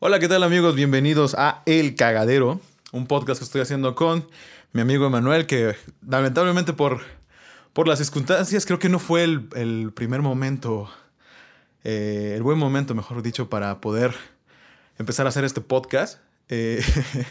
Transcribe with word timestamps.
Hola, 0.00 0.20
¿qué 0.20 0.28
tal 0.28 0.44
amigos? 0.44 0.76
Bienvenidos 0.76 1.34
a 1.34 1.64
El 1.66 1.96
Cagadero, 1.96 2.60
un 2.92 3.08
podcast 3.08 3.40
que 3.40 3.44
estoy 3.44 3.62
haciendo 3.62 3.96
con 3.96 4.28
mi 4.72 4.80
amigo 4.80 5.04
Emanuel, 5.04 5.44
que 5.46 5.74
lamentablemente 6.06 6.72
por, 6.72 7.00
por 7.72 7.88
las 7.88 7.98
circunstancias 7.98 8.64
creo 8.64 8.78
que 8.78 8.88
no 8.88 9.00
fue 9.00 9.24
el, 9.24 9.92
primer 9.92 10.22
momento, 10.22 10.88
eh, 11.82 12.34
el 12.36 12.44
buen 12.44 12.58
momento, 12.58 12.94
mejor 12.94 13.22
dicho, 13.22 13.50
para 13.50 13.80
poder 13.80 14.14
empezar 15.00 15.26
a 15.26 15.30
hacer 15.30 15.42
este 15.42 15.62
podcast. 15.62 16.20
Eh, 16.48 16.80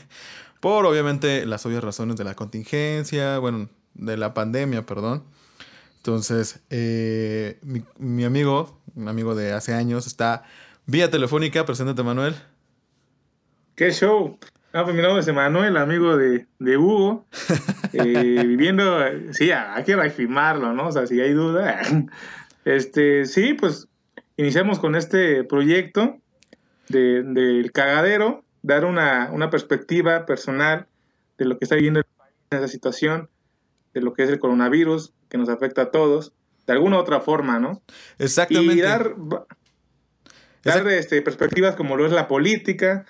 por 0.59 0.86
obviamente 0.86 1.45
las 1.45 1.65
obvias 1.65 1.81
razones 1.81 2.18
de 2.18 2.25
la 2.25 2.36
contingencia, 2.36 3.39
bueno, 3.39 3.70
de 3.93 4.18
la 4.18 4.34
pandemia, 4.34 4.86
perdón. 4.86 5.23
Entonces, 5.95 6.59
eh, 6.70 7.59
mi, 7.61 7.86
mi, 7.97 8.25
amigo, 8.25 8.77
un 8.93 9.07
amigo 9.07 9.36
de 9.36 9.54
hace 9.54 9.73
años, 9.73 10.05
está 10.05 10.43
vía 10.86 11.09
telefónica. 11.09 11.65
Preséntate, 11.65 12.04
Manuel. 12.04 12.36
¿Qué 13.78 13.91
show? 13.91 14.40
Ah, 14.73 14.84
pues 14.84 14.95
mi 14.95 15.04
nombre 15.04 15.22
es 15.22 15.27
Emanuel, 15.27 15.77
amigo 15.77 16.18
de, 16.18 16.48
de 16.59 16.77
Hugo. 16.77 17.26
Eh, 17.94 18.44
viviendo, 18.45 18.99
sí, 19.31 19.49
hay 19.49 19.84
que 19.85 19.95
reafirmarlo, 19.95 20.73
¿no? 20.73 20.88
O 20.88 20.91
sea, 20.91 21.08
si 21.08 21.22
hay 21.22 21.31
duda. 21.31 21.80
Este, 22.66 23.23
sí, 23.23 23.54
pues 23.54 23.88
iniciamos 24.35 24.80
con 24.80 24.95
este 24.95 25.45
proyecto 25.45 26.18
del 26.90 27.34
de, 27.34 27.71
cagadero, 27.73 28.44
dar 28.62 28.84
una, 28.84 29.30
una, 29.32 29.49
perspectiva 29.49 30.26
personal 30.26 30.85
de 31.38 31.46
lo 31.46 31.57
que 31.57 31.63
está 31.63 31.76
viviendo 31.76 31.99
el 32.02 32.05
país 32.18 32.34
en 32.52 32.57
esa 32.57 32.68
situación, 32.68 33.30
de 33.94 34.02
lo 34.02 34.13
que 34.13 34.23
es 34.23 34.30
el 34.30 34.40
coronavirus, 34.40 35.13
que 35.30 35.38
nos 35.38 35.48
afecta 35.48 35.84
a 35.84 35.91
todos, 35.91 36.34
de 36.66 36.73
alguna 36.73 36.98
u 36.98 36.99
otra 36.99 37.21
forma, 37.21 37.57
¿no? 37.57 37.82
Exactamente. 38.20 38.73
Y 38.73 38.82
dar, 38.82 39.16
dar 40.66 40.88
este, 40.90 41.21
perspectivas 41.21 41.77
como 41.77 41.96
lo 41.96 42.05
es 42.05 42.12
la 42.12 42.27
política, 42.27 43.05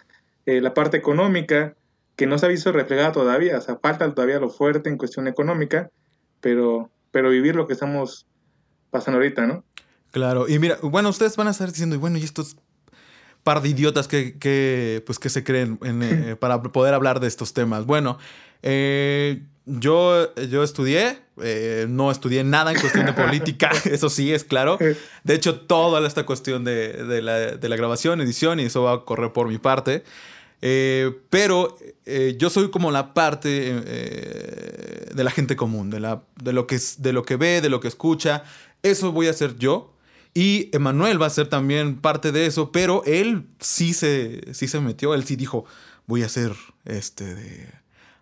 eh, 0.47 0.61
la 0.61 0.73
parte 0.73 0.95
económica, 0.95 1.75
que 2.15 2.25
no 2.25 2.39
se 2.39 2.45
ha 2.45 2.49
visto 2.49 2.71
reflejada 2.71 3.11
todavía, 3.11 3.57
o 3.57 3.61
sea, 3.61 3.77
falta 3.77 4.11
todavía 4.13 4.39
lo 4.39 4.49
fuerte 4.49 4.89
en 4.89 4.97
cuestión 4.97 5.27
económica, 5.27 5.91
pero, 6.39 6.89
pero 7.11 7.29
vivir 7.29 7.53
lo 7.53 7.67
que 7.67 7.73
estamos 7.73 8.25
pasando 8.89 9.17
ahorita, 9.17 9.45
¿no? 9.45 9.65
Claro, 10.11 10.47
y 10.47 10.57
mira, 10.57 10.77
bueno, 10.81 11.09
ustedes 11.09 11.35
van 11.35 11.49
a 11.49 11.51
estar 11.51 11.67
diciendo, 11.67 11.99
bueno, 11.99 12.17
y 12.17 12.23
estos 12.23 12.55
par 13.43 13.61
de 13.61 13.69
idiotas 13.69 14.07
que, 14.07 14.37
que 14.39 15.03
pues, 15.05 15.19
que 15.19 15.29
se 15.29 15.43
creen 15.43 15.79
eh, 15.83 16.35
para 16.39 16.61
poder 16.61 16.93
hablar 16.93 17.19
de 17.19 17.27
estos 17.27 17.53
temas. 17.53 17.85
Bueno, 17.85 18.17
eh, 18.63 19.43
yo, 19.65 20.33
yo 20.35 20.63
estudié, 20.63 21.19
no 21.89 22.09
estudié 22.09 22.45
nada 22.45 22.71
en 22.71 22.79
cuestión 22.79 23.05
de 23.05 23.13
política, 23.25 23.69
eso 23.85 24.09
sí 24.09 24.33
es 24.33 24.45
claro. 24.45 24.77
De 25.25 25.33
hecho, 25.33 25.59
toda 25.59 26.05
esta 26.07 26.25
cuestión 26.25 26.63
de, 26.63 26.93
de, 27.05 27.21
la, 27.21 27.35
de 27.57 27.69
la 27.69 27.75
grabación, 27.75 28.21
edición, 28.21 28.61
y 28.61 28.63
eso 28.63 28.83
va 28.83 28.93
a 28.93 29.05
correr 29.05 29.33
por 29.33 29.49
mi 29.49 29.57
parte. 29.57 30.03
Eh, 30.61 31.11
pero 31.29 31.77
eh, 32.05 32.35
yo 32.37 32.49
soy 32.49 32.71
como 32.71 32.91
la 32.91 33.13
parte 33.13 33.49
eh, 33.51 35.11
de 35.13 35.23
la 35.23 35.31
gente 35.31 35.55
común, 35.55 35.89
de, 35.89 35.99
la, 35.99 36.23
de, 36.41 36.53
lo 36.53 36.67
que, 36.67 36.79
de 36.97 37.13
lo 37.13 37.23
que 37.23 37.35
ve, 37.35 37.61
de 37.61 37.69
lo 37.69 37.79
que 37.79 37.87
escucha. 37.87 38.43
Eso 38.83 39.11
voy 39.11 39.27
a 39.27 39.31
hacer 39.31 39.57
yo. 39.57 39.93
Y 40.33 40.69
Emanuel 40.73 41.21
va 41.21 41.27
a 41.27 41.31
ser 41.31 41.47
también 41.47 41.99
parte 41.99 42.31
de 42.31 42.45
eso, 42.45 42.71
pero 42.71 43.03
él 43.05 43.47
sí 43.59 43.93
se, 43.93 44.53
sí 44.53 44.67
se 44.67 44.79
metió, 44.79 45.15
él 45.15 45.25
sí 45.25 45.35
dijo, 45.35 45.65
voy 46.05 46.21
a 46.21 46.27
hacer 46.27 46.51
este, 46.85 47.33
de, 47.33 47.67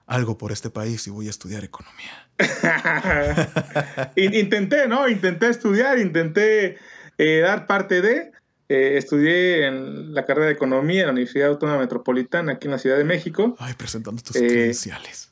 algo 0.08 0.38
por 0.38 0.54
este 0.54 0.70
país 0.70 1.06
y 1.08 1.10
voy 1.10 1.28
a 1.28 1.30
estudiar 1.30 1.66
economía. 1.66 2.30
intenté, 4.16 4.88
¿no? 4.88 5.10
Intenté 5.10 5.50
estudiar, 5.50 6.00
intenté 6.00 6.78
dar 7.18 7.68
parte 7.68 8.02
de, 8.02 8.32
eh, 8.68 8.98
estudié 8.98 9.68
en 9.68 10.14
la 10.14 10.26
carrera 10.26 10.48
de 10.48 10.54
Economía 10.54 11.02
en 11.02 11.08
la 11.08 11.12
Universidad 11.12 11.50
Autónoma 11.50 11.80
Metropolitana, 11.80 12.54
aquí 12.54 12.66
en 12.66 12.72
la 12.72 12.80
Ciudad 12.80 12.98
de 12.98 13.04
México. 13.04 13.56
Ay, 13.60 13.74
presentando 13.78 14.22
tus 14.24 14.36
eh, 14.38 14.48
credenciales. 14.48 15.32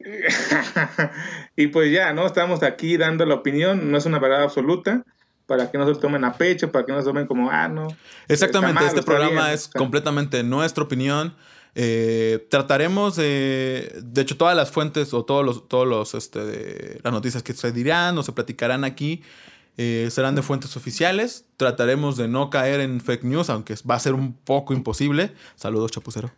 y 1.56 1.68
pues 1.68 1.92
ya, 1.92 2.12
¿no? 2.12 2.26
Estamos 2.26 2.62
aquí 2.62 2.96
dando 2.96 3.24
la 3.26 3.36
opinión, 3.36 3.90
no 3.90 3.98
es 3.98 4.06
una 4.06 4.18
verdad 4.18 4.42
absoluta, 4.42 5.04
para 5.46 5.70
que 5.70 5.78
no 5.78 5.86
se 5.92 6.00
tomen 6.00 6.24
a 6.24 6.34
pecho, 6.34 6.72
para 6.72 6.84
que 6.84 6.92
no 6.92 6.98
se 6.98 7.04
tomen 7.04 7.26
como, 7.26 7.50
ah, 7.50 7.68
no. 7.68 7.86
Exactamente, 8.28 8.84
este 8.86 9.02
programa 9.02 9.52
es 9.52 9.68
completamente 9.68 10.42
nuestra 10.42 10.82
opinión. 10.82 11.34
Eh, 11.76 12.46
trataremos 12.50 13.16
de, 13.16 14.00
de 14.02 14.22
hecho, 14.22 14.36
todas 14.36 14.56
las 14.56 14.70
fuentes 14.70 15.12
o 15.12 15.24
todos 15.24 15.44
los, 15.44 15.68
todos 15.68 15.86
los, 15.86 16.14
este, 16.14 17.00
las 17.02 17.12
noticias 17.12 17.42
que 17.42 17.52
se 17.52 17.72
dirán 17.72 18.16
o 18.18 18.22
se 18.22 18.32
platicarán 18.32 18.84
aquí 18.84 19.22
eh, 19.76 20.08
serán 20.10 20.34
de 20.34 20.42
fuentes 20.42 20.76
oficiales. 20.76 21.44
Trataremos 21.56 22.16
de 22.16 22.28
no 22.28 22.50
caer 22.50 22.80
en 22.80 23.00
fake 23.00 23.24
news, 23.24 23.50
aunque 23.50 23.74
va 23.88 23.96
a 23.96 24.00
ser 24.00 24.14
un 24.14 24.32
poco 24.32 24.72
imposible. 24.72 25.32
Saludos, 25.56 25.90
chapucero. 25.90 26.30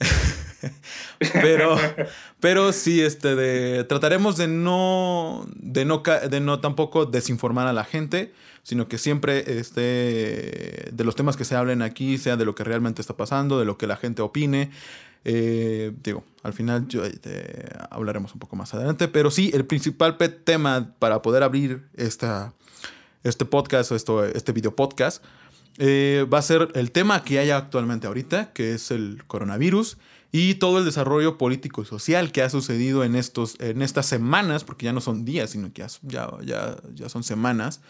pero, 1.42 1.76
pero 2.40 2.72
sí, 2.72 3.00
este, 3.00 3.84
trataremos 3.84 4.36
de 4.36 4.48
no, 4.48 5.46
de 5.56 5.84
no, 5.84 6.02
de 6.30 6.40
no 6.40 6.60
tampoco 6.60 7.06
desinformar 7.06 7.66
a 7.66 7.72
la 7.72 7.84
gente, 7.84 8.32
sino 8.62 8.88
que 8.88 8.98
siempre 8.98 9.58
este, 9.58 10.90
de 10.92 11.04
los 11.04 11.16
temas 11.16 11.36
que 11.36 11.44
se 11.44 11.56
hablen 11.56 11.82
aquí 11.82 12.18
sea 12.18 12.36
de 12.36 12.44
lo 12.44 12.54
que 12.54 12.64
realmente 12.64 13.00
está 13.00 13.16
pasando, 13.16 13.58
de 13.58 13.64
lo 13.64 13.78
que 13.78 13.86
la 13.86 13.96
gente 13.96 14.22
opine. 14.22 14.70
Eh, 15.24 15.92
digo, 16.02 16.24
al 16.42 16.52
final 16.52 16.86
yo, 16.88 17.02
eh, 17.04 17.68
hablaremos 17.90 18.34
un 18.34 18.38
poco 18.38 18.56
más 18.56 18.74
adelante, 18.74 19.08
pero 19.08 19.30
sí, 19.30 19.50
el 19.54 19.64
principal 19.64 20.16
tema 20.44 20.92
para 20.98 21.22
poder 21.22 21.42
abrir 21.42 21.86
esta, 21.94 22.52
este 23.22 23.44
podcast 23.44 23.90
o 23.92 23.96
esto, 23.96 24.24
este 24.24 24.52
video 24.52 24.76
podcast 24.76 25.24
eh, 25.78 26.26
va 26.32 26.38
a 26.38 26.42
ser 26.42 26.68
el 26.74 26.92
tema 26.92 27.24
que 27.24 27.38
hay 27.38 27.50
actualmente 27.50 28.06
ahorita, 28.06 28.52
que 28.52 28.74
es 28.74 28.90
el 28.90 29.24
coronavirus 29.26 29.96
y 30.30 30.56
todo 30.56 30.78
el 30.78 30.84
desarrollo 30.84 31.38
político 31.38 31.82
y 31.82 31.86
social 31.86 32.30
que 32.30 32.42
ha 32.42 32.50
sucedido 32.50 33.02
en, 33.02 33.16
estos, 33.16 33.56
en 33.60 33.82
estas 33.82 34.06
semanas, 34.06 34.62
porque 34.62 34.84
ya 34.84 34.92
no 34.92 35.00
son 35.00 35.24
días, 35.24 35.50
sino 35.50 35.72
que 35.72 35.84
ya, 36.02 36.30
ya, 36.42 36.76
ya 36.92 37.08
son 37.08 37.22
semanas 37.22 37.80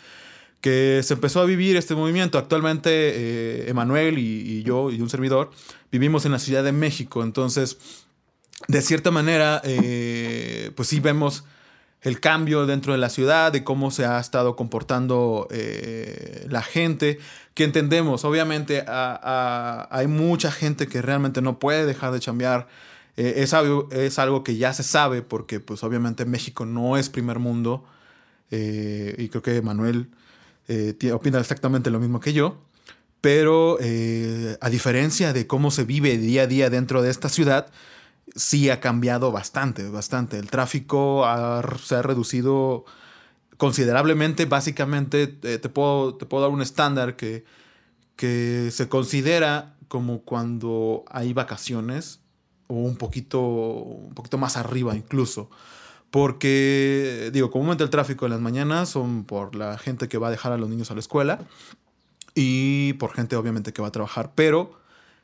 que 0.65 1.03
se 1.03 1.13
empezó 1.13 1.43
a 1.43 1.45
vivir 1.45 1.77
este 1.77 1.95
movimiento. 1.95 2.39
Actualmente, 2.39 2.89
eh, 2.91 3.69
Emanuel 3.69 4.17
y, 4.19 4.63
yo 4.63 4.91
y 4.91 4.99
un 5.03 5.11
servidor 5.11 5.51
vivimos 5.93 6.25
en 6.25 6.33
la 6.33 6.39
Ciudad 6.39 6.65
de 6.65 6.73
México, 6.73 7.23
entonces, 7.23 7.77
de 8.67 8.81
cierta 8.81 9.11
manera, 9.11 9.61
eh, 9.63 10.71
pues 10.75 10.89
sí 10.89 11.01
vemos 11.01 11.45
el 12.01 12.19
cambio 12.19 12.65
dentro 12.65 12.95
de 12.95 12.99
la 12.99 13.11
ciudad, 13.11 13.53
de 13.53 13.63
cómo 13.63 13.91
se 13.91 14.07
ha 14.07 14.19
estado 14.19 14.57
comportando 14.57 15.49
eh, 15.51 16.47
la 16.49 16.63
gente, 16.63 17.19
que 17.53 17.65
entendemos, 17.65 18.25
obviamente 18.25 18.87
hay 18.89 20.07
mucha 20.07 20.51
gente 20.51 20.87
que 20.87 21.03
realmente 21.03 21.43
no 21.43 21.59
puede 21.59 21.85
dejar 21.85 22.11
de 22.11 22.21
chambear. 22.21 22.69
es, 23.17 23.53
algo, 23.53 24.43
que 24.43 24.57
ya 24.57 24.73
se 24.73 24.83
sabe 24.83 25.21
porque 25.21 25.61
pues 25.61 25.85
obviamente 25.85 26.25
México 26.25 26.65
no 26.65 26.97
es 26.97 27.11
primer 27.11 27.39
mundo 27.39 27.85
y 28.51 29.29
creo 29.29 29.43
que 29.43 29.61
Manuel 29.61 30.09
eh, 30.69 31.13
opina 31.13 31.39
exactamente 31.39 31.91
lo 31.91 32.01
mismo 32.01 32.21
que 32.21 32.33
yo, 32.33 32.59
pero 33.21 33.79
eh, 33.81 34.57
a 34.61 34.69
diferencia 34.69 35.33
de 35.33 35.47
cómo 35.47 35.71
se 35.71 35.85
vive 35.85 36.19
día 36.19 36.43
a 36.43 36.47
día 36.47 36.71
dentro 36.71 37.03
de 37.03 37.11
esta 37.11 37.29
ciudad, 37.29 37.69
sí 38.35 38.71
ha 38.71 38.81
cambiado 38.81 39.33
bastante, 39.33 39.89
bastante. 39.89 40.39
El 40.39 40.51
tráfico 40.51 41.25
se 41.83 41.97
ha 41.97 42.03
reducido 42.03 42.85
considerablemente. 43.57 44.47
Básicamente, 44.47 45.39
eh, 45.43 45.59
te, 45.59 45.69
puedo, 45.69 46.17
te 46.17 46.27
puedo 46.27 46.43
dar 46.43 46.53
un 46.53 46.63
estándar 46.63 47.17
que, 47.17 47.45
que 48.17 48.69
se 48.71 48.89
considera 48.89 49.75
como 49.89 50.23
cuando 50.23 51.05
hay 51.11 51.33
vacaciones 51.33 52.21
o 52.67 52.75
un 52.75 52.97
poquito, 52.97 53.41
un 53.41 54.15
poquito 54.15 54.39
más 54.39 54.57
arriba 54.57 54.97
incluso. 54.97 55.51
Porque, 56.15 57.31
digo, 57.33 57.51
comúnmente 57.51 57.83
el 57.83 57.91
tráfico 57.91 58.25
en 58.25 58.31
las 58.31 58.41
mañanas 58.41 58.89
son 58.89 59.25
por 59.25 59.57
la 59.57 59.77
gente 59.79 60.07
que 60.07 60.17
va 60.17 60.29
a 60.29 60.31
dejar 60.31 60.53
a 60.53 60.57
los 60.57 60.71
niños 60.71 60.93
a 60.93 60.95
la 60.95 61.01
escuela 61.01 61.41
y 62.37 62.93
por 63.01 63.13
gente 63.13 63.35
obviamente 63.35 63.73
que 63.73 63.83
va 63.83 63.89
a 63.89 63.91
trabajar, 63.91 64.31
pero 64.37 64.79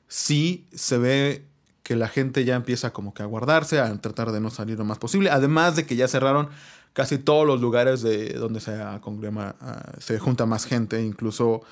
sí 0.08 0.66
se 0.74 0.98
ve 0.98 1.44
que 1.84 1.94
la 1.94 2.08
gente 2.08 2.44
ya 2.44 2.56
empieza 2.56 2.92
como 2.92 3.14
que 3.14 3.22
a 3.22 3.26
guardarse, 3.26 3.78
a 3.78 4.00
tratar 4.00 4.32
de 4.32 4.40
no 4.40 4.50
salir 4.50 4.78
lo 4.78 4.84
más 4.84 4.98
posible, 4.98 5.30
además 5.30 5.76
de 5.76 5.86
que 5.86 5.94
ya 5.94 6.08
cerraron 6.08 6.48
casi 6.92 7.18
todos 7.18 7.46
los 7.46 7.60
lugares 7.60 8.02
de 8.02 8.30
donde 8.30 8.58
se, 8.58 8.76
congrema, 9.00 9.54
ah, 9.60 9.92
se 10.00 10.18
junta 10.18 10.44
más 10.44 10.64
gente, 10.64 11.00
incluso 11.00 11.62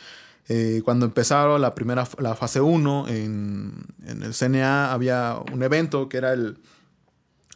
eh, 0.49 0.81
cuando 0.85 1.07
empezaron 1.07 1.61
la 1.61 1.75
primera, 1.75 2.07
la 2.19 2.37
fase 2.37 2.61
1 2.61 3.09
en, 3.09 3.85
en 4.07 4.23
el 4.23 4.33
CNA 4.33 4.93
había 4.93 5.39
un 5.53 5.61
evento 5.65 6.09
que 6.09 6.19
era 6.19 6.33
el 6.33 6.61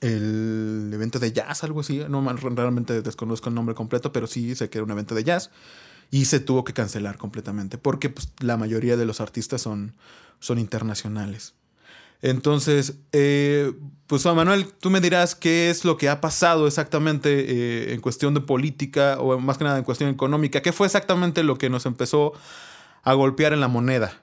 el 0.02 0.90
evento 0.93 1.19
de 1.19 1.32
jazz, 1.32 1.64
algo 1.64 1.81
así. 1.81 2.02
No 2.08 2.22
realmente 2.34 3.00
desconozco 3.02 3.49
el 3.49 3.54
nombre 3.54 3.75
completo, 3.75 4.12
pero 4.12 4.26
sí 4.26 4.54
sé 4.54 4.69
que 4.69 4.78
era 4.78 4.84
un 4.84 4.90
evento 4.90 5.14
de 5.14 5.25
jazz. 5.25 5.50
Y 6.10 6.26
se 6.26 6.40
tuvo 6.40 6.64
que 6.64 6.75
cancelar 6.75 7.16
completamente 7.16 7.78
porque 7.78 8.10
pues, 8.10 8.32
la 8.40 8.58
mayoría 8.58 8.96
de 8.96 9.06
los 9.06 9.20
artistas 9.20 9.62
son, 9.62 9.94
son 10.40 10.58
internacionales. 10.58 11.54
Entonces, 12.20 12.99
eh, 13.12 13.72
pues 14.06 14.25
Manuel, 14.26 14.66
tú 14.81 14.90
me 14.90 15.00
dirás 15.00 15.34
qué 15.34 15.70
es 15.70 15.84
lo 15.84 15.96
que 15.96 16.08
ha 16.08 16.20
pasado 16.20 16.66
exactamente 16.66 17.31
eh, 17.31 17.94
en 17.94 18.00
cuestión 18.00 18.34
de 18.34 18.40
política 18.40 19.16
o 19.19 19.38
más 19.40 19.58
que 19.58 19.64
nada 19.64 19.78
en 19.78 19.84
cuestión 19.84 20.10
económica. 20.10 20.62
¿Qué 20.62 20.72
fue 20.72 20.87
exactamente 20.87 21.43
lo 21.43 21.58
que 21.58 21.70
nos 21.70 21.87
empezó 21.87 22.32
a 23.02 23.14
golpear 23.14 23.52
en 23.52 23.60
la 23.60 23.69
moneda? 23.69 24.21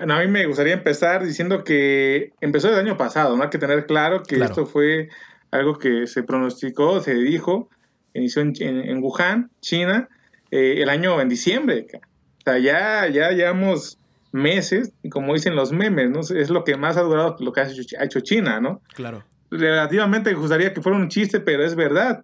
A 0.00 0.20
mí 0.20 0.26
me 0.28 0.46
gustaría 0.46 0.74
empezar 0.74 1.24
diciendo 1.24 1.64
que 1.64 2.32
empezó 2.40 2.68
el 2.68 2.78
año 2.78 2.96
pasado, 2.96 3.36
¿no? 3.36 3.42
Hay 3.42 3.50
que 3.50 3.58
tener 3.58 3.86
claro 3.86 4.22
que 4.22 4.36
esto 4.36 4.66
fue 4.66 5.08
algo 5.50 5.78
que 5.78 6.06
se 6.06 6.22
pronosticó, 6.22 7.00
se 7.00 7.14
dijo, 7.14 7.68
inició 8.14 8.42
en, 8.42 9.02
Wuhan, 9.02 9.50
China, 9.60 10.08
eh, 10.50 10.76
el 10.78 10.88
año 10.88 11.20
en 11.20 11.28
diciembre. 11.28 11.86
O 11.94 12.42
sea, 12.44 12.58
ya, 12.58 13.08
ya 13.08 13.30
llevamos 13.30 13.98
meses, 14.32 14.92
y 15.02 15.08
como 15.08 15.34
dicen 15.34 15.56
los 15.56 15.72
memes, 15.72 16.10
¿no? 16.10 16.20
Es 16.20 16.50
lo 16.50 16.64
que 16.64 16.76
más 16.76 16.96
ha 16.96 17.02
durado 17.02 17.36
lo 17.40 17.52
que 17.52 17.60
ha 17.60 18.04
hecho, 18.04 18.20
China, 18.20 18.60
¿no? 18.60 18.82
Claro. 18.94 19.24
Relativamente 19.50 20.30
me 20.30 20.38
gustaría 20.38 20.74
que 20.74 20.82
fuera 20.82 20.98
un 20.98 21.08
chiste, 21.08 21.40
pero 21.40 21.64
es 21.64 21.74
verdad. 21.74 22.22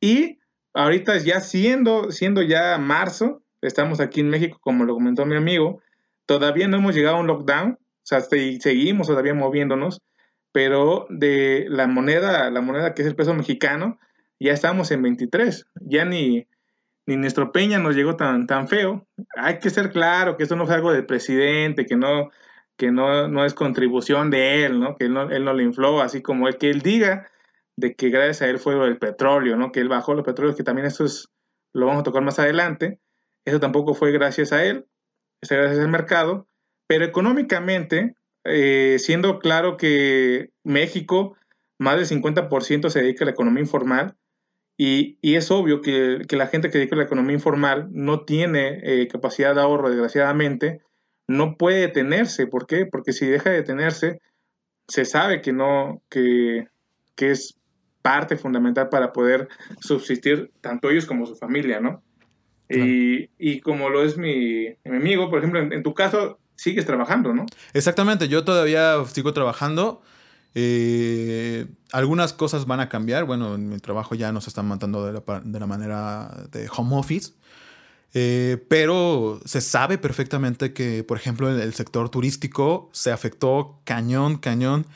Y 0.00 0.38
ahorita 0.74 1.16
ya 1.18 1.40
siendo, 1.40 2.12
siendo 2.12 2.42
ya 2.42 2.76
marzo, 2.78 3.42
estamos 3.62 4.00
aquí 4.00 4.20
en 4.20 4.28
México, 4.28 4.58
como 4.60 4.84
lo 4.84 4.94
comentó 4.94 5.24
mi 5.24 5.36
amigo, 5.36 5.80
todavía 6.26 6.68
no 6.68 6.76
hemos 6.76 6.94
llegado 6.94 7.16
a 7.16 7.20
un 7.20 7.26
lockdown, 7.26 7.78
o 7.80 8.06
sea, 8.08 8.20
seguimos 8.20 9.06
todavía 9.06 9.34
moviéndonos, 9.34 10.00
pero 10.52 11.06
de 11.10 11.66
la 11.68 11.86
moneda, 11.86 12.50
la 12.50 12.60
moneda 12.60 12.94
que 12.94 13.02
es 13.02 13.08
el 13.08 13.16
peso 13.16 13.34
mexicano, 13.34 13.98
ya 14.38 14.52
estamos 14.52 14.90
en 14.90 15.02
23, 15.02 15.66
ya 15.80 16.04
ni, 16.04 16.46
ni 17.06 17.16
nuestro 17.16 17.52
Peña 17.52 17.78
nos 17.78 17.94
llegó 17.94 18.16
tan, 18.16 18.46
tan 18.46 18.68
feo. 18.68 19.06
Hay 19.36 19.58
que 19.58 19.70
ser 19.70 19.90
claro 19.90 20.36
que 20.36 20.42
esto 20.42 20.56
no 20.56 20.64
es 20.64 20.70
algo 20.70 20.92
del 20.92 21.06
presidente, 21.06 21.86
que 21.86 21.96
no, 21.96 22.30
que 22.76 22.90
no, 22.90 23.28
no 23.28 23.44
es 23.44 23.54
contribución 23.54 24.30
de 24.30 24.64
él, 24.64 24.80
¿no? 24.80 24.96
que 24.96 25.06
él 25.06 25.14
no, 25.14 25.30
él 25.30 25.44
no 25.44 25.54
le 25.54 25.62
infló, 25.62 26.00
así 26.00 26.22
como 26.22 26.48
el 26.48 26.58
que 26.58 26.70
él 26.70 26.82
diga 26.82 27.30
de 27.76 27.94
que 27.94 28.10
gracias 28.10 28.42
a 28.42 28.48
él 28.48 28.58
fue 28.58 28.74
el 28.86 28.98
petróleo, 28.98 29.56
¿no? 29.56 29.72
que 29.72 29.80
él 29.80 29.88
bajó 29.88 30.14
los 30.14 30.24
petróleos, 30.24 30.56
que 30.56 30.62
también 30.64 30.86
eso 30.86 31.04
es, 31.04 31.28
lo 31.72 31.86
vamos 31.86 32.00
a 32.00 32.04
tocar 32.04 32.22
más 32.22 32.38
adelante. 32.38 32.98
Eso 33.44 33.60
tampoco 33.60 33.94
fue 33.94 34.10
gracias 34.12 34.52
a 34.52 34.64
él, 34.64 34.86
es 35.40 35.48
gracias 35.48 35.78
al 35.78 35.88
mercado, 35.88 36.46
pero 36.86 37.04
económicamente, 37.04 38.14
eh, 38.44 38.96
siendo 38.98 39.38
claro 39.38 39.76
que 39.76 40.50
México, 40.64 41.36
más 41.78 41.96
del 41.96 42.06
50% 42.06 42.90
se 42.90 43.02
dedica 43.02 43.24
a 43.24 43.26
la 43.26 43.32
economía 43.32 43.62
informal, 43.62 44.16
y, 44.78 45.18
es 45.22 45.50
obvio 45.50 45.80
que, 45.80 46.26
la 46.30 46.46
gente 46.48 46.68
que 46.68 46.78
dedica 46.78 46.96
a 46.96 46.98
la 46.98 47.04
economía 47.04 47.34
informal 47.34 47.88
no 47.92 48.24
tiene 48.24 48.80
eh, 48.82 49.08
capacidad 49.08 49.54
de 49.54 49.62
ahorro, 49.62 49.88
desgraciadamente, 49.88 50.82
no 51.26 51.56
puede 51.56 51.80
detenerse. 51.80 52.46
¿Por 52.46 52.66
qué? 52.66 52.86
Porque 52.86 53.12
si 53.12 53.26
deja 53.26 53.50
de 53.50 53.56
detenerse, 53.56 54.20
se 54.86 55.04
sabe 55.04 55.40
que 55.40 55.52
no, 55.52 56.02
que, 56.10 56.68
que 57.14 57.30
es 57.30 57.58
parte 58.02 58.36
fundamental 58.36 58.88
para 58.88 59.12
poder 59.12 59.48
subsistir 59.80 60.52
tanto 60.60 60.90
ellos 60.90 61.06
como 61.06 61.26
su 61.26 61.36
familia, 61.36 61.80
¿no? 61.80 62.04
Y, 62.68 63.30
y, 63.38 63.60
como 63.60 63.88
lo 63.88 64.02
es 64.02 64.16
mi, 64.16 64.68
mi 64.84 64.96
amigo, 64.96 65.30
por 65.30 65.38
ejemplo, 65.38 65.60
en, 65.60 65.82
tu 65.82 65.94
caso, 65.94 66.38
sigues 66.56 66.84
trabajando, 66.84 67.32
¿no? 67.32 67.46
Exactamente, 67.74 68.28
yo 68.28 68.44
todavía 68.44 68.96
sigo 69.06 69.32
trabajando. 69.32 70.02
Eh, 70.54 71.66
algunas 71.92 72.32
cosas 72.32 72.66
van 72.66 72.80
a 72.80 72.88
cambiar. 72.88 73.24
Bueno, 73.24 73.54
en 73.54 73.68
mi 73.68 73.78
trabajo 73.78 74.14
ya 74.14 74.32
nos 74.32 74.48
están 74.48 74.66
matando 74.66 75.06
de 75.06 75.12
la, 75.12 75.40
de 75.44 75.60
la 75.60 75.66
manera 75.66 76.48
de 76.50 76.68
home 76.74 76.96
office. 76.96 77.32
Eh, 78.14 78.64
pero 78.68 79.40
se 79.44 79.60
sabe 79.60 79.98
perfectamente 79.98 80.72
que, 80.72 81.04
por 81.04 81.18
ejemplo, 81.18 81.50
el, 81.50 81.60
el 81.60 81.74
sector 81.74 82.08
turístico 82.08 82.88
se 82.92 83.12
afectó 83.12 83.78
cañón, 83.84 84.38
cañón. 84.38 84.86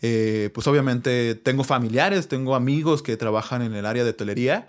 Eh, 0.00 0.50
pues 0.54 0.66
obviamente 0.68 1.34
tengo 1.34 1.64
familiares, 1.64 2.28
tengo 2.28 2.54
amigos 2.54 3.02
que 3.02 3.16
trabajan 3.16 3.62
en 3.62 3.74
el 3.74 3.84
área 3.84 4.04
de 4.04 4.10
hotelería 4.10 4.68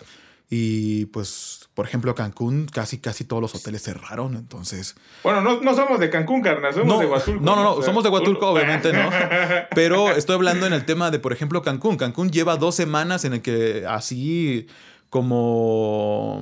y 0.49 1.05
pues, 1.07 1.68
por 1.79 1.87
ejemplo, 1.87 2.13
Cancún, 2.13 2.65
casi, 2.65 2.97
casi 2.97 3.23
todos 3.23 3.41
los 3.41 3.55
hoteles 3.55 3.81
cerraron, 3.81 4.35
entonces... 4.35 4.97
Bueno, 5.23 5.39
no, 5.39 5.61
no 5.61 5.73
somos 5.73 5.97
de 5.97 6.09
Cancún, 6.09 6.41
carnal, 6.41 6.73
somos 6.73 6.99
de 6.99 7.05
Huatulco. 7.05 7.41
No, 7.41 7.55
no, 7.55 7.63
no, 7.63 7.81
somos 7.81 8.03
de 8.03 8.09
Huatulco, 8.09 8.49
obviamente 8.49 8.91
no. 8.91 9.09
Pero 9.73 10.11
estoy 10.11 10.35
hablando 10.35 10.67
en 10.67 10.73
el 10.73 10.83
tema 10.83 11.09
de, 11.09 11.19
por 11.19 11.31
ejemplo, 11.31 11.61
Cancún. 11.61 11.95
Cancún 11.95 12.31
lleva 12.31 12.57
dos 12.57 12.75
semanas 12.75 13.23
en 13.23 13.31
el 13.31 13.41
que 13.41 13.85
así 13.87 14.67
como, 15.09 16.41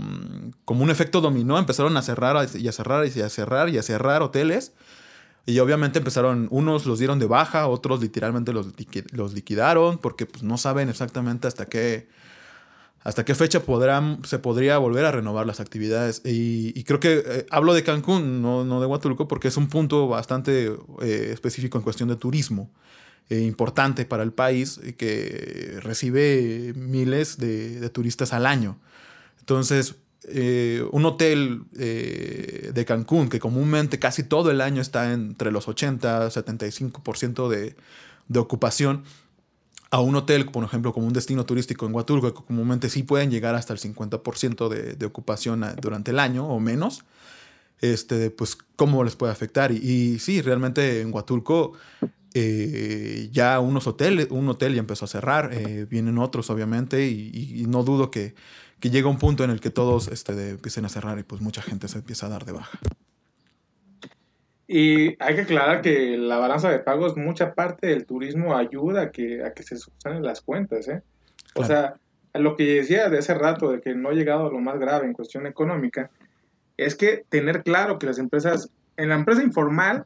como 0.66 0.84
un 0.84 0.90
efecto 0.90 1.22
dominó, 1.22 1.60
empezaron 1.60 1.96
a 1.98 2.02
cerrar 2.02 2.48
y 2.56 2.68
a 2.68 2.72
cerrar 2.72 3.06
y 3.06 3.22
a 3.22 3.30
cerrar 3.30 3.70
y 3.70 3.78
a 3.78 3.84
cerrar 3.84 4.24
hoteles. 4.24 4.74
Y 5.46 5.60
obviamente 5.60 6.00
empezaron, 6.00 6.48
unos 6.50 6.88
los 6.88 6.98
dieron 6.98 7.20
de 7.20 7.28
baja, 7.28 7.68
otros 7.68 8.02
literalmente 8.02 8.54
los, 8.54 8.70
los 9.12 9.34
liquidaron, 9.36 10.00
porque 10.00 10.26
pues, 10.26 10.42
no 10.42 10.58
saben 10.58 10.90
exactamente 10.90 11.48
hasta 11.48 11.68
qué, 11.68 12.08
hasta 13.08 13.24
qué 13.24 13.36
fecha 13.36 13.62
podrán, 13.62 14.20
se 14.26 14.38
podría 14.38 14.80
volver 14.80 15.06
a 15.06 15.14
renovar 15.14 15.48
las 15.48 15.62
actividades. 15.62 16.22
Y, 16.26 16.84
creo 16.84 17.00
que 17.00 17.24
eh, 17.26 17.46
hablo 17.52 17.74
de 17.74 17.82
Cancún, 17.82 18.42
no, 18.42 18.66
no, 18.66 18.82
de 18.82 18.86
Huatulco, 18.86 19.30
porque 19.30 19.48
es 19.48 19.56
un 19.56 19.70
punto 19.70 20.10
bastante 20.10 20.76
eh, 21.02 21.30
específico 21.32 21.78
en 21.78 21.86
cuestión 21.86 22.10
de 22.10 22.18
turismo. 22.18 22.70
Eh, 23.30 23.44
importante 23.44 24.04
para 24.04 24.24
el 24.24 24.34
país 24.34 24.82
que 24.98 25.80
recibe 25.82 26.74
miles 26.76 27.38
de, 27.38 27.80
de 27.80 27.90
turistas 27.90 28.34
al 28.34 28.46
año. 28.46 28.78
Entonces, 29.40 29.96
un 30.92 31.06
hotel 31.06 31.64
eh, 31.80 32.72
de 32.74 32.84
Cancún 32.84 33.30
que 33.30 33.40
comúnmente 33.40 34.00
casi 34.00 34.24
todo 34.24 34.52
el 34.52 34.60
año 34.60 34.82
está 34.82 35.14
entre 35.14 35.54
los 35.54 35.70
80 35.70 36.28
75% 36.28 37.48
de, 37.48 37.78
de 38.28 38.40
ocupación 38.40 39.06
a 39.92 40.02
un 40.02 40.16
hotel, 40.16 40.46
por 40.46 40.64
ejemplo, 40.64 40.94
como 40.94 41.08
un 41.08 41.14
destino 41.14 41.46
turístico 41.46 41.86
en 41.86 41.94
Huatulco, 41.94 42.34
que 42.34 42.44
comúnmente 42.46 42.90
sí 42.90 43.04
pueden 43.04 43.32
llegar 43.32 43.56
hasta 43.56 43.74
el 43.74 43.80
50% 43.80 44.70
de, 44.70 44.94
de, 44.94 45.06
ocupación 45.06 45.66
durante 45.82 46.12
el 46.12 46.20
año 46.20 46.46
o 46.46 46.60
menos, 46.60 47.06
este, 47.80 48.30
pues 48.30 48.58
cómo 48.76 49.04
les 49.04 49.16
puede 49.16 49.32
afectar. 49.32 49.72
Y, 49.72 49.78
y 49.78 50.20
sí, 50.20 50.42
realmente 50.42 51.02
en 51.02 51.14
Huatulco 51.14 51.74
eh, 52.34 53.30
ya 53.32 53.60
unos 53.60 53.88
hoteles, 53.88 54.28
un 54.30 54.50
hotel 54.50 54.74
ya 54.74 54.80
empezó 54.80 55.06
a 55.06 55.08
cerrar, 55.08 55.52
vienen 55.90 56.18
otros 56.18 56.50
obviamente, 56.50 57.08
y, 57.08 57.66
no 57.68 57.84
dudo 57.84 58.12
que 58.12 58.36
que 58.80 58.90
llega 58.90 59.10
un 59.10 59.18
punto 59.18 59.44
en 59.44 59.50
el 59.50 59.60
que 59.60 59.70
todos 59.70 60.08
este, 60.08 60.52
empiecen 60.52 60.86
a 60.86 60.90
cerrar 60.90 61.18
y 61.20 61.24
pues 61.24 61.42
mucha 61.42 61.62
gente 61.62 61.88
se 61.88 61.98
empieza 61.98 62.28
a 62.28 62.30
dar 62.30 62.46
de 62.46 62.52
baja. 62.52 62.80
Y 64.68 65.16
hay 65.24 65.36
que 65.36 65.42
aclarar 65.42 65.82
que 65.82 66.18
la 66.18 66.38
balanza 66.38 66.70
de 66.70 66.80
pagos, 66.80 67.16
mucha 67.16 67.54
parte 67.54 67.88
del 67.88 68.06
turismo 68.06 68.56
ayuda 68.56 69.04
a 69.04 69.12
que, 69.12 69.44
a 69.44 69.54
que 69.54 69.64
se 69.64 69.78
subsanen 69.78 70.24
las 70.24 70.42
cuentas. 70.42 70.88
¿eh? 70.90 71.02
O 71.56 71.64
sea, 71.64 71.96
lo 72.34 72.56
que 72.58 72.76
decía 72.76 73.10
de 73.10 73.20
hace 73.20 73.34
rato, 73.34 73.72
de 73.72 73.82
que 73.82 73.96
no 73.96 74.10
ha 74.10 74.14
llegado 74.14 74.48
a 74.48 74.52
lo 74.52 74.60
más 74.60 74.78
grave 74.78 75.06
en 75.06 75.14
cuestión 75.14 75.48
económica, 75.48 76.12
es 76.76 76.96
que 76.96 77.26
tener 77.30 77.64
claro 77.64 77.98
que 77.98 78.08
las 78.08 78.20
empresas, 78.20 78.70
en 78.98 79.10
la 79.10 79.16
empresa 79.16 79.42
informal, 79.42 80.06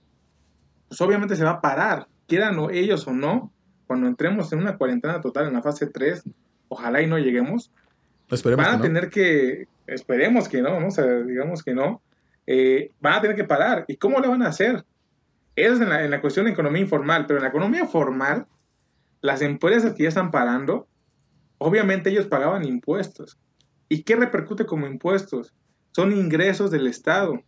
pues 0.88 1.02
obviamente 1.02 1.36
se 1.36 1.44
va 1.44 1.52
a 1.52 1.62
parar, 1.62 2.08
quieran 2.28 2.58
o 2.60 2.70
ellos 2.70 3.08
o 3.08 3.14
no, 3.14 3.52
cuando 3.88 4.08
entremos 4.08 4.54
en 4.54 4.60
una 4.60 4.78
cuarentena 4.78 5.22
total 5.22 5.48
en 5.48 5.54
la 5.54 5.62
fase 5.62 5.88
3, 5.88 6.24
ojalá 6.70 7.02
y 7.02 7.08
no 7.08 7.18
lleguemos, 7.18 7.72
van 8.30 8.76
a 8.76 8.82
tener 8.82 9.10
que, 9.10 9.68
esperemos 9.88 10.48
que 10.48 10.62
no. 10.62 10.88
O 10.88 10.92
sea, 10.92 11.06
digamos 11.06 11.64
que 11.64 11.74
no, 11.74 12.02
eh, 12.48 12.92
van 13.00 13.14
a 13.14 13.22
tener 13.22 13.36
que 13.36 13.44
parar. 13.44 13.86
¿Y 13.88 13.98
cómo 13.98 14.20
lo 14.20 14.30
van 14.30 14.44
a 14.44 14.50
hacer? 14.50 14.86
Eso 15.56 15.74
es 15.76 15.82
en 15.82 15.90
la, 15.90 16.04
en 16.04 16.12
la, 16.12 16.22
cuestión 16.22 16.46
de 16.46 16.52
economía 16.52 16.82
informal, 16.82 17.26
pero 17.28 17.38
en 17.38 17.44
la 17.44 17.50
economía 17.50 17.86
formal, 17.86 18.48
las 19.22 19.42
empresas 19.42 19.94
que 19.94 20.04
ya 20.04 20.10
están 20.10 20.32
parando, 20.32 20.88
obviamente 21.58 22.10
ellos 22.10 22.28
pagaban 22.28 22.66
impuestos. 22.66 23.38
¿Y 23.90 24.04
qué 24.04 24.16
repercute 24.16 24.66
como 24.66 24.88
impuestos? 24.88 25.54
Son 25.92 26.12
ingresos 26.14 26.72
del 26.72 26.88
Estado. 26.88 27.44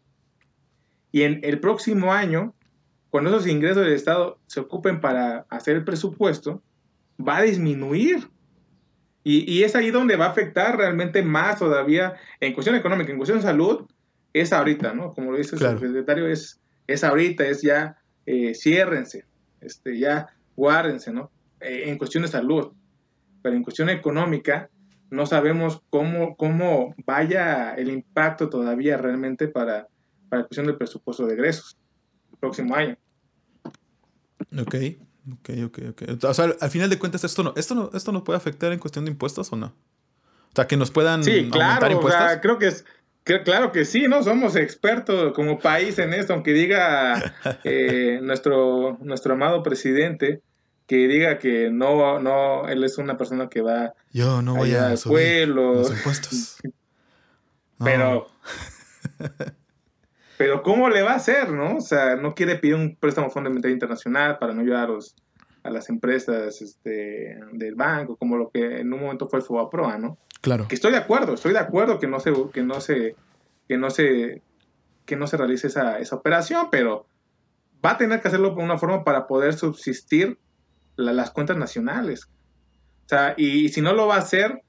Y 1.11 1.23
en 1.23 1.39
el 1.43 1.59
próximo 1.59 2.11
año, 2.11 2.53
cuando 3.09 3.29
esos 3.29 3.47
ingresos 3.47 3.83
del 3.83 3.93
Estado 3.93 4.39
se 4.47 4.59
ocupen 4.59 4.99
para 4.99 5.45
hacer 5.49 5.77
el 5.77 5.83
presupuesto, 5.83 6.61
va 7.19 7.37
a 7.37 7.43
disminuir 7.43 8.27
y, 9.25 9.63
es 9.63 9.75
ahí 9.75 9.89
donde 9.89 10.17
va 10.17 10.25
a 10.25 10.29
afectar 10.29 10.77
realmente 10.77 11.23
más 11.23 11.57
todavía 11.57 12.15
en 12.41 12.53
cuestión 12.53 12.75
económica, 12.75 13.11
en 13.11 13.17
cuestión 13.17 13.39
de 13.39 13.43
salud, 13.43 13.85
es 14.33 14.51
ahorita, 14.51 14.93
¿no? 14.93 15.13
Como 15.13 15.31
lo 15.31 15.37
dice 15.37 15.55
el 15.55 15.79
secretario, 15.79 16.27
es, 16.27 16.59
es 16.87 17.03
ahorita, 17.03 17.45
es 17.45 17.61
ya, 17.61 17.97
eh, 18.25 18.53
ciérrense, 18.55 19.25
este, 19.61 19.97
ya 19.97 20.27
guárdense, 20.55 21.11
¿no? 21.11 21.31
Eh, 21.61 21.83
en 21.85 21.97
cuestión 21.97 22.23
de 22.23 22.29
salud. 22.29 22.71
Pero 23.41 23.55
en 23.55 23.63
cuestión 23.63 23.89
económica, 23.89 24.69
no 25.09 25.25
sabemos 25.25 25.81
cómo, 25.89 26.35
cómo 26.35 26.95
vaya 27.05 27.73
el 27.75 27.89
impacto 27.89 28.49
todavía 28.49 28.97
realmente 28.97 29.47
para, 29.47 29.87
para 30.29 30.41
la 30.41 30.47
cuestión 30.47 30.65
del 30.65 30.77
presupuesto 30.77 31.25
de 31.25 31.33
egresos 31.33 31.77
el 32.31 32.39
próximo 32.39 32.75
año. 32.75 32.97
Ok. 34.59 34.75
Ok, 35.31 35.49
ok, 35.65 35.79
ok. 35.91 36.23
O 36.25 36.33
sea, 36.33 36.53
al 36.59 36.69
final 36.69 36.89
de 36.89 36.99
cuentas, 36.99 37.23
esto 37.23 37.43
no, 37.43 37.53
esto 37.55 37.75
no, 37.75 37.89
esto 37.93 38.11
no 38.11 38.23
puede 38.23 38.37
afectar 38.37 38.73
en 38.73 38.79
cuestión 38.79 39.05
de 39.05 39.11
impuestos 39.11 39.53
o 39.53 39.55
no? 39.55 39.67
O 39.67 40.55
sea, 40.55 40.67
que 40.67 40.75
nos 40.75 40.91
puedan 40.91 41.23
sí, 41.23 41.49
claro, 41.49 41.89
impuestos. 41.89 42.37
O 42.37 42.41
creo 42.41 42.57
que 42.59 42.67
es, 42.67 42.85
claro 43.23 43.71
que 43.71 43.85
sí, 43.85 44.07
¿no? 44.07 44.23
Somos 44.23 44.55
expertos 44.55 45.33
como 45.33 45.59
país 45.59 45.99
en 45.99 46.13
esto, 46.13 46.33
aunque 46.33 46.53
diga 46.53 47.33
eh, 47.63 48.19
nuestro, 48.21 48.97
nuestro 49.01 49.33
amado 49.33 49.63
presidente 49.63 50.41
que 50.87 51.07
diga 51.07 51.39
que 51.39 51.69
no, 51.71 52.19
no, 52.19 52.67
él 52.67 52.83
es 52.83 52.97
una 52.97 53.17
persona 53.17 53.47
que 53.49 53.61
va 53.61 53.93
Yo 54.11 54.41
no 54.41 54.55
voy 54.55 54.73
a 54.73 54.97
subir 54.97 55.47
los 55.47 55.89
impuestos. 55.89 56.57
Pero 57.83 58.27
Pero 60.37 60.63
¿cómo 60.63 60.89
le 60.89 61.03
va 61.03 61.11
a 61.11 61.15
hacer, 61.15 61.49
no? 61.51 61.77
O 61.77 61.81
sea, 61.81 62.15
no 62.15 62.33
quiere 62.33 62.55
pedir 62.55 62.75
un 62.75 62.95
préstamo 62.95 63.29
Fondo 63.29 63.49
Monetario 63.49 63.73
Internacional 63.73 64.37
para 64.39 64.53
no 64.53 64.61
ayudar 64.61 64.85
a, 64.85 64.87
los, 64.87 65.15
a 65.63 65.69
las 65.69 65.89
empresas 65.89 66.61
este, 66.61 67.39
del 67.53 67.75
banco, 67.75 68.17
como 68.17 68.37
lo 68.37 68.49
que 68.49 68.81
en 68.81 68.93
un 68.93 69.01
momento 69.01 69.27
fue 69.27 69.39
el 69.39 69.45
FOBAPROA, 69.45 69.97
¿no? 69.97 70.17
Claro. 70.41 70.67
Que 70.67 70.75
estoy 70.75 70.91
de 70.91 70.97
acuerdo, 70.97 71.33
estoy 71.33 71.53
de 71.53 71.59
acuerdo 71.59 71.99
que 71.99 72.07
no 72.07 72.19
se, 72.19 72.33
que 72.53 72.63
no 72.63 72.81
se, 72.81 73.15
que 73.67 73.77
no 73.77 73.89
se, 73.89 74.41
que 75.05 75.15
no 75.15 75.25
se 75.25 75.37
realice 75.37 75.67
esa, 75.67 75.99
esa 75.99 76.17
operación, 76.17 76.67
pero 76.69 77.07
va 77.83 77.91
a 77.91 77.97
tener 77.97 78.21
que 78.21 78.27
hacerlo 78.27 78.51
de 78.55 78.63
una 78.63 78.77
forma 78.77 79.03
para 79.05 79.25
poder 79.25 79.53
subsistir 79.53 80.37
las 80.95 81.31
cuentas 81.31 81.57
nacionales. 81.57 82.29
O 83.05 83.09
sea, 83.09 83.33
y, 83.37 83.69
si 83.69 83.81
no 83.81 83.93
lo 83.93 84.07
va 84.07 84.15
a 84.15 84.19
hacer, 84.19 84.63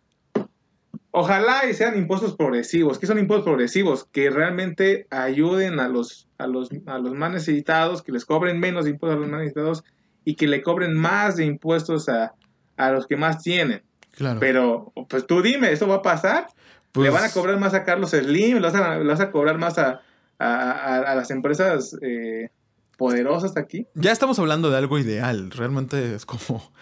ojalá 1.10 1.66
y 1.68 1.74
sean 1.74 1.96
impuestos 1.98 2.36
progresivos. 2.36 2.98
¿Qué 2.98 3.06
son 3.06 3.18
impuestos 3.18 3.44
progresivos? 3.44 4.04
Que 4.04 4.30
realmente 4.30 5.06
ayuden 5.10 5.80
a 5.80 5.88
los, 5.88 6.28
a 6.38 6.46
los, 6.46 6.70
a 6.86 6.98
los 6.98 7.14
más 7.14 7.32
necesitados, 7.32 8.02
que 8.02 8.12
les 8.12 8.24
cobren 8.24 8.58
menos 8.58 8.86
impuestos 8.86 9.16
a 9.16 9.20
los 9.20 9.28
más 9.28 9.40
necesitados 9.40 9.84
y 10.24 10.34
que 10.36 10.46
le 10.46 10.62
cobren 10.62 10.94
más 10.94 11.36
de 11.36 11.44
impuestos 11.44 12.08
a, 12.08 12.34
a 12.76 12.90
los 12.90 13.06
que 13.06 13.16
más 13.16 13.42
tienen. 13.42 13.82
Claro. 14.12 14.40
Pero, 14.40 14.92
pues 15.08 15.26
tú 15.26 15.42
dime, 15.42 15.72
¿eso 15.72 15.86
va 15.88 15.96
a 15.96 16.02
pasar? 16.02 16.46
¿Le 16.94 17.10
van 17.10 17.18
a 17.18 17.20
pues 17.22 17.34
cobrar 17.34 17.58
más 17.58 17.74
a 17.74 17.84
Carlos 17.84 18.10
Slim? 18.10 18.58
¿Le 18.58 18.60
vas 18.60 18.74
a, 18.74 18.98
vas 18.98 19.20
a 19.20 19.30
cobrar 19.32 19.58
más 19.58 19.78
a, 19.78 20.02
a, 20.38 20.98
a 20.98 21.14
las 21.16 21.30
empresas 21.32 21.96
eh, 22.00 22.50
poderosas 22.96 23.56
aquí? 23.56 23.88
Ya 23.94 24.12
estamos 24.12 24.38
hablando 24.38 24.70
de 24.70 24.78
algo 24.78 24.98
ideal. 25.00 25.50
Realmente 25.50 26.14
es 26.14 26.24
como, 26.24 26.72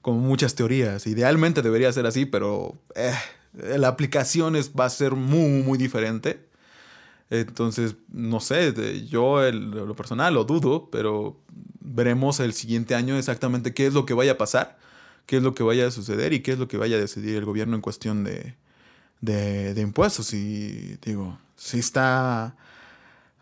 como 0.00 0.18
muchas 0.20 0.54
teorías. 0.54 1.06
Idealmente 1.06 1.60
debería 1.60 1.92
ser 1.92 2.06
así, 2.06 2.24
pero 2.24 2.72
eh, 2.94 3.12
la 3.52 3.88
aplicación 3.88 4.56
es, 4.56 4.72
va 4.72 4.86
a 4.86 4.90
ser 4.90 5.12
muy, 5.12 5.62
muy 5.62 5.76
diferente. 5.76 6.47
Entonces, 7.30 7.96
no 8.10 8.40
sé, 8.40 9.06
yo 9.06 9.40
lo 9.50 9.94
personal 9.94 10.34
lo 10.34 10.44
dudo, 10.44 10.88
pero 10.90 11.40
veremos 11.80 12.40
el 12.40 12.54
siguiente 12.54 12.94
año 12.94 13.16
exactamente 13.16 13.74
qué 13.74 13.86
es 13.86 13.94
lo 13.94 14.06
que 14.06 14.14
vaya 14.14 14.32
a 14.32 14.38
pasar, 14.38 14.78
qué 15.26 15.36
es 15.38 15.42
lo 15.42 15.54
que 15.54 15.62
vaya 15.62 15.86
a 15.86 15.90
suceder 15.90 16.32
y 16.32 16.40
qué 16.40 16.52
es 16.52 16.58
lo 16.58 16.68
que 16.68 16.78
vaya 16.78 16.96
a 16.96 17.00
decidir 17.00 17.36
el 17.36 17.44
gobierno 17.44 17.76
en 17.76 17.82
cuestión 17.82 18.24
de, 18.24 18.54
de, 19.20 19.80
impuestos. 19.80 20.32
Y 20.32 20.98
digo, 21.04 21.38
si 21.56 21.78
está... 21.78 22.56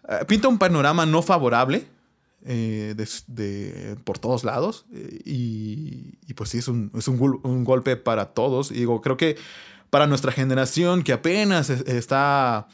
Eh, 0.08 0.24
pinta 0.26 0.48
un 0.48 0.58
panorama 0.58 1.04
no 1.06 1.22
favorable 1.22 1.86
eh, 2.44 2.94
de, 3.26 3.96
por 4.04 4.18
todos 4.18 4.44
lados 4.44 4.86
eh, 4.92 5.20
y, 5.24 6.34
pues 6.34 6.50
sí, 6.50 6.58
es, 6.58 6.68
un, 6.68 6.92
es 6.96 7.08
un, 7.08 7.64
golpe 7.64 7.96
para 7.96 8.26
todos. 8.26 8.70
Y 8.70 8.74
digo, 8.74 9.00
creo 9.00 9.16
que 9.16 9.36
para 9.90 10.06
nuestra 10.06 10.32
generación 10.32 11.02
que 11.02 11.12
apenas 11.12 11.70
está 11.70 12.68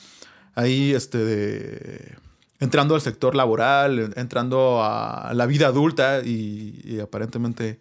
ahí 0.54 0.92
este, 0.94 2.16
entrando 2.60 2.94
al 2.94 3.00
sector 3.00 3.34
laboral, 3.34 4.12
entrando 4.16 4.82
a 4.82 5.32
la 5.34 5.46
vida 5.46 5.68
adulta 5.68 6.20
y 6.24 6.98
aparentemente 7.00 7.78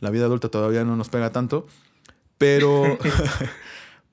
la 0.00 0.10
vida 0.10 0.24
adulta 0.24 0.48
todavía 0.48 0.84
no 0.84 0.96
nos 0.96 1.08
pega 1.08 1.30
tanto, 1.30 1.66
pero... 2.38 2.98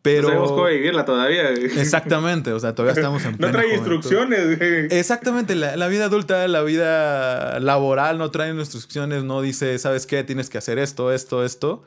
Pero... 0.04 0.22
No 0.22 0.28
sabemos 0.30 0.52
cómo 0.52 0.66
vivirla 0.68 1.04
todavía. 1.04 1.50
Exactamente, 1.50 2.54
o 2.54 2.60
sea, 2.62 2.74
todavía 2.74 2.94
estamos 2.94 3.26
en 3.26 3.36
No 3.40 3.52
trae 3.52 3.74
instrucciones. 3.74 4.62
Exactamente, 4.90 5.54
la, 5.54 5.88
vida 5.90 6.06
adulta, 6.06 6.48
la 6.48 6.62
vida 6.62 7.60
laboral 7.60 8.18
no 8.18 8.32
trae 8.32 8.52
instrucciones, 8.52 9.26
no 9.26 9.42
dice, 9.42 9.78
¿sabes 9.80 10.06
qué? 10.06 10.24
Tienes 10.24 10.50
que 10.50 10.60
hacer 10.60 10.80
esto, 10.80 11.12
esto, 11.12 11.44
esto. 11.44 11.84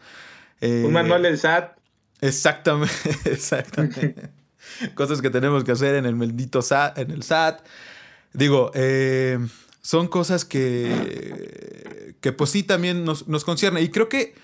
Un 0.60 0.68
eh, 0.68 0.88
manual 0.90 1.22
del 1.22 1.38
SAT. 1.38 1.78
Exactamente, 2.20 2.92
exactamente. 3.24 4.28
Cosas 4.94 5.22
que 5.22 5.30
tenemos 5.30 5.64
que 5.64 5.72
hacer 5.72 5.94
en 5.94 6.06
el 6.06 6.16
maldito 6.16 6.62
SAT, 6.62 6.98
en 6.98 7.10
el 7.10 7.22
SAT. 7.22 7.60
Digo, 8.32 8.70
eh, 8.74 9.38
son 9.80 10.08
cosas 10.08 10.44
que, 10.44 12.14
que 12.20 12.32
pues 12.32 12.50
sí 12.50 12.62
también 12.62 13.04
nos, 13.04 13.28
nos 13.28 13.44
concierne. 13.44 13.82
Y 13.82 13.88
creo 13.88 14.08
que 14.08 14.34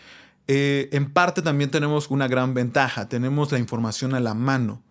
eh, 0.48 0.88
en 0.92 1.12
parte 1.12 1.42
también 1.42 1.70
tenemos 1.70 2.10
una 2.10 2.28
gran 2.28 2.54
ventaja, 2.54 3.08
tenemos 3.08 3.52
la 3.52 3.58
información 3.58 4.14
a 4.14 4.20
la 4.20 4.34
mano, 4.34 4.82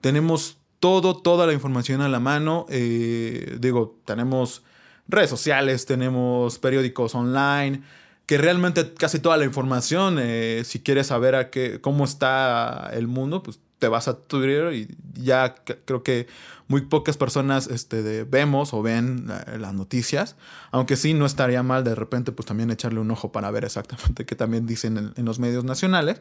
tenemos 0.00 0.58
todo, 0.80 1.16
toda 1.16 1.46
la 1.46 1.52
información 1.52 2.00
a 2.00 2.08
la 2.08 2.20
mano, 2.20 2.66
eh, 2.68 3.56
digo, 3.60 3.98
tenemos 4.04 4.62
redes 5.08 5.30
sociales, 5.30 5.86
tenemos 5.86 6.58
periódicos 6.58 7.14
online, 7.14 7.82
que 8.26 8.38
realmente 8.38 8.94
casi 8.94 9.18
toda 9.18 9.36
la 9.36 9.44
información, 9.44 10.18
si 10.64 10.80
quieres 10.80 11.08
saber 11.08 11.34
a 11.34 11.50
qué, 11.50 11.78
cómo 11.82 12.06
está 12.06 12.90
el 12.94 13.06
mundo, 13.06 13.42
pues 13.42 13.60
te 13.78 13.88
vas 13.88 14.08
a 14.08 14.16
Twitter 14.16 14.72
y 14.72 14.88
ya 15.14 15.54
creo 15.84 16.02
que 16.02 16.26
muy 16.68 16.82
pocas 16.82 17.16
personas 17.16 17.66
este, 17.66 18.24
vemos 18.24 18.72
o 18.72 18.82
ven 18.82 19.30
eh, 19.30 19.58
las 19.58 19.74
noticias, 19.74 20.36
aunque 20.70 20.96
sí 20.96 21.14
no 21.14 21.26
estaría 21.26 21.62
mal 21.62 21.84
de 21.84 21.94
repente 21.94 22.32
pues 22.32 22.46
también 22.46 22.70
echarle 22.70 23.00
un 23.00 23.10
ojo 23.10 23.32
para 23.32 23.50
ver 23.50 23.64
exactamente 23.64 24.24
qué 24.24 24.34
también 24.34 24.66
dicen 24.66 25.12
en, 25.16 25.24
los 25.24 25.38
medios 25.38 25.64
nacionales, 25.64 26.20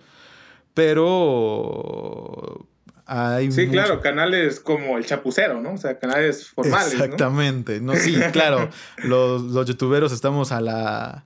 pero 0.73 2.67
hay 3.05 3.51
sí, 3.51 3.67
claro, 3.67 4.01
canales 4.01 4.59
como 4.59 4.97
el 4.97 5.05
Chapucero, 5.05 5.61
¿no? 5.61 5.73
O 5.73 5.77
sea, 5.77 5.99
canales 5.99 6.49
formales. 6.49 6.93
Exactamente, 6.93 7.79
¿no? 7.79 7.95
Sí, 7.95 8.15
claro, 8.31 8.69
los, 9.03 9.41
los 9.43 9.65
youtuberos 9.67 10.11
estamos 10.11 10.51
a 10.51 10.61
la, 10.61 11.25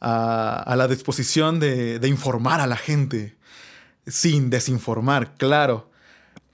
a, 0.00 0.74
la 0.76 0.88
disposición 0.88 1.60
de, 1.60 1.98
de, 1.98 2.08
informar 2.08 2.60
a 2.60 2.66
la 2.66 2.76
gente, 2.76 3.36
sin 4.08 4.50
desinformar, 4.50 5.34
claro. 5.36 5.90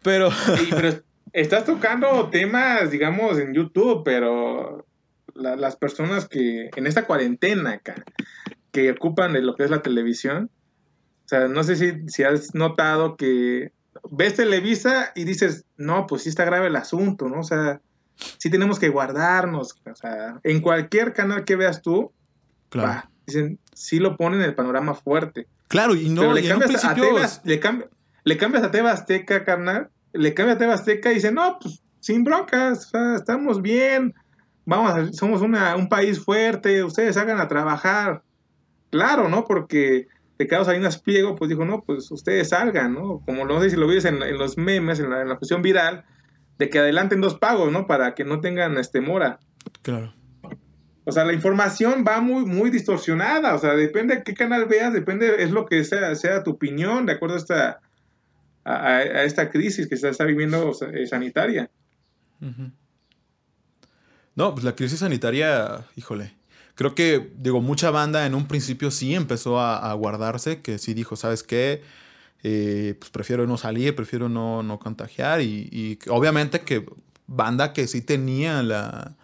Pero... 0.02 0.30
Sí, 0.56 0.68
pero 0.70 1.02
estás 1.32 1.64
tocando 1.64 2.30
temas, 2.30 2.90
digamos, 2.90 3.38
en 3.38 3.54
YouTube, 3.54 4.02
pero 4.04 4.86
las 5.34 5.76
personas 5.76 6.28
que 6.28 6.70
en 6.76 6.86
esta 6.86 7.06
cuarentena 7.06 7.72
acá, 7.72 8.04
que 8.70 8.92
ocupan 8.92 9.32
de 9.32 9.42
lo 9.42 9.56
que 9.56 9.64
es 9.64 9.70
la 9.70 9.82
televisión, 9.82 10.50
o 11.24 11.28
sea, 11.28 11.48
no 11.48 11.64
sé 11.64 11.76
si, 11.76 12.08
si 12.08 12.22
has 12.22 12.54
notado 12.54 13.16
que 13.16 13.72
ves 14.10 14.34
Televisa 14.34 15.12
y 15.14 15.24
dices, 15.24 15.64
no, 15.76 16.06
pues 16.06 16.22
sí 16.22 16.28
está 16.28 16.44
grave 16.44 16.66
el 16.66 16.76
asunto, 16.76 17.28
¿no? 17.28 17.40
O 17.40 17.44
sea, 17.44 17.80
sí 18.38 18.50
tenemos 18.50 18.78
que 18.78 18.90
guardarnos, 18.90 19.76
o 19.90 19.94
sea, 19.94 20.40
en 20.42 20.60
cualquier 20.60 21.12
canal 21.12 21.44
que 21.44 21.56
veas 21.56 21.82
tú, 21.82 22.12
claro. 22.68 23.08
dicen, 23.26 23.58
sí 23.72 23.98
lo 23.98 24.16
ponen 24.16 24.40
en 24.40 24.46
el 24.46 24.54
panorama 24.54 24.94
fuerte. 24.94 25.46
Claro, 25.68 25.94
y 25.94 26.08
no, 26.08 26.32
le, 26.32 26.46
cambias 26.46 26.84
a 26.84 26.94
Tebas, 26.94 27.40
le, 27.44 27.60
le 28.24 28.36
cambias 28.36 28.62
a 28.62 28.70
Tebas 28.70 29.00
Azteca, 29.00 29.44
carnal, 29.44 29.90
le 30.14 30.32
cambia 30.32 30.54
a 30.54 30.58
TV 30.58 30.72
Azteca 30.72 31.10
y 31.10 31.16
dice, 31.16 31.32
no, 31.32 31.58
pues 31.60 31.82
sin 32.00 32.24
broncas, 32.24 32.90
estamos 33.16 33.60
bien, 33.60 34.14
vamos, 34.64 35.16
somos 35.16 35.42
un 35.42 35.88
país 35.88 36.20
fuerte, 36.20 36.84
ustedes 36.84 37.16
hagan 37.16 37.40
a 37.40 37.48
trabajar. 37.48 38.22
Claro, 38.90 39.28
¿no? 39.28 39.44
Porque 39.44 40.06
Ricardo 40.38 40.64
Salinas 40.64 40.98
Pliego, 40.98 41.34
pues 41.34 41.48
dijo, 41.48 41.64
no, 41.64 41.82
pues 41.82 42.10
ustedes 42.10 42.50
salgan, 42.50 42.94
¿no? 42.94 43.22
Como 43.26 43.44
no 43.44 43.60
sé 43.60 43.70
si 43.70 43.76
lo 43.76 43.88
viste 43.88 44.08
en, 44.08 44.38
los 44.38 44.56
memes, 44.56 45.00
en 45.00 45.10
la, 45.10 45.22
en 45.22 45.28
cuestión 45.36 45.62
viral, 45.62 46.04
de 46.58 46.70
que 46.70 46.78
adelanten 46.78 47.20
dos 47.20 47.34
pagos, 47.34 47.72
¿no? 47.72 47.86
Para 47.88 48.14
que 48.14 48.24
no 48.24 48.40
tengan 48.40 48.78
este 48.78 49.00
mora. 49.00 49.40
Claro. 49.82 50.14
O 51.04 51.12
sea, 51.12 51.24
la 51.24 51.32
información 51.32 52.04
va 52.06 52.20
muy, 52.20 52.46
muy 52.46 52.70
distorsionada. 52.70 53.54
O 53.54 53.58
sea, 53.58 53.74
depende 53.74 54.16
de 54.16 54.22
qué 54.22 54.34
canal 54.34 54.66
veas, 54.66 54.92
depende, 54.92 55.42
es 55.42 55.50
lo 55.50 55.66
que 55.66 55.84
sea, 55.84 56.14
sea 56.14 56.42
tu 56.42 56.52
opinión, 56.52 57.06
de 57.06 57.12
acuerdo 57.12 57.34
a 57.34 57.38
esta 57.38 57.80
a, 58.64 59.02
esta 59.24 59.50
crisis 59.50 59.86
que 59.86 59.96
se 59.96 60.08
está 60.08 60.24
viviendo 60.24 60.72
eh, 60.92 61.06
sanitaria. 61.06 61.70
No, 64.34 64.52
pues 64.54 64.64
la 64.64 64.74
crisis 64.74 65.00
sanitaria, 65.00 65.84
híjole. 65.96 66.34
Creo 66.74 66.94
que, 66.94 67.32
digo, 67.36 67.60
mucha 67.60 67.90
banda 67.90 68.26
en 68.26 68.34
un 68.34 68.48
principio 68.48 68.90
sí 68.90 69.14
empezó 69.14 69.60
a, 69.60 69.92
guardarse, 69.94 70.60
que 70.60 70.78
sí 70.78 70.92
dijo, 70.92 71.14
¿sabes 71.14 71.42
qué? 71.42 71.82
Eh, 72.42 72.96
pues 72.98 73.10
prefiero 73.10 73.46
no 73.46 73.56
salir, 73.56 73.94
prefiero 73.94 74.28
no, 74.28 74.62
no 74.62 74.78
contagiar. 74.78 75.40
Y, 75.40 75.98
obviamente 76.08 76.60
que 76.60 76.84
banda 77.26 77.72
que 77.72 77.86
sí 77.86 78.00
tenía 78.02 78.62
la, 78.62 79.16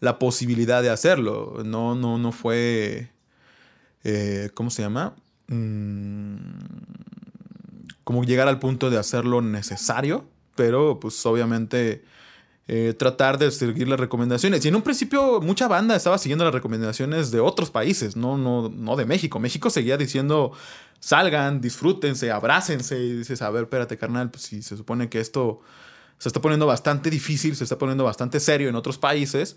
la 0.00 0.18
posibilidad 0.18 0.82
de 0.82 0.90
hacerlo. 0.90 1.62
No, 1.64 1.94
no, 1.94 2.18
no 2.18 2.32
fue. 2.32 3.10
Eh, 4.04 4.50
¿Cómo 4.54 4.70
se 4.70 4.82
llama? 4.82 5.14
Mm, 5.48 6.36
como 8.04 8.24
llegar 8.24 8.48
al 8.48 8.58
punto 8.58 8.90
de 8.90 8.98
hacerlo 8.98 9.42
necesario, 9.42 10.28
pero 10.54 11.00
pues 11.00 11.24
obviamente 11.26 12.04
eh, 12.68 12.94
tratar 12.98 13.38
de 13.38 13.50
seguir 13.50 13.88
las 13.88 14.00
recomendaciones. 14.00 14.64
Y 14.64 14.68
en 14.68 14.76
un 14.76 14.82
principio 14.82 15.40
mucha 15.40 15.68
banda 15.68 15.94
estaba 15.94 16.18
siguiendo 16.18 16.44
las 16.44 16.54
recomendaciones 16.54 17.30
de 17.30 17.40
otros 17.40 17.70
países, 17.70 18.16
no, 18.16 18.36
no, 18.36 18.68
no 18.68 18.96
de 18.96 19.06
México. 19.06 19.38
México 19.38 19.70
seguía 19.70 19.96
diciendo, 19.96 20.52
salgan, 20.98 21.60
disfrútense, 21.60 22.30
abrácense. 22.30 22.98
Y 22.98 23.18
dices, 23.18 23.42
a 23.42 23.50
ver, 23.50 23.64
espérate, 23.64 23.96
carnal, 23.96 24.30
pues 24.30 24.44
si 24.44 24.62
se 24.62 24.76
supone 24.76 25.08
que 25.08 25.20
esto 25.20 25.60
se 26.18 26.28
está 26.28 26.40
poniendo 26.40 26.66
bastante 26.66 27.10
difícil, 27.10 27.54
se 27.54 27.64
está 27.64 27.78
poniendo 27.78 28.04
bastante 28.04 28.40
serio 28.40 28.68
en 28.68 28.74
otros 28.74 28.98
países. 28.98 29.56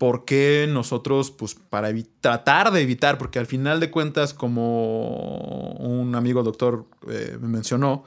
¿Por 0.00 0.24
qué 0.24 0.66
nosotros, 0.66 1.30
pues 1.30 1.54
para 1.54 1.92
tratar 2.22 2.72
de 2.72 2.80
evitar, 2.80 3.18
porque 3.18 3.38
al 3.38 3.44
final 3.44 3.80
de 3.80 3.90
cuentas, 3.90 4.32
como 4.32 5.72
un 5.72 6.14
amigo 6.14 6.42
doctor 6.42 6.86
eh, 7.06 7.36
me 7.38 7.48
mencionó, 7.48 8.04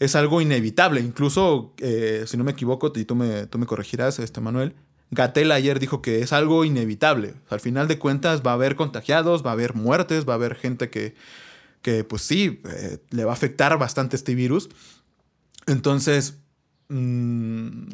es 0.00 0.16
algo 0.16 0.40
inevitable. 0.40 1.00
Incluso, 1.00 1.72
eh, 1.78 2.24
si 2.26 2.36
no 2.36 2.42
me 2.42 2.50
equivoco, 2.50 2.92
y 2.92 3.04
tú 3.04 3.14
me, 3.14 3.46
tú 3.46 3.56
me 3.56 3.66
corregirás, 3.66 4.18
este 4.18 4.40
Manuel, 4.40 4.74
Gatel 5.12 5.52
ayer 5.52 5.78
dijo 5.78 6.02
que 6.02 6.22
es 6.22 6.32
algo 6.32 6.64
inevitable. 6.64 7.34
al 7.50 7.60
final 7.60 7.86
de 7.86 8.00
cuentas 8.00 8.42
va 8.44 8.50
a 8.50 8.54
haber 8.54 8.74
contagiados, 8.74 9.46
va 9.46 9.50
a 9.50 9.52
haber 9.52 9.74
muertes, 9.76 10.28
va 10.28 10.32
a 10.32 10.36
haber 10.36 10.56
gente 10.56 10.90
que, 10.90 11.14
que 11.82 12.02
pues 12.02 12.22
sí, 12.22 12.60
eh, 12.68 12.98
le 13.10 13.24
va 13.24 13.30
a 13.30 13.34
afectar 13.34 13.78
bastante 13.78 14.16
este 14.16 14.34
virus. 14.34 14.70
Entonces, 15.68 16.38
mm, 16.88 17.84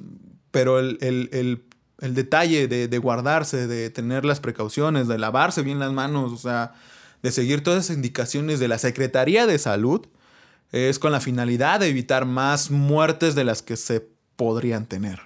pero 0.50 0.78
el, 0.78 1.66
detalle 2.14 2.68
de, 2.68 2.88
de, 2.88 2.98
guardarse, 2.98 3.66
de 3.66 3.90
tener 3.90 4.24
las 4.24 4.40
precauciones, 4.40 5.08
de 5.08 5.18
lavarse 5.18 5.62
bien 5.62 5.78
las 5.78 5.92
manos, 5.92 6.32
o 6.32 6.36
sea, 6.36 6.74
de 7.22 7.30
seguir 7.30 7.62
todas 7.62 7.84
esas 7.84 7.96
indicaciones 7.96 8.58
de 8.58 8.68
la 8.68 8.78
Secretaría 8.78 9.46
de 9.46 9.58
Salud, 9.58 10.06
es 10.72 10.98
con 10.98 11.12
la 11.12 11.20
finalidad 11.20 11.80
de 11.80 11.88
evitar 11.88 12.24
más 12.24 12.70
muertes 12.70 13.34
de 13.34 13.44
las 13.44 13.62
que 13.62 13.76
se 13.76 14.08
podrían 14.36 14.86
tener, 14.86 15.20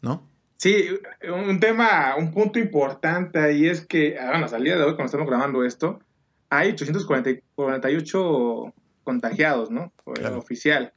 ¿no? 0.00 0.26
Sí, 0.56 0.88
un 1.22 1.60
tema, 1.60 2.16
un 2.16 2.32
punto 2.32 2.58
importante 2.58 3.38
ahí 3.38 3.66
es 3.66 3.86
que, 3.86 4.18
ah, 4.18 4.30
bueno, 4.30 4.46
al 4.50 4.64
día 4.64 4.76
de 4.76 4.82
hoy, 4.82 4.94
cuando 4.94 5.04
estamos 5.04 5.28
grabando 5.28 5.64
esto, 5.64 6.00
hay 6.48 6.70
848 6.70 8.74
contagiados, 9.04 9.70
¿no? 9.70 9.92
Oficial. 10.34 10.94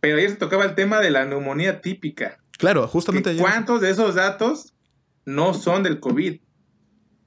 Pero 0.00 0.18
ahí 0.18 0.28
se 0.28 0.36
tocaba 0.36 0.64
el 0.64 0.74
tema 0.74 0.98
de 0.98 1.10
la 1.10 1.24
neumonía 1.24 1.80
típica. 1.80 2.38
Claro, 2.62 2.86
justamente 2.86 3.30
ayer. 3.30 3.42
¿Cuántos 3.42 3.80
de 3.80 3.90
esos 3.90 4.14
datos 4.14 4.72
no 5.24 5.52
son 5.52 5.82
del 5.82 5.98
COVID? 5.98 6.40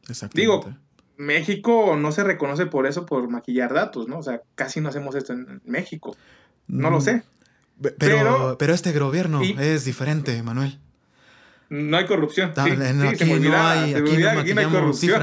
Exactamente. 0.08 0.40
Digo, 0.40 0.78
México 1.18 1.98
no 1.98 2.14
se 2.14 2.24
reconoce 2.24 2.68
por 2.68 2.88
eso, 2.88 3.06
por 3.06 3.28
maquillar 3.30 3.74
datos, 3.74 4.08
¿no? 4.08 4.20
O 4.20 4.24
sea, 4.24 4.44
casi 4.56 4.80
no 4.80 4.88
hacemos 4.88 5.14
esto 5.14 5.34
en 5.34 5.62
México. 5.66 6.16
No 6.68 6.90
lo 6.90 7.00
mm. 7.00 7.02
sé. 7.02 7.24
Pero, 7.98 8.56
pero, 8.58 8.74
este 8.74 8.98
gobierno 8.98 9.42
es 9.42 9.84
diferente, 9.84 10.42
Manuel. 10.42 10.80
No 11.68 11.98
hay 11.98 12.06
corrupción. 12.06 12.54
sí, 12.56 12.62
aquí, 12.62 12.78
no 12.78 13.58
hay, 13.58 13.94
aquí, 13.94 14.54
no 14.54 14.62
hay 14.62 14.68
corrupción. 14.68 15.22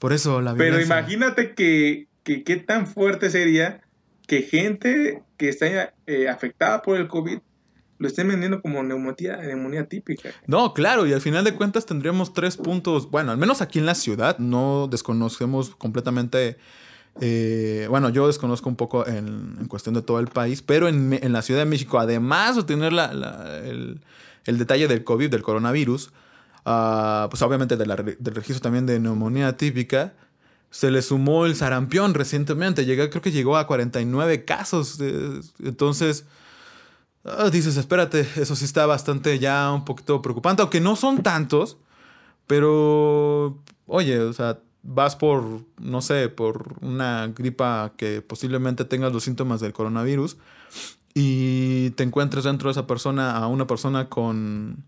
Por 0.00 0.12
eso 0.12 0.40
la 0.40 0.56
Pero 0.56 0.80
imagínate 0.80 1.54
que, 1.54 2.08
qué 2.24 2.56
tan 2.56 2.88
fuerte 2.88 3.30
sería 3.30 3.80
que 4.26 4.42
gente 4.42 5.22
que 5.36 5.50
está 5.50 5.94
eh, 6.08 6.28
afectada 6.28 6.82
por 6.82 6.96
el 6.96 7.06
COVID 7.06 7.38
lo 8.04 8.08
estén 8.08 8.28
vendiendo 8.28 8.60
como 8.60 8.82
neumonía, 8.82 9.38
neumonía 9.38 9.88
típica. 9.88 10.28
No, 10.46 10.74
claro, 10.74 11.06
y 11.06 11.14
al 11.14 11.22
final 11.22 11.42
de 11.42 11.54
cuentas 11.54 11.86
tendríamos 11.86 12.34
tres 12.34 12.58
puntos, 12.58 13.10
bueno, 13.10 13.32
al 13.32 13.38
menos 13.38 13.62
aquí 13.62 13.78
en 13.78 13.86
la 13.86 13.94
ciudad, 13.94 14.38
no 14.38 14.88
desconocemos 14.90 15.74
completamente, 15.74 16.58
eh, 17.22 17.86
bueno, 17.88 18.10
yo 18.10 18.26
desconozco 18.26 18.68
un 18.68 18.76
poco 18.76 19.06
en, 19.06 19.66
cuestión 19.68 19.94
de 19.94 20.02
todo 20.02 20.20
el 20.20 20.26
país, 20.26 20.60
pero 20.60 20.86
en, 20.86 21.32
la 21.32 21.40
Ciudad 21.40 21.60
de 21.60 21.64
México, 21.64 21.98
además 21.98 22.56
de 22.56 22.64
tener 22.64 22.92
el, 22.92 24.02
el 24.44 24.58
detalle 24.58 24.86
del 24.86 25.02
COVID, 25.02 25.30
del 25.30 25.42
coronavirus, 25.42 26.08
uh, 26.66 27.30
pues 27.30 27.40
obviamente 27.40 27.78
del 27.78 28.34
registro 28.34 28.60
también 28.60 28.84
de 28.84 29.00
neumonía 29.00 29.56
típica, 29.56 30.12
se 30.70 30.90
le 30.90 31.00
sumó 31.00 31.46
el 31.46 31.56
sarampión 31.56 32.12
recientemente, 32.12 32.84
llegó, 32.84 33.08
creo 33.08 33.22
que 33.22 33.32
llegó 33.32 33.56
a 33.56 33.66
49 33.66 34.44
casos, 34.44 34.98
entonces... 35.58 36.26
Ah, 37.24 37.48
dices, 37.50 37.76
espérate, 37.76 38.20
eso 38.36 38.54
sí 38.54 38.64
está 38.66 38.84
bastante 38.86 39.38
ya 39.38 39.72
un 39.72 39.84
poquito 39.84 40.20
preocupante, 40.20 40.62
aunque 40.62 40.80
no 40.80 40.94
son 40.94 41.22
tantos, 41.22 41.78
pero, 42.46 43.58
oye, 43.86 44.20
o 44.20 44.32
sea, 44.34 44.58
vas 44.82 45.16
por, 45.16 45.62
no 45.80 46.02
sé, 46.02 46.28
por 46.28 46.74
una 46.82 47.28
gripa 47.28 47.94
que 47.96 48.20
posiblemente 48.20 48.84
tengas 48.84 49.12
los 49.12 49.24
síntomas 49.24 49.60
del 49.60 49.72
coronavirus 49.72 50.36
y 51.14 51.90
te 51.90 52.02
encuentres 52.02 52.44
dentro 52.44 52.68
de 52.68 52.72
esa 52.72 52.86
persona 52.86 53.36
a 53.38 53.46
una 53.46 53.66
persona 53.66 54.10
con, 54.10 54.84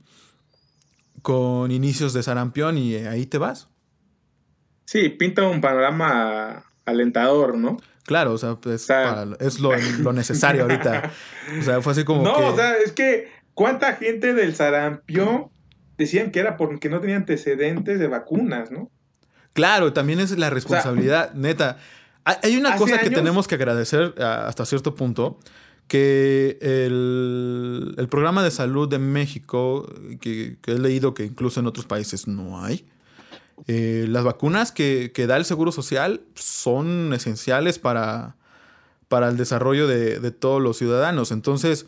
con 1.23 1.71
inicios 1.71 2.13
de 2.13 2.23
sarampión 2.23 2.77
y 2.77 2.97
ahí 2.97 3.25
te 3.25 3.39
vas. 3.39 3.69
Sí, 4.85 5.09
pinta 5.09 5.49
un 5.49 5.63
panorama 5.63 6.65
alentador, 6.85 7.57
¿no? 7.57 7.79
Claro, 8.07 8.33
o 8.33 8.39
sea, 8.39 8.55
pues, 8.55 8.89
es 9.41 9.61
lo, 9.61 10.13
necesario 10.13 10.63
ahorita. 10.63 11.11
O 11.59 11.63
sea, 11.63 11.83
fue 11.83 11.93
así 11.93 12.05
como. 12.05 12.23
No, 12.23 12.35
o 12.35 12.57
sea, 12.57 12.77
es 12.77 12.93
que 12.93 13.29
¿cuánta 13.55 13.95
gente 13.95 14.33
del 14.33 14.55
sarampión 14.55 15.51
decían 15.99 16.31
que 16.31 16.39
era 16.39 16.57
porque 16.57 16.89
no 16.89 17.01
tenía 17.01 17.17
antecedentes 17.17 17.99
de 17.99 18.07
vacunas, 18.07 18.71
¿no? 18.71 18.91
Claro, 19.55 19.93
también 19.93 20.21
es 20.21 20.37
la 20.39 20.51
responsabilidad, 20.51 21.33
neta. 21.35 21.79
Hay 22.25 22.57
una 22.57 22.77
cosa 22.77 22.99
que 22.99 23.11
tenemos 23.11 23.49
que 23.49 23.55
agradecer 23.55 24.15
hasta 24.21 24.67
cierto 24.67 24.95
punto, 24.95 25.39
que 25.89 26.59
el, 26.61 28.07
programa 28.11 28.43
de 28.43 28.51
salud 28.51 28.89
de 28.89 28.99
México, 28.99 29.89
que, 30.21 30.59
he 30.67 30.79
leído 30.79 31.15
que 31.15 31.25
incluso 31.25 31.61
en 31.61 31.67
otros 31.67 31.87
países 31.87 32.27
no 32.27 32.63
hay, 32.63 32.85
eh, 33.67 34.07
las 34.09 34.25
vacunas 34.25 34.73
que, 34.73 35.11
da 35.27 35.37
el 35.37 35.45
Seguro 35.45 35.73
Social 35.73 36.23
son 36.35 37.13
esenciales 37.13 37.79
para, 37.79 38.37
para 39.09 39.29
el 39.29 39.37
desarrollo 39.37 39.87
de, 39.87 40.31
todos 40.31 40.63
los 40.63 40.77
ciudadanos. 40.77 41.33
Entonces, 41.33 41.87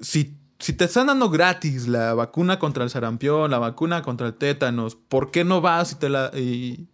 si, 0.00 0.36
si, 0.58 0.72
te 0.72 0.84
están 0.84 1.06
dando 1.06 1.30
gratis 1.30 1.88
la 1.88 2.14
vacuna 2.14 2.58
contra 2.58 2.84
el 2.84 2.90
sarampión, 2.90 3.50
la 3.50 3.58
vacuna 3.58 4.02
contra 4.02 4.28
el 4.28 4.34
tétanos, 4.34 4.96
¿por 4.96 5.30
qué 5.30 5.44
no 5.44 5.60
vas 5.60 5.92
y, 5.92 5.94
te 5.96 6.08
la, 6.08 6.30
y, 6.34 6.86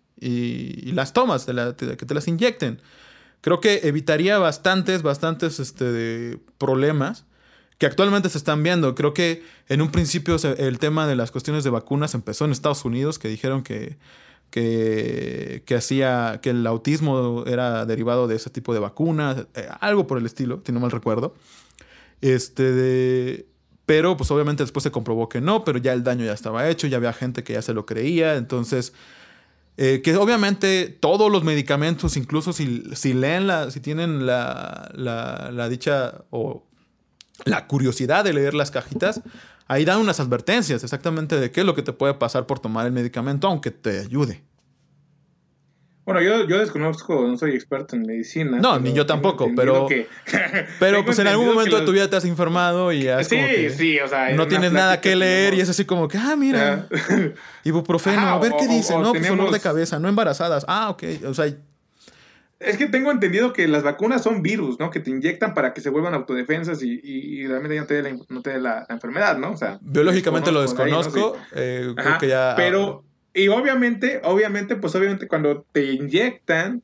las 0.93 1.13
tomas, 1.13 1.47
que 1.47 1.97
te 2.07 2.15
las 2.15 2.29
inyecten? 2.29 2.81
creo 3.47 3.61
que 3.61 3.83
evitaría 3.85 4.39
bastantes, 4.39 5.03
bastantes 5.03 5.61
este, 5.61 6.41
problemas 6.59 7.27
que 7.79 7.87
actualmente 7.87 8.29
se 8.29 8.39
están 8.39 8.63
viendo. 8.63 8.95
Creo 8.95 9.15
que 9.15 9.43
en 9.69 9.83
un 9.83 9.91
principio 9.91 10.37
el 10.59 10.79
tema 10.79 11.07
de 11.07 11.17
las 11.17 11.31
cuestiones 11.31 11.65
de 11.65 11.71
vacunas 11.71 12.15
empezó 12.15 12.45
en 12.45 12.53
Estados 12.53 12.85
Unidos, 12.85 13.19
que 13.19 13.29
dijeron 13.29 13.63
que, 13.63 13.99
que, 14.51 15.75
hacía, 15.77 16.41
que 16.43 16.51
el 16.51 16.67
autismo 16.67 17.45
era 17.47 17.85
derivado 17.85 18.29
de 18.29 18.37
ese 18.37 18.51
tipo 18.51 18.73
de 18.73 18.81
vacunas, 18.81 19.47
eh, 19.55 19.69
algo 19.81 20.07
por 20.07 20.19
el 20.19 20.27
estilo, 20.27 20.63
si 20.65 20.73
no 20.73 20.81
mal 20.81 20.91
recuerdo. 20.91 21.35
Este 22.21 23.47
pero 23.87 24.17
pues 24.17 24.31
obviamente 24.33 24.65
después 24.65 24.83
se 24.83 24.91
comprobó 24.91 25.29
que 25.29 25.41
no, 25.41 25.65
pero 25.65 25.79
ya 25.79 25.93
el 25.93 26.03
daño 26.03 26.25
ya 26.25 26.33
estaba 26.33 26.69
hecho, 26.69 26.89
ya 26.89 26.97
había 26.97 27.13
gente 27.13 27.45
que 27.45 27.53
ya 27.53 27.63
se 27.63 27.73
lo 27.73 27.87
creía, 27.87 28.35
entonces 28.35 28.93
eh, 29.77 30.01
que 30.03 30.17
obviamente 30.17 30.89
todos 30.89 31.31
los 31.31 31.45
medicamentos, 31.45 32.17
incluso 32.17 32.53
si, 32.53 32.83
si 32.95 33.15
leen 33.15 33.47
la, 33.47 33.71
si 33.71 33.81
tienen 33.81 34.27
la, 34.27 34.91
la, 34.95 35.69
dicha 35.69 36.25
o 36.31 36.66
la 37.45 37.67
curiosidad 37.67 38.25
de 38.25 38.33
leer 38.33 38.55
las 38.55 38.71
cajitas, 38.71 39.21
ahí 39.69 39.85
dan 39.85 40.01
unas 40.01 40.21
advertencias 40.21 40.83
exactamente 40.83 41.39
de 41.39 41.51
qué 41.51 41.61
es 41.61 41.67
lo 41.67 41.75
que 41.75 41.83
te 41.83 41.93
puede 41.93 42.15
pasar 42.15 42.47
por 42.47 42.59
tomar 42.59 42.87
el 42.87 42.93
medicamento, 42.93 43.49
aunque 43.49 43.71
te 43.71 44.01
ayude. 44.01 44.43
Bueno, 46.07 46.23
yo, 46.23 46.47
yo 46.47 46.59
desconozco, 46.61 47.27
no 47.27 47.37
soy 47.37 47.57
experto 47.57 47.97
en 47.97 48.03
medicina. 48.03 48.61
No, 48.61 48.79
ni 48.79 48.93
yo 48.93 49.07
tampoco, 49.07 49.51
pero. 49.57 49.89
pero 50.79 51.05
pues 51.05 51.19
en 51.19 51.27
algún 51.27 51.47
momento 51.47 51.81
de 51.81 51.85
tu 51.85 51.91
vida 51.91 52.09
te 52.09 52.15
has 52.15 52.25
informado 52.25 52.93
y 52.93 53.09
has. 53.09 53.27
Sí, 53.27 53.71
sí, 53.71 53.99
o 53.99 54.07
sea. 54.07 54.31
No 54.31 54.47
tienes 54.47 54.71
nada 54.71 55.01
que 55.01 55.17
leer 55.17 55.55
y 55.55 55.61
es 55.61 55.69
así 55.69 55.85
como 55.85 56.07
que, 56.07 56.17
ah, 56.17 56.37
mira. 56.37 56.87
ibuprofeno, 57.65 58.21
a 58.21 58.39
ver 58.39 58.53
qué 58.57 58.69
dice. 58.69 58.97
no, 58.97 59.13
pues 59.13 59.27
dolor 59.27 59.51
de 59.51 59.59
cabeza, 59.59 59.99
no 59.99 60.09
embarazadas. 60.09 60.65
Ah, 60.69 60.91
ok. 60.91 61.03
O 61.27 61.35
sea. 61.35 61.53
Es 62.59 62.79
que 62.79 62.87
tengo 62.87 63.11
entendido 63.11 63.53
que 63.53 63.69
las 63.69 63.83
vacunas 63.83 64.23
son 64.23 64.43
virus, 64.43 64.79
¿no? 64.81 64.91
Que 64.91 65.01
te 65.01 65.11
inyectan 65.11 65.53
para 65.53 65.75
que 65.75 65.81
se 65.81 65.91
vuelvan 65.91 66.15
autodefensas 66.15 66.83
y, 66.83 67.01
y, 67.03 67.47
realmente 67.47 67.79
no 67.79 67.87
te 67.87 67.95
dé 67.95 68.03
la, 68.03 68.19
no 68.29 68.43
te 68.43 68.59
la, 68.59 68.87
enfermedad, 68.89 69.37
¿no? 69.37 69.53
O 69.53 69.57
sea. 69.57 69.79
Biológicamente 69.83 70.51
lo 70.51 70.63
desconozco. 70.63 71.37
eh, 71.55 71.93
creo 71.95 72.19
que 72.19 72.29
ya. 72.29 72.55
Pero 72.57 73.05
y 73.37 73.49
obviamente, 73.49 74.23
obviamente, 74.25 74.77
pues 74.77 74.95
obviamente 74.95 75.29
cuando 75.29 75.67
te 75.71 75.93
inyectan, 75.93 76.83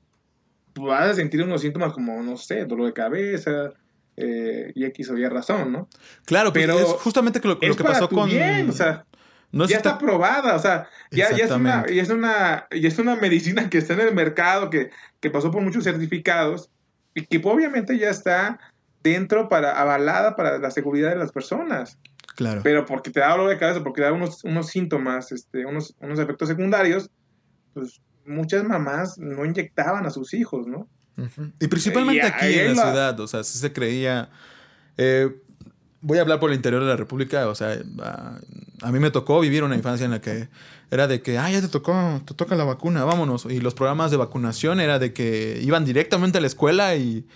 vas 0.74 1.08
a 1.08 1.14
sentir 1.14 1.42
unos 1.42 1.62
síntomas 1.62 1.94
como, 1.94 2.22
no 2.22 2.36
sé, 2.36 2.66
dolor 2.66 2.88
de 2.88 2.92
cabeza, 2.92 3.72
eh, 4.18 4.70
y 4.74 4.84
X 4.84 5.08
o 5.08 5.16
Y 5.16 5.26
razón, 5.26 5.72
¿no? 5.72 5.88
Claro, 6.26 6.52
pero 6.52 6.78
es 6.78 6.84
justamente 6.84 7.40
lo, 7.42 7.58
que 7.58 7.72
pasó 7.82 8.06
con... 8.10 8.28
Bien, 8.28 8.68
o 8.68 8.72
sea, 8.72 9.06
ya 9.52 9.76
está 9.76 9.98
probada, 9.98 10.56
o 10.56 10.58
sea, 10.58 10.88
ya, 11.10 11.26
es 11.26 11.50
una, 11.50 11.84
y 11.88 11.98
es 11.98 12.08
una, 12.08 12.66
y 12.70 12.86
es 12.86 12.98
una 12.98 13.16
medicina 13.16 13.68
que 13.68 13.78
está 13.78 13.94
en 13.94 14.00
el 14.00 14.14
mercado, 14.14 14.70
que, 14.70 14.90
que 15.20 15.30
pasó 15.30 15.50
por 15.50 15.62
muchos 15.62 15.84
certificados, 15.84 16.70
y 17.14 17.26
que 17.26 17.40
obviamente 17.44 17.98
ya 17.98 18.08
está 18.08 18.58
dentro 19.02 19.48
para, 19.48 19.78
avalada 19.78 20.36
para 20.36 20.58
la 20.58 20.70
seguridad 20.70 21.10
de 21.10 21.16
las 21.16 21.32
personas. 21.32 21.98
Claro. 22.34 22.62
Pero 22.62 22.86
porque 22.86 23.10
te 23.10 23.20
da 23.20 23.30
dolor 23.30 23.50
de 23.50 23.58
cabeza, 23.58 23.82
porque 23.82 24.00
da 24.00 24.12
unos, 24.12 24.42
unos 24.44 24.68
síntomas, 24.68 25.32
este, 25.32 25.66
unos, 25.66 25.94
unos 26.00 26.18
efectos 26.18 26.48
secundarios, 26.48 27.10
pues 27.74 28.00
muchas 28.24 28.64
mamás 28.64 29.18
no 29.18 29.44
inyectaban 29.44 30.06
a 30.06 30.10
sus 30.10 30.32
hijos, 30.32 30.66
¿no? 30.66 30.88
Y 31.60 31.68
principalmente 31.68 32.22
aquí 32.22 32.54
en 32.58 32.74
la, 32.74 32.82
ciudad, 32.84 33.20
o 33.20 33.26
sea, 33.26 33.44
si 33.44 33.58
se 33.58 33.72
creía... 33.72 34.30
Eh, 34.96 35.30
voy 36.02 36.18
a 36.18 36.20
hablar 36.20 36.40
por 36.40 36.50
el 36.50 36.56
interior 36.56 36.82
de 36.82 36.88
la 36.88 36.96
República, 36.96 37.48
o 37.48 37.54
sea, 37.54 37.78
a, 38.82 38.92
mí 38.92 38.98
me 38.98 39.10
tocó 39.10 39.40
vivir 39.40 39.64
una 39.64 39.76
infancia 39.76 40.04
en 40.04 40.10
la 40.10 40.20
que 40.20 40.48
era 40.90 41.06
de 41.06 41.22
que, 41.22 41.38
ah, 41.38 41.50
ya 41.50 41.60
te 41.60 41.68
tocó, 41.68 42.20
te 42.26 42.34
toca 42.34 42.54
la 42.54 42.64
vacuna, 42.64 43.04
vámonos. 43.04 43.46
Y 43.46 43.60
los 43.60 43.72
programas 43.72 44.10
de 44.10 44.18
vacunación 44.18 44.80
era 44.80 44.98
de 44.98 45.14
que 45.14 45.58
iban 45.62 45.84
directamente 45.86 46.38
a 46.38 46.40
la 46.40 46.48
escuela 46.48 46.96
y 46.96 47.26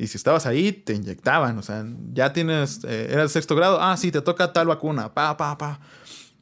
Y 0.00 0.06
si 0.06 0.16
estabas 0.16 0.46
ahí, 0.46 0.72
te 0.72 0.94
inyectaban. 0.94 1.58
O 1.58 1.62
sea, 1.62 1.84
ya 2.12 2.32
tienes, 2.32 2.84
eh, 2.84 3.08
era 3.10 3.22
el 3.22 3.28
sexto 3.30 3.56
grado, 3.56 3.80
ah, 3.80 3.96
sí, 3.96 4.12
te 4.12 4.20
toca 4.20 4.52
tal 4.52 4.68
vacuna, 4.68 5.12
pa, 5.12 5.36
pa, 5.36 5.58
pa. 5.58 5.80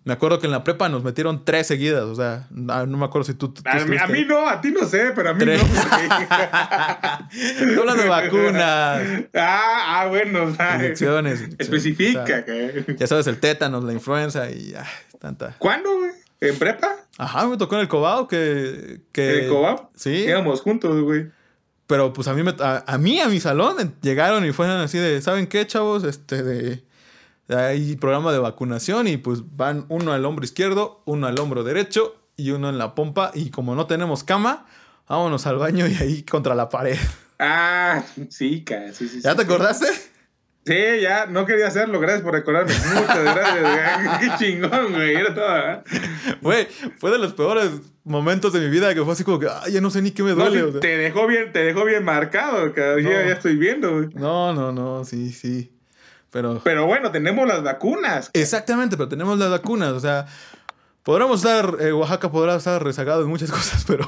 Me 0.07 0.12
acuerdo 0.12 0.38
que 0.38 0.47
en 0.47 0.53
la 0.53 0.62
prepa 0.62 0.88
nos 0.88 1.03
metieron 1.03 1.45
tres 1.45 1.66
seguidas, 1.66 2.05
o 2.05 2.14
sea, 2.14 2.47
no 2.51 2.87
me 2.87 3.05
acuerdo 3.05 3.25
si 3.25 3.35
tú... 3.35 3.53
a, 3.64 4.07
mí, 4.07 4.25
no, 4.25 4.49
a 4.49 4.61
ti 4.61 4.71
no 4.71 4.87
sé, 4.87 5.11
pero 5.16 5.31
a 5.31 5.35
mí 5.35 5.45
no. 5.45 5.51
Estoy 5.51 5.75
hablando 7.81 8.05
de 8.05 8.09
vacunas. 8.09 9.03
Ah, 9.35 10.03
ah 10.03 10.07
bueno. 10.09 10.55
Inyecciones. 10.77 11.49
Especifica. 11.59 12.25
ya 12.97 13.07
sabes, 13.09 13.27
el 13.27 13.40
tétanos, 13.40 13.83
la 13.83 13.92
influenza 13.92 14.49
y 14.49 14.75
ah, 14.79 14.87
tanta. 15.19 15.57
¿Cuándo, 15.59 15.99
güey? 15.99 16.12
¿En 16.40 16.57
prepa? 16.57 16.88
Ajá, 17.19 17.49
me 17.49 17.57
tocó 17.57 17.75
en 17.75 17.81
el 17.81 17.88
Cobao 17.88 18.29
que... 18.29 19.01
que 19.11 19.38
¿En 19.38 19.45
el 19.47 19.51
Cobao? 19.51 19.90
Sí. 19.97 20.27
Íbamos 20.29 20.61
juntos, 20.61 21.03
güey. 21.03 21.33
Pero 21.88 22.12
pues 22.12 22.29
a 22.29 22.35
mí, 22.35 22.49
a, 22.61 22.85
a, 22.87 22.99
mí, 22.99 23.19
a 23.19 23.29
mi 23.29 23.40
salón, 23.40 23.97
llegaron 24.03 24.47
y 24.47 24.53
fueron 24.53 24.79
así 24.79 24.99
de, 24.99 25.21
¿saben 25.21 25.49
qué, 25.49 25.66
chavos? 25.66 26.05
Este, 26.05 26.45
de 26.45 26.85
hay 27.48 27.96
programa 27.96 28.32
de 28.32 28.38
vacunación 28.38 29.06
y 29.06 29.16
pues 29.16 29.42
van 29.56 29.87
uno 29.88 30.12
al 30.12 30.24
hombro 30.24 30.44
izquierdo, 30.44 31.02
uno 31.04 31.26
al 31.26 31.38
hombro 31.38 31.62
derecho 31.64 32.16
y 32.37 32.50
uno 32.50 32.68
en 32.68 32.78
la 32.78 32.94
pompa. 32.94 33.30
Y 33.35 33.50
como 33.50 33.74
no 33.74 33.87
tenemos 33.87 34.24
cama, 34.24 34.66
vámonos 35.09 35.46
al 35.46 35.56
baño 35.56 35.87
y 35.87 35.94
ahí 35.94 36.22
contra 36.22 36.54
la 36.54 36.68
pared. 36.68 36.98
Ah, 37.38 38.02
sí, 38.30 38.64
sí, 38.92 39.09
sí. 39.09 39.20
¿Ya 39.22 39.35
te 39.35 39.42
acordaste? 39.42 39.87
Sí, 40.66 40.74
ya, 41.00 41.26
no 41.26 41.46
quería 41.46 41.68
hacerlo, 41.68 42.00
gracias 42.00 42.22
por 42.22 42.32
recordarme. 42.32 42.72
Muchas 42.94 43.22
gracias, 43.22 44.18
qué 44.38 44.44
chingón, 44.44 44.94
güey. 44.94 45.14
Era 45.14 45.32
todo, 45.32 45.85
Güey, 46.40 46.66
fue 46.98 47.12
de 47.12 47.18
los 47.18 47.35
peores 47.35 47.70
momentos 48.02 48.52
de 48.52 48.59
mi 48.59 48.68
vida 48.68 48.92
que 48.92 49.04
fue 49.04 49.12
así 49.12 49.22
como 49.22 49.38
que, 49.38 49.46
ay, 49.48 49.74
ya 49.74 49.80
no 49.80 49.90
sé 49.90 50.02
ni 50.02 50.11
qué 50.11 50.24
me 50.24 50.32
duele. 50.32 50.80
Te 50.80 50.96
dejó 50.96 51.28
bien, 51.28 51.52
te 51.52 51.61
dejó 51.61 51.85
bien 51.85 52.02
marcado, 52.04 52.74
ya 52.74 53.22
estoy 53.30 53.54
viendo, 53.56 53.92
güey. 53.92 54.09
No, 54.14 54.52
no, 54.52 54.72
no, 54.72 55.04
sí, 55.04 55.30
sí. 55.30 55.76
Pero, 56.37 56.61
pero 56.62 56.85
bueno, 56.85 57.11
tenemos 57.11 57.49
las 57.49 57.62
vacunas. 57.62 58.29
Exactamente, 58.35 58.99
pero 58.99 59.09
tenemos 59.09 59.38
las 59.38 59.49
vacunas. 59.49 59.92
O 59.92 60.01
sea, 60.01 60.27
podremos 61.03 61.42
estar, 61.42 61.79
eh, 61.81 61.94
Oaxaca 61.94 62.31
podrá 62.31 62.57
estar 62.57 62.85
rezagado 62.85 63.22
en 63.22 63.29
muchas 63.29 63.51
cosas, 63.59 63.87
pero, 63.87 64.07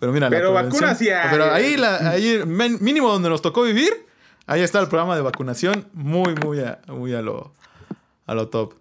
pero 0.00 0.10
mira. 0.10 0.28
Pero 0.30 0.52
vacunas 0.52 0.98
sí 0.98 1.10
Pero 1.30 1.52
ahí, 1.52 1.76
ahí, 1.80 2.42
mínimo 2.44 3.08
donde 3.08 3.28
nos 3.28 3.40
tocó 3.40 3.62
vivir, 3.62 4.04
ahí 4.48 4.62
está 4.62 4.80
el 4.80 4.88
programa 4.88 5.14
de 5.14 5.22
vacunación 5.22 5.86
muy, 5.92 6.34
muy 6.34 6.58
a, 6.58 6.80
muy 6.88 7.14
a, 7.14 7.22
lo, 7.22 7.52
a 8.26 8.34
lo 8.34 8.48
top. 8.48 8.74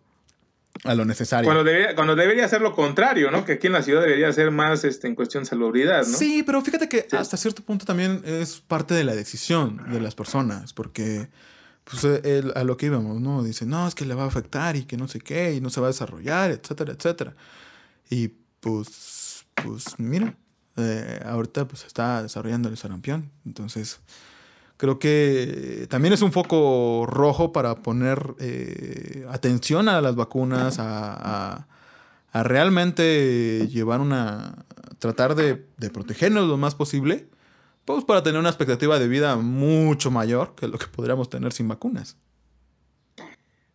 A 0.83 0.95
lo 0.95 1.05
necesario. 1.05 1.45
Cuando 1.45 1.63
debería, 1.63 1.93
cuando 1.93 2.15
debería 2.15 2.47
ser 2.47 2.62
lo 2.62 2.73
contrario, 2.73 3.29
¿no? 3.29 3.45
Que 3.45 3.53
aquí 3.53 3.67
en 3.67 3.73
la 3.73 3.83
ciudad 3.83 4.01
debería 4.01 4.33
ser 4.33 4.49
más 4.49 4.83
este, 4.83 5.07
en 5.07 5.13
cuestión 5.13 5.43
de 5.43 5.49
salubridad, 5.51 5.99
¿no? 6.07 6.17
Sí, 6.17 6.41
pero 6.41 6.59
fíjate 6.63 6.89
que 6.89 7.07
hasta 7.12 7.38
cierto 7.38 7.62
punto 7.62 7.86
también 7.86 8.23
es 8.25 8.59
parte 8.59 8.95
de 8.95 9.03
la 9.03 9.13
decisión 9.13 9.79
de 9.91 10.01
las 10.01 10.15
personas, 10.15 10.73
porque 10.73 11.29
pues 11.83 12.03
él, 12.03 12.53
a 12.55 12.63
lo 12.63 12.77
que 12.77 12.87
íbamos, 12.87 13.19
¿no? 13.19 13.43
Dice, 13.43 13.65
no, 13.65 13.87
es 13.87 13.95
que 13.95 14.05
le 14.05 14.15
va 14.15 14.23
a 14.23 14.27
afectar 14.27 14.75
y 14.75 14.85
que 14.85 14.97
no 14.97 15.07
sé 15.07 15.19
qué, 15.19 15.53
y 15.53 15.61
no 15.61 15.69
se 15.69 15.81
va 15.81 15.87
a 15.87 15.91
desarrollar, 15.91 16.51
etcétera, 16.51 16.93
etcétera. 16.93 17.35
Y 18.09 18.29
pues, 18.59 19.45
pues 19.55 19.99
mira, 19.99 20.35
eh, 20.77 21.19
ahorita 21.25 21.67
pues 21.67 21.85
está 21.85 22.23
desarrollando 22.23 22.69
el 22.69 22.77
sarampión. 22.77 23.31
Entonces, 23.45 23.99
creo 24.77 24.99
que 24.99 25.87
también 25.89 26.13
es 26.13 26.21
un 26.21 26.31
foco 26.31 27.05
rojo 27.07 27.51
para 27.51 27.75
poner 27.75 28.35
eh, 28.39 29.25
atención 29.29 29.89
a 29.89 30.01
las 30.01 30.15
vacunas, 30.15 30.77
a, 30.79 31.67
realmente 32.33 33.67
llevar 33.69 34.01
una, 34.01 34.65
tratar 34.97 35.35
de 35.35 35.55
protegernos 35.91 36.47
lo 36.47 36.57
más 36.57 36.73
posible 36.73 37.27
pues 37.85 38.05
para 38.05 38.23
tener 38.23 38.39
una 38.39 38.49
expectativa 38.49 38.99
de 38.99 39.07
vida 39.07 39.35
mucho 39.35 40.11
mayor 40.11 40.55
que 40.55 40.67
lo 40.67 40.77
que 40.77 40.87
podríamos 40.87 41.29
tener 41.29 41.51
sin 41.51 41.67
vacunas. 41.67 42.17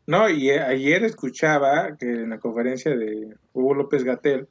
No, 0.07 0.31
y 0.31 0.49
eh, 0.49 0.61
ayer 0.61 1.05
escuchaba 1.05 1.97
que 1.99 2.07
en 2.07 2.31
la 2.31 2.39
conferencia 2.39 2.97
de 2.97 3.35
Hugo 3.53 3.75
López 3.75 4.05
Gatel 4.05 4.49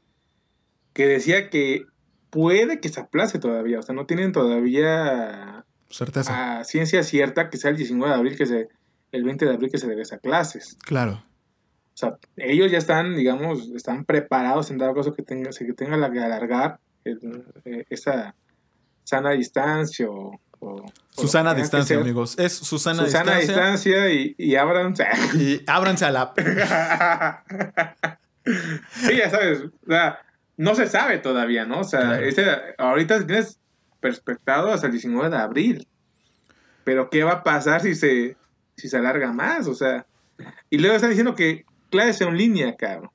que 0.94 1.08
decía 1.08 1.50
que 1.50 1.86
puede 2.30 2.80
que 2.80 2.90
se 2.90 3.00
aplace 3.00 3.40
todavía, 3.40 3.80
o 3.80 3.82
sea, 3.82 3.96
no 3.96 4.06
tienen 4.06 4.32
todavía 4.32 5.66
certeza 5.90 6.60
a 6.60 6.64
ciencia 6.64 7.02
cierta 7.02 7.50
que 7.50 7.58
sea 7.58 7.72
el 7.72 7.78
19 7.78 8.14
de 8.14 8.20
abril 8.20 8.38
que 8.38 8.46
se 8.46 8.68
el 9.12 9.24
20 9.24 9.46
de 9.46 9.54
abril 9.54 9.72
que 9.72 9.78
se 9.78 9.88
regresa 9.88 10.18
a 10.18 10.20
clases. 10.20 10.78
Claro. 10.86 11.24
O 11.94 11.98
sea, 11.98 12.18
ellos 12.36 12.72
ya 12.72 12.78
están, 12.78 13.16
digamos, 13.16 13.70
están 13.70 14.06
preparados 14.06 14.70
en 14.70 14.78
dar 14.78 14.94
caso 14.94 15.14
que 15.14 15.24
tenga, 15.24 15.50
que 15.50 15.74
tenga 15.74 16.12
que 16.12 16.20
alargar 16.20 16.80
eh, 17.06 17.86
esa 17.90 18.36
sana 19.08 19.32
distancia 19.32 20.06
o... 20.10 20.38
Sana 21.28 21.54
distancia, 21.54 21.98
amigos. 21.98 22.38
Es 22.38 22.54
Susana, 22.54 23.06
Susana 23.06 23.38
distancia. 23.38 24.10
y, 24.10 24.36
y 24.38 24.56
ábranse. 24.56 25.06
Y 25.36 25.62
ábranse 25.66 26.04
a 26.06 26.12
la... 26.12 26.34
sí, 28.92 29.18
ya 29.18 29.30
sabes. 29.30 29.64
no 30.58 30.76
se 30.76 30.88
sabe 30.88 31.20
todavía, 31.20 31.66
¿no? 31.66 31.80
O 31.82 31.84
sea, 31.86 32.20
ahorita 32.78 33.26
tienes 33.26 33.60
perspectado 34.02 34.74
hasta 34.74 34.88
el 34.88 34.92
19 34.92 35.30
de 35.30 35.38
abril. 35.38 35.88
Pero 36.84 37.10
¿qué 37.10 37.24
va 37.24 37.32
a 37.32 37.44
pasar 37.44 37.82
si 37.82 37.96
se, 37.96 38.36
si 38.76 38.90
se 38.90 38.98
alarga 38.98 39.32
más? 39.32 39.68
O 39.68 39.74
sea, 39.74 40.06
y 40.70 40.80
luego 40.80 40.96
están 40.96 41.12
diciendo 41.12 41.34
que 41.34 41.66
clases 41.90 42.22
en 42.22 42.38
línea, 42.38 42.76
cabrón. 42.76 43.12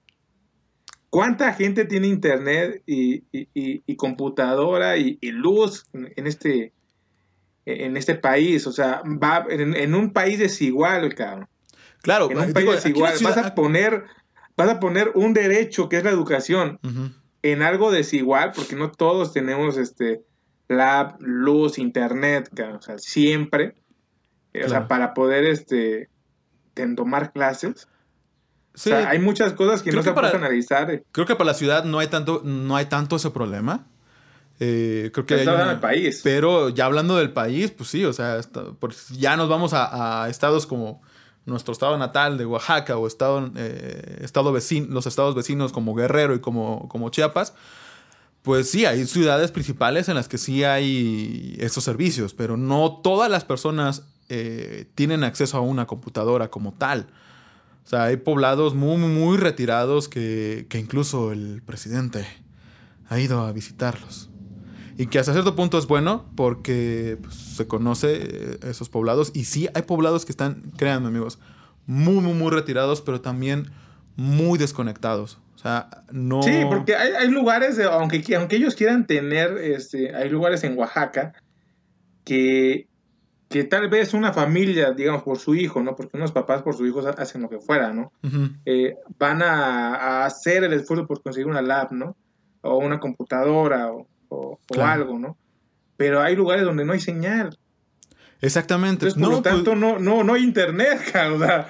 ¿Cuánta 1.12 1.52
gente 1.52 1.84
tiene 1.84 2.06
internet 2.06 2.82
y, 2.86 3.96
computadora 3.96 4.96
y, 4.96 5.18
luz 5.30 5.84
en 5.92 6.26
este, 6.26 6.72
en 7.66 7.98
este 7.98 8.14
país? 8.14 8.66
O 8.66 8.72
sea, 8.72 9.02
va 9.04 9.44
en, 9.50 9.94
un 9.94 10.14
país 10.14 10.38
desigual, 10.38 11.14
cabrón. 11.14 11.50
Claro, 12.00 12.30
en 12.30 12.38
un 12.38 12.54
país 12.54 12.70
desigual. 12.70 13.12
Vas 13.22 13.36
a 13.36 13.54
poner, 13.54 14.04
vas 14.56 14.70
a 14.70 14.80
poner 14.80 15.12
un 15.14 15.34
derecho 15.34 15.90
que 15.90 15.98
es 15.98 16.04
la 16.04 16.08
educación 16.08 16.80
en 17.42 17.60
algo 17.60 17.92
desigual, 17.92 18.52
porque 18.56 18.74
no 18.74 18.90
todos 18.90 19.34
tenemos 19.34 19.76
este 19.76 20.22
lab, 20.66 21.20
luz, 21.20 21.76
internet, 21.78 22.48
o 22.74 22.80
sea, 22.80 22.96
siempre. 22.96 23.74
O 24.64 24.66
sea, 24.66 24.88
para 24.88 25.12
poder 25.12 25.44
este 25.44 26.08
tomar 26.96 27.34
clases 27.34 27.86
hay 28.90 29.18
muchas 29.18 29.52
cosas 29.52 29.82
que 29.82 29.92
no 29.92 30.02
se 30.02 30.12
pueden 30.12 30.36
analizar. 30.36 30.90
Eh. 30.90 31.04
Creo 31.12 31.26
que 31.26 31.36
para 31.36 31.48
la 31.48 31.54
ciudad 31.54 31.84
no 31.84 31.98
hay 31.98 32.08
tanto, 32.08 32.42
no 32.44 32.76
hay 32.76 32.86
tanto 32.86 33.16
ese 33.16 33.30
problema. 33.30 33.86
Eh, 34.60 35.10
creo 35.12 35.26
que 35.26 35.42
el 35.42 35.80
país. 35.80 36.20
Pero 36.22 36.68
ya 36.68 36.86
hablando 36.86 37.16
del 37.16 37.32
país, 37.32 37.70
pues 37.70 37.90
sí, 37.90 38.04
o 38.04 38.12
sea, 38.12 38.40
ya 39.10 39.36
nos 39.36 39.48
vamos 39.48 39.72
a, 39.74 40.26
estados 40.28 40.66
como 40.66 41.02
nuestro 41.44 41.72
estado 41.72 41.98
natal 41.98 42.38
de 42.38 42.46
Oaxaca 42.46 42.96
o 42.96 43.06
estado, 43.06 43.50
eh, 43.56 44.20
estado 44.22 44.52
vecino, 44.52 44.86
los 44.90 45.06
estados 45.06 45.34
vecinos 45.34 45.72
como 45.72 45.94
Guerrero 45.94 46.34
y 46.34 46.40
como, 46.40 46.88
como 46.88 47.10
Chiapas. 47.10 47.54
Pues 48.42 48.70
sí, 48.70 48.86
hay 48.86 49.04
ciudades 49.06 49.50
principales 49.50 50.08
en 50.08 50.14
las 50.14 50.28
que 50.28 50.38
sí 50.38 50.64
hay 50.64 51.56
estos 51.60 51.84
servicios, 51.84 52.34
pero 52.34 52.56
no 52.56 53.00
todas 53.02 53.30
las 53.30 53.44
personas 53.44 54.04
tienen 54.94 55.24
acceso 55.24 55.58
a 55.58 55.60
una 55.60 55.86
computadora 55.86 56.48
como 56.48 56.72
tal. 56.72 57.06
O 57.84 57.88
sea, 57.88 58.04
hay 58.04 58.16
poblados 58.16 58.74
muy, 58.74 58.96
muy 58.96 59.36
retirados 59.36 60.08
que, 60.08 60.66
incluso 60.74 61.32
el 61.32 61.62
presidente 61.64 62.26
ha 63.08 63.18
ido 63.18 63.40
a 63.40 63.52
visitarlos. 63.52 64.30
Y 64.96 65.06
que 65.06 65.18
hasta 65.18 65.32
cierto 65.32 65.56
punto 65.56 65.78
es 65.78 65.86
bueno 65.86 66.26
porque 66.36 67.18
pues, 67.20 67.34
se 67.34 67.66
conoce 67.66 68.18
eh, 68.22 68.58
esos 68.64 68.88
poblados. 68.88 69.32
Y 69.34 69.44
sí, 69.44 69.68
hay 69.74 69.82
poblados 69.82 70.24
que 70.24 70.32
están, 70.32 70.72
créanme 70.76 71.08
amigos, 71.08 71.38
muy, 71.86 72.22
muy, 72.22 72.34
muy 72.34 72.50
retirados, 72.50 73.00
pero 73.00 73.20
también 73.20 73.70
muy 74.16 74.58
desconectados. 74.58 75.38
O 75.54 75.58
sea, 75.58 75.88
no... 76.10 76.42
Sí, 76.42 76.62
porque 76.68 76.94
hay, 76.94 77.28
lugares, 77.30 77.78
aunque, 77.80 78.22
aunque 78.36 78.56
ellos 78.56 78.74
quieran 78.74 79.06
tener, 79.06 79.58
este, 79.58 80.14
hay 80.14 80.28
lugares 80.28 80.64
en 80.64 80.76
Oaxaca 80.78 81.34
que 82.24 82.88
que 83.52 83.64
tal 83.64 83.88
vez 83.90 84.14
una 84.14 84.32
familia, 84.32 84.92
digamos, 84.92 85.22
por 85.22 85.38
su 85.38 85.54
hijo, 85.54 85.82
¿no? 85.82 85.94
Porque 85.94 86.16
unos 86.16 86.32
papás 86.32 86.62
por 86.62 86.74
su 86.74 86.86
hijo 86.86 87.00
hacen 87.00 87.42
lo 87.42 87.50
que 87.50 87.58
fuera, 87.58 87.92
¿no? 87.92 88.10
Eh, 88.64 88.96
van 89.18 89.42
a, 89.42 90.24
hacer 90.24 90.64
el 90.64 90.72
esfuerzo 90.72 91.06
por 91.06 91.22
conseguir 91.22 91.46
una 91.46 91.60
lab, 91.60 91.92
¿no? 91.92 92.16
O 92.62 92.78
una 92.78 92.98
computadora 92.98 93.92
o, 93.92 94.58
algo, 94.80 95.18
¿no? 95.18 95.36
Pero 95.98 96.22
hay 96.22 96.34
lugares 96.34 96.64
donde 96.64 96.84
no 96.86 96.94
hay 96.94 97.00
señal. 97.00 97.58
Exactamente. 98.40 99.06
Entonces, 99.06 99.22
por 99.22 99.30
lo 99.30 99.42
pues 99.42 99.54
tanto, 99.54 99.76
no, 99.76 99.98
no, 99.98 100.24
no 100.24 100.34
hay 100.34 100.42
internet, 100.42 100.98
cara. 101.12 101.68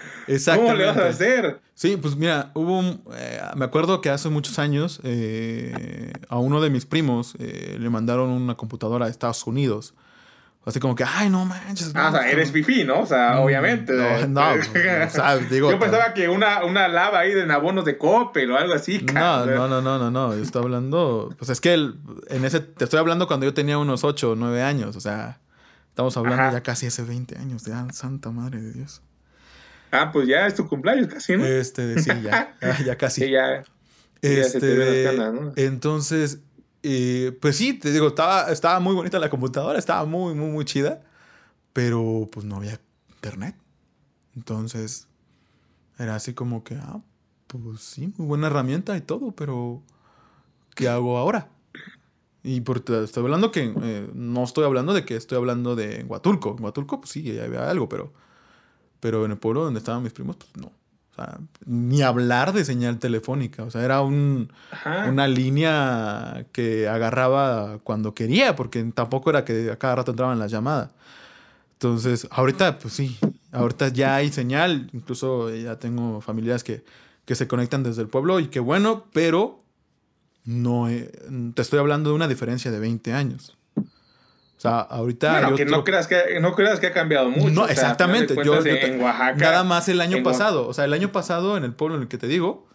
¿Cómo 0.54 0.72
le 0.74 0.86
vas 0.86 0.96
a 0.96 1.08
hacer? 1.08 1.60
Sí, 1.74 1.96
pues 1.96 2.14
mira, 2.14 2.52
hubo 2.54 2.78
un, 2.78 3.02
eh, 3.14 3.40
me 3.56 3.64
acuerdo 3.64 4.00
que 4.00 4.08
hace 4.08 4.28
muchos 4.28 4.60
años 4.60 5.00
eh, 5.02 6.12
a 6.28 6.38
uno 6.38 6.60
de 6.60 6.70
mis 6.70 6.86
primos 6.86 7.34
le 7.38 7.90
mandaron 7.90 8.30
una 8.30 8.54
computadora 8.54 9.06
a 9.06 9.08
Estados 9.08 9.44
Unidos 9.48 9.94
Así 10.64 10.78
como 10.78 10.94
que, 10.94 11.04
ay, 11.04 11.28
no 11.28 11.44
manches. 11.44 11.90
Ah, 11.94 12.10
o 12.10 12.12
sea, 12.12 12.30
eres 12.30 12.52
fifí, 12.52 12.84
¿no? 12.84 13.00
O 13.00 13.06
sea, 13.06 13.34
mm, 13.34 13.38
obviamente. 13.40 13.92
No, 13.94 14.26
no 14.28 14.52
o 14.52 15.10
sea, 15.10 15.36
digo. 15.38 15.70
Yo 15.70 15.78
pensaba 15.78 16.14
que 16.14 16.28
una, 16.28 16.64
una 16.64 16.86
lava 16.86 17.18
ahí 17.18 17.32
de 17.32 17.46
nabonos 17.46 17.84
de 17.84 17.98
Coppel 17.98 18.50
o 18.50 18.56
algo 18.56 18.74
así. 18.74 19.04
No, 19.12 19.44
no, 19.44 19.68
no, 19.68 19.80
no, 19.82 19.98
no, 19.98 20.10
no. 20.10 20.36
Yo 20.36 20.42
estoy 20.42 20.62
hablando. 20.62 21.34
Pues 21.36 21.50
es 21.50 21.60
que 21.60 21.74
en 21.74 22.44
ese. 22.44 22.60
Te 22.60 22.84
estoy 22.84 23.00
hablando 23.00 23.26
cuando 23.26 23.44
yo 23.44 23.54
tenía 23.54 23.76
unos 23.78 24.04
8 24.04 24.30
o 24.30 24.34
9 24.36 24.62
años. 24.62 24.94
O 24.94 25.00
sea, 25.00 25.40
Estamos 25.92 26.16
hablando 26.16 26.50
ya 26.50 26.62
casi 26.62 26.86
hace 26.86 27.02
20 27.02 27.36
años, 27.36 27.64
de 27.64 27.74
santa 27.92 28.30
madre 28.30 28.62
de 28.62 28.72
Dios. 28.72 29.02
Ah, 29.90 30.10
pues 30.10 30.26
ya 30.26 30.46
es 30.46 30.54
tu 30.54 30.66
cumpleaños 30.66 31.06
casi, 31.08 31.36
¿no? 31.36 31.44
Este, 31.44 31.98
sí, 31.98 32.10
ya, 32.22 32.56
ya, 32.86 32.96
casi. 32.96 33.20
Sí, 33.20 33.30
ya, 33.30 33.62
este, 34.22 35.10
Entonces, 35.56 36.38
eh, 36.82 37.36
pues 37.40 37.56
sí, 37.56 37.74
te 37.74 37.92
digo, 37.92 38.08
estaba, 38.08 38.50
estaba 38.50 38.80
muy 38.80 38.94
bonita 38.94 39.18
la 39.18 39.30
computadora, 39.30 39.78
estaba 39.78 40.04
muy, 40.04 40.34
muy, 40.34 40.50
muy 40.50 40.64
chida, 40.64 41.02
pero 41.72 42.28
pues 42.30 42.44
no 42.46 42.56
había 42.56 42.80
internet. 43.14 43.56
Entonces, 44.34 45.08
era 45.98 46.16
así 46.16 46.34
como 46.34 46.64
que, 46.64 46.76
ah, 46.76 47.00
pues 47.46 47.80
sí, 47.80 48.12
muy 48.16 48.26
buena 48.26 48.48
herramienta 48.48 48.96
y 48.96 49.00
todo, 49.00 49.32
pero 49.32 49.82
¿qué 50.74 50.88
hago 50.88 51.18
ahora? 51.18 51.50
Y 52.42 52.62
por, 52.62 52.78
estoy 52.78 53.22
hablando 53.22 53.52
que, 53.52 53.72
eh, 53.82 54.10
no 54.14 54.42
estoy 54.42 54.64
hablando 54.64 54.92
de 54.94 55.04
que 55.04 55.14
estoy 55.16 55.38
hablando 55.38 55.76
de 55.76 56.04
Huatulco. 56.04 56.56
En 56.58 56.64
Huatulco, 56.64 57.00
pues 57.00 57.12
sí, 57.12 57.38
había 57.38 57.70
algo, 57.70 57.88
pero, 57.88 58.12
pero 59.00 59.24
en 59.24 59.32
el 59.32 59.38
pueblo 59.38 59.64
donde 59.64 59.78
estaban 59.78 60.02
mis 60.02 60.12
primos, 60.12 60.36
pues 60.36 60.50
no. 60.56 60.72
O 61.12 61.14
sea, 61.14 61.38
ni 61.66 62.02
hablar 62.02 62.52
de 62.52 62.64
señal 62.64 62.98
telefónica. 62.98 63.64
O 63.64 63.70
sea, 63.70 63.84
era 63.84 64.00
un, 64.00 64.50
una 65.08 65.28
línea 65.28 66.46
que 66.52 66.88
agarraba 66.88 67.78
cuando 67.84 68.14
quería, 68.14 68.56
porque 68.56 68.82
tampoco 68.94 69.30
era 69.30 69.44
que 69.44 69.70
a 69.70 69.76
cada 69.76 69.96
rato 69.96 70.12
entraban 70.12 70.38
las 70.38 70.50
llamadas. 70.50 70.90
Entonces, 71.74 72.26
ahorita, 72.30 72.78
pues 72.78 72.94
sí, 72.94 73.18
ahorita 73.50 73.88
ya 73.88 74.16
hay 74.16 74.32
señal. 74.32 74.88
Incluso 74.92 75.54
ya 75.54 75.78
tengo 75.78 76.20
familias 76.20 76.64
que, 76.64 76.84
que 77.24 77.34
se 77.34 77.46
conectan 77.46 77.82
desde 77.82 78.02
el 78.02 78.08
pueblo 78.08 78.40
y 78.40 78.48
qué 78.48 78.60
bueno, 78.60 79.04
pero 79.12 79.62
no 80.44 80.88
te 81.54 81.62
estoy 81.62 81.78
hablando 81.78 82.10
de 82.10 82.16
una 82.16 82.28
diferencia 82.28 82.70
de 82.70 82.78
20 82.78 83.12
años. 83.12 83.56
O 84.62 84.68
sea, 84.68 84.78
ahorita. 84.78 85.40
Bueno, 85.40 85.56
que 85.56 85.64
no 85.64 85.82
creas 85.82 86.06
que 86.06 86.38
no 86.40 86.54
creas 86.54 86.78
que 86.78 86.86
ha 86.86 86.92
cambiado 86.92 87.28
mucho. 87.30 87.50
No, 87.50 87.66
exactamente. 87.66 88.36
Yo, 88.44 88.64
en 88.64 89.00
Oaxaca. 89.00 89.34
Nada 89.34 89.64
más 89.64 89.88
el 89.88 90.00
año 90.00 90.22
pasado. 90.22 90.68
O 90.68 90.72
sea, 90.72 90.84
el 90.84 90.92
año 90.92 91.10
pasado 91.10 91.56
en 91.56 91.64
el 91.64 91.74
pueblo 91.74 91.96
en 91.96 92.02
el 92.02 92.08
que 92.08 92.16
te 92.16 92.28
digo, 92.28 92.68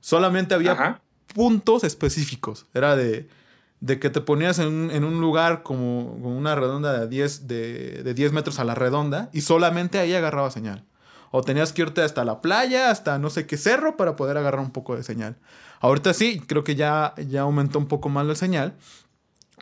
solamente 0.00 0.56
había 0.56 1.00
puntos 1.32 1.84
específicos. 1.84 2.66
Era 2.74 2.96
de, 2.96 3.28
de 3.78 4.00
que 4.00 4.10
te 4.10 4.20
ponías 4.20 4.58
en, 4.58 4.90
en 4.90 5.04
un 5.04 5.20
lugar 5.20 5.62
como, 5.62 6.18
como, 6.20 6.36
una 6.36 6.56
redonda 6.56 6.98
de 6.98 7.06
10, 7.06 7.46
de, 7.46 8.02
de 8.02 8.14
10 8.14 8.32
metros 8.32 8.58
a 8.58 8.64
la 8.64 8.74
redonda 8.74 9.30
y 9.32 9.42
solamente 9.42 10.00
ahí 10.00 10.14
agarraba 10.14 10.50
señal. 10.50 10.86
O 11.30 11.42
tenías 11.42 11.72
que 11.72 11.82
irte 11.82 12.02
hasta 12.02 12.24
la 12.24 12.40
playa, 12.40 12.90
hasta 12.90 13.16
no 13.20 13.30
sé 13.30 13.46
qué 13.46 13.56
cerro 13.56 13.96
para 13.96 14.16
poder 14.16 14.38
agarrar 14.38 14.60
un 14.60 14.72
poco 14.72 14.96
de 14.96 15.04
señal. 15.04 15.36
Ahorita 15.78 16.14
sí, 16.14 16.42
creo 16.44 16.64
que 16.64 16.74
ya, 16.74 17.14
ya 17.28 17.42
aumentó 17.42 17.78
un 17.78 17.86
poco 17.86 18.08
más 18.08 18.26
la 18.26 18.34
señal. 18.34 18.74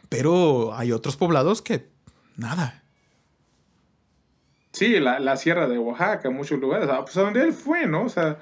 Pero 0.09 0.75
hay 0.75 0.92
otros 0.92 1.16
poblados 1.16 1.62
que 1.62 1.88
nada. 2.37 2.83
Sí, 4.73 5.01
la, 5.01 5.19
la 5.21 5.37
sierra 5.37 5.69
de 5.69 5.79
Oaxaca, 5.79 6.31
muchos 6.31 6.61
lugares. 6.61 6.88
Ah, 6.90 7.03
pues 7.03 7.16
a 7.16 7.23
donde 7.23 7.42
él 7.42 7.53
fue, 7.53 7.87
¿no? 7.87 8.05
O 8.05 8.09
sea, 8.09 8.38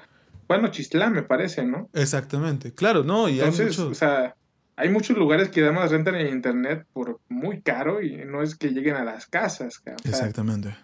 bueno, 0.47 0.67
Chistlán 0.67 1.13
me 1.13 1.23
parece, 1.23 1.63
¿no? 1.63 1.89
Exactamente, 1.93 2.73
claro, 2.73 3.03
¿no? 3.03 3.29
Y 3.29 3.39
Entonces, 3.39 3.59
hay 3.59 3.65
muchos... 3.67 3.91
o 3.91 3.95
sea, 3.95 4.35
hay 4.75 4.89
muchos 4.89 5.17
lugares 5.17 5.49
que 5.49 5.61
además 5.61 5.91
rentan 5.91 6.15
en 6.15 6.27
internet 6.27 6.85
por 6.91 7.19
muy 7.29 7.61
caro 7.61 8.01
y 8.01 8.25
no 8.25 8.43
es 8.43 8.55
que 8.55 8.69
lleguen 8.69 8.95
a 8.95 9.05
las 9.05 9.25
casas. 9.25 9.81
Exactamente. 10.03 10.75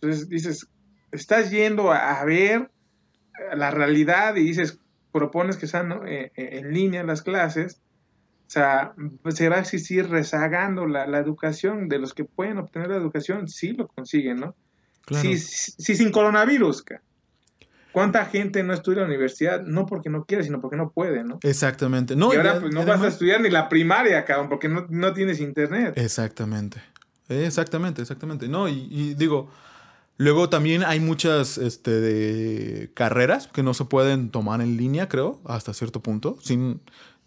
Entonces 0.00 0.28
dices, 0.28 0.68
estás 1.10 1.50
yendo 1.50 1.92
a, 1.92 2.24
ver 2.24 2.70
la 3.54 3.70
realidad 3.70 4.36
y 4.36 4.42
dices, 4.42 4.78
propones 5.10 5.56
que 5.56 5.66
sean 5.66 6.06
eh, 6.06 6.30
eh, 6.36 6.58
en 6.58 6.72
línea 6.72 7.02
las 7.02 7.22
clases 7.22 7.80
o 8.50 8.52
sea, 8.52 8.94
se 9.28 9.48
va 9.48 9.58
a 9.58 9.60
existir 9.60 10.08
rezagando 10.08 10.84
la, 10.84 11.04
educación 11.20 11.88
de 11.88 12.00
los 12.00 12.14
que 12.14 12.24
pueden 12.24 12.58
obtener 12.58 12.88
la 12.88 12.96
educación, 12.96 13.46
sí 13.46 13.74
lo 13.74 13.86
consiguen, 13.86 14.40
¿no? 14.40 14.56
Claro. 15.04 15.22
Si, 15.22 15.38
sin 15.38 16.10
coronavirus, 16.10 16.84
¿cuánta 17.92 18.26
gente 18.26 18.64
no 18.64 18.74
estudia 18.74 19.02
en 19.02 19.02
la 19.02 19.14
universidad? 19.14 19.62
No 19.62 19.86
porque 19.86 20.10
no 20.10 20.24
quiere, 20.24 20.42
sino 20.42 20.60
porque 20.60 20.76
no 20.76 20.90
puede, 20.90 21.22
¿no? 21.22 21.38
Exactamente. 21.44 22.16
No, 22.16 22.34
y 22.34 22.38
ahora 22.38 22.58
pues, 22.58 22.74
no 22.74 22.84
vas 22.84 23.00
a 23.02 23.06
estudiar 23.06 23.40
ni 23.40 23.50
la 23.50 23.68
primaria, 23.68 24.24
cabrón, 24.24 24.48
porque 24.48 24.68
no, 24.68 24.84
no 24.90 25.12
tienes 25.12 25.38
internet. 25.38 25.92
Exactamente. 25.94 26.82
Exactamente, 27.28 28.02
exactamente. 28.02 28.48
No, 28.48 28.68
y, 28.68 29.14
digo, 29.14 29.48
luego 30.16 30.48
también 30.48 30.82
hay 30.82 30.98
muchas 30.98 31.56
este, 31.56 32.00
de 32.00 32.90
carreras 32.94 33.46
que 33.46 33.62
no 33.62 33.74
se 33.74 33.84
pueden 33.84 34.30
tomar 34.30 34.60
en 34.60 34.76
línea, 34.76 35.08
creo, 35.08 35.40
hasta 35.44 35.72
cierto 35.72 36.02
punto, 36.02 36.36
sin 36.42 36.80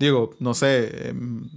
Digo, 0.03 0.35
no 0.39 0.53
sé, 0.53 1.07
em, 1.07 1.47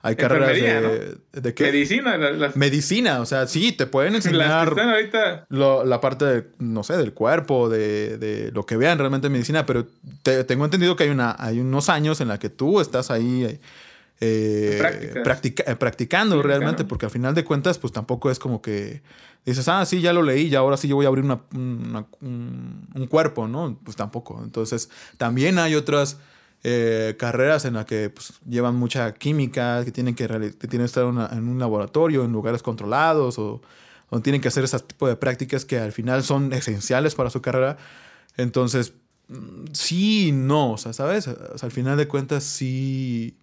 hay 0.00 0.14
carreras 0.14 0.52
de, 0.52 1.40
de, 1.40 1.54
qué? 1.54 1.64
Medicina. 1.64 2.16
Medicina, 2.54 3.20
o 3.20 3.26
sea, 3.26 3.48
sí, 3.48 3.72
te 3.72 3.86
pueden 3.86 4.14
enseñar 4.20 4.72
la 4.76 6.00
parte, 6.00 6.24
de, 6.24 6.46
no 6.58 6.84
sé, 6.84 6.96
del 6.96 7.12
cuerpo, 7.12 7.68
de, 7.68 8.16
de, 8.16 8.52
lo 8.52 8.64
que 8.64 8.76
vean 8.76 8.98
realmente 8.98 9.26
en 9.26 9.32
medicina, 9.32 9.66
pero 9.66 9.86
tengo 10.22 10.64
entendido 10.64 10.94
que 10.94 11.02
hay, 11.02 11.10
una, 11.10 11.34
hay 11.36 11.58
unos 11.58 11.88
años 11.88 12.20
en 12.20 12.28
la 12.28 12.38
que 12.38 12.48
tú 12.48 12.80
estás 12.80 13.10
ahí 13.10 13.42
eh, 13.44 13.58
eh, 14.20 15.74
practicando 15.78 16.40
realmente, 16.42 16.84
porque 16.84 17.06
al 17.06 17.12
final 17.12 17.34
de 17.34 17.44
cuentas, 17.44 17.78
pues 17.78 17.92
tampoco 17.92 18.30
es 18.30 18.38
como 18.38 18.62
que 18.62 19.02
dices, 19.44 19.68
ah, 19.68 19.84
sí, 19.84 20.00
ya 20.00 20.12
lo 20.12 20.22
leí, 20.22 20.46
y 20.46 20.54
ahora 20.54 20.76
sí 20.76 20.86
yo 20.86 20.96
voy 20.96 21.06
a 21.06 21.08
abrir 21.08 21.24
una, 21.24 21.40
un, 21.52 22.06
un 22.94 23.06
cuerpo, 23.08 23.48
¿no? 23.48 23.78
Pues 23.84 23.96
tampoco. 23.96 24.40
Entonces, 24.44 24.88
también 25.18 25.58
hay 25.58 25.74
otras 25.74 26.18
eh, 26.62 27.16
carreras 27.18 27.64
en 27.64 27.74
las 27.74 27.86
que 27.86 28.10
pues, 28.10 28.34
llevan 28.46 28.76
mucha 28.76 29.14
química, 29.14 29.82
que 29.84 29.92
tienen 29.92 30.14
que, 30.14 30.28
tienen 30.28 30.58
que 30.58 30.84
estar 30.84 31.04
en 31.04 31.48
un 31.48 31.58
laboratorio, 31.58 32.24
en 32.24 32.32
lugares 32.32 32.62
controlados, 32.62 33.38
o 33.38 33.62
donde 34.10 34.24
tienen 34.24 34.42
que 34.42 34.48
hacer 34.48 34.64
ese 34.64 34.78
tipo 34.80 35.08
de 35.08 35.16
prácticas 35.16 35.64
que 35.64 35.78
al 35.78 35.92
final 35.92 36.22
son 36.22 36.52
esenciales 36.52 37.14
para 37.14 37.30
su 37.30 37.40
carrera. 37.40 37.78
Entonces, 38.36 38.92
mm, 39.28 39.66
sí 39.72 40.32
no, 40.32 40.72
o 40.72 40.78
sea, 40.78 40.92
¿sabes? 40.92 41.28
al 41.28 41.70
final 41.70 41.96
de 41.96 42.08
cuentas, 42.08 42.44
sí. 42.44 43.36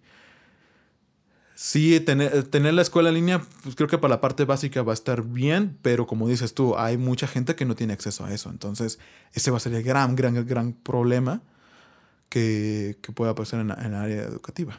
Sí, 1.56 1.98
tener, 1.98 2.44
tener 2.44 2.72
la 2.74 2.82
escuela 2.82 3.08
en 3.08 3.16
línea, 3.16 3.42
pues 3.64 3.74
creo 3.74 3.88
que 3.88 3.98
para 3.98 4.14
la 4.14 4.20
parte 4.20 4.44
básica 4.44 4.82
va 4.82 4.92
a 4.92 4.94
estar 4.94 5.24
bien, 5.24 5.76
pero 5.82 6.06
como 6.06 6.28
dices 6.28 6.54
tú, 6.54 6.76
hay 6.78 6.96
mucha 6.98 7.26
gente 7.26 7.56
que 7.56 7.64
no 7.64 7.74
tiene 7.74 7.94
acceso 7.94 8.24
a 8.24 8.32
eso. 8.32 8.48
Entonces, 8.50 9.00
ese 9.32 9.50
va 9.50 9.56
a 9.56 9.60
ser 9.60 9.74
el 9.74 9.82
gran, 9.82 10.14
gran, 10.14 10.46
gran 10.46 10.72
problema 10.72 11.42
que, 12.28 12.96
pueda 13.14 13.34
pasar 13.34 13.60
en, 13.60 13.70
el 13.70 13.94
área 13.94 14.22
educativa. 14.22 14.78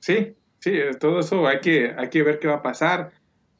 Sí, 0.00 0.34
sí, 0.58 0.72
todo 0.98 1.20
eso 1.20 1.46
hay 1.46 1.60
que, 1.60 1.94
hay 1.96 2.08
que 2.10 2.22
ver 2.22 2.38
qué 2.38 2.48
va 2.48 2.56
a 2.56 2.62
pasar, 2.62 3.12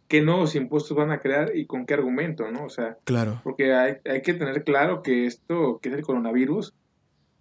qué 0.09 0.23
nuevos 0.23 0.55
impuestos 0.55 0.97
van 0.97 1.11
a 1.11 1.21
crear 1.21 1.57
y 1.57 1.67
con 1.67 1.87
qué 1.87 1.95
argumento, 1.95 2.51
¿no? 2.51 2.65
O 2.65 2.71
sea, 2.71 2.99
claro. 3.05 3.41
porque 3.45 3.73
hay, 3.73 4.23
que 4.23 4.35
tener 4.35 4.65
claro 4.65 5.03
que 5.03 5.27
esto, 5.27 5.79
que 5.81 5.89
es 5.89 5.95
el 5.95 6.03
coronavirus, 6.03 6.75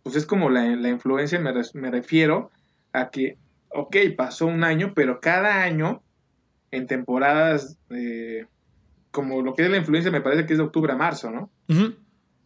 pues 0.04 0.16
es 0.16 0.26
como 0.26 0.50
la, 0.50 0.66
la 0.76 0.90
influencia, 0.90 1.40
me, 1.40 1.52
me 1.74 1.92
refiero 1.92 2.52
a 2.94 3.10
que, 3.10 3.38
ok, 3.70 3.96
pasó 4.16 4.48
un 4.48 4.64
año, 4.64 4.94
pero 4.96 5.20
cada 5.22 5.64
año, 5.64 6.02
en 6.72 6.88
temporadas, 6.88 7.78
como 9.12 9.42
lo 9.42 9.54
que 9.54 9.64
es 9.64 9.70
la 9.70 9.78
influencia, 9.78 10.12
me 10.12 10.22
parece 10.22 10.46
que 10.46 10.54
es 10.54 10.60
de 10.60 10.66
octubre 10.66 10.94
a 10.94 10.98
marzo, 10.98 11.32
¿no? 11.32 11.50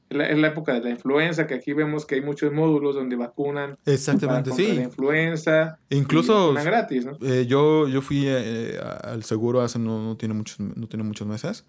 Es 0.09 0.37
la, 0.37 0.47
época 0.47 0.73
de 0.73 0.81
la 0.81 0.89
influenza, 0.91 1.47
que 1.47 1.55
aquí 1.55 1.73
vemos 1.73 2.05
que 2.05 2.15
hay 2.15 2.21
muchos 2.21 2.53
módulos 2.53 2.95
donde 2.95 3.15
vacunan. 3.15 3.77
Exactamente, 3.85 4.51
sí. 4.51 4.73
La 4.73 4.83
influenza. 4.83 5.79
Incluso. 5.89 6.53
gratis, 6.53 7.05
¿no? 7.05 7.17
Eh, 7.21 7.45
yo, 7.47 7.87
yo 7.87 8.01
fui 8.01 8.25
eh, 8.27 8.79
al 9.03 9.23
seguro 9.23 9.61
hace 9.61 9.79
no, 9.79 10.15
tiene 10.17 10.35
muchos, 10.35 10.59
no 10.59 10.87
tiene 10.87 11.03
muchos 11.03 11.27
meses. 11.27 11.65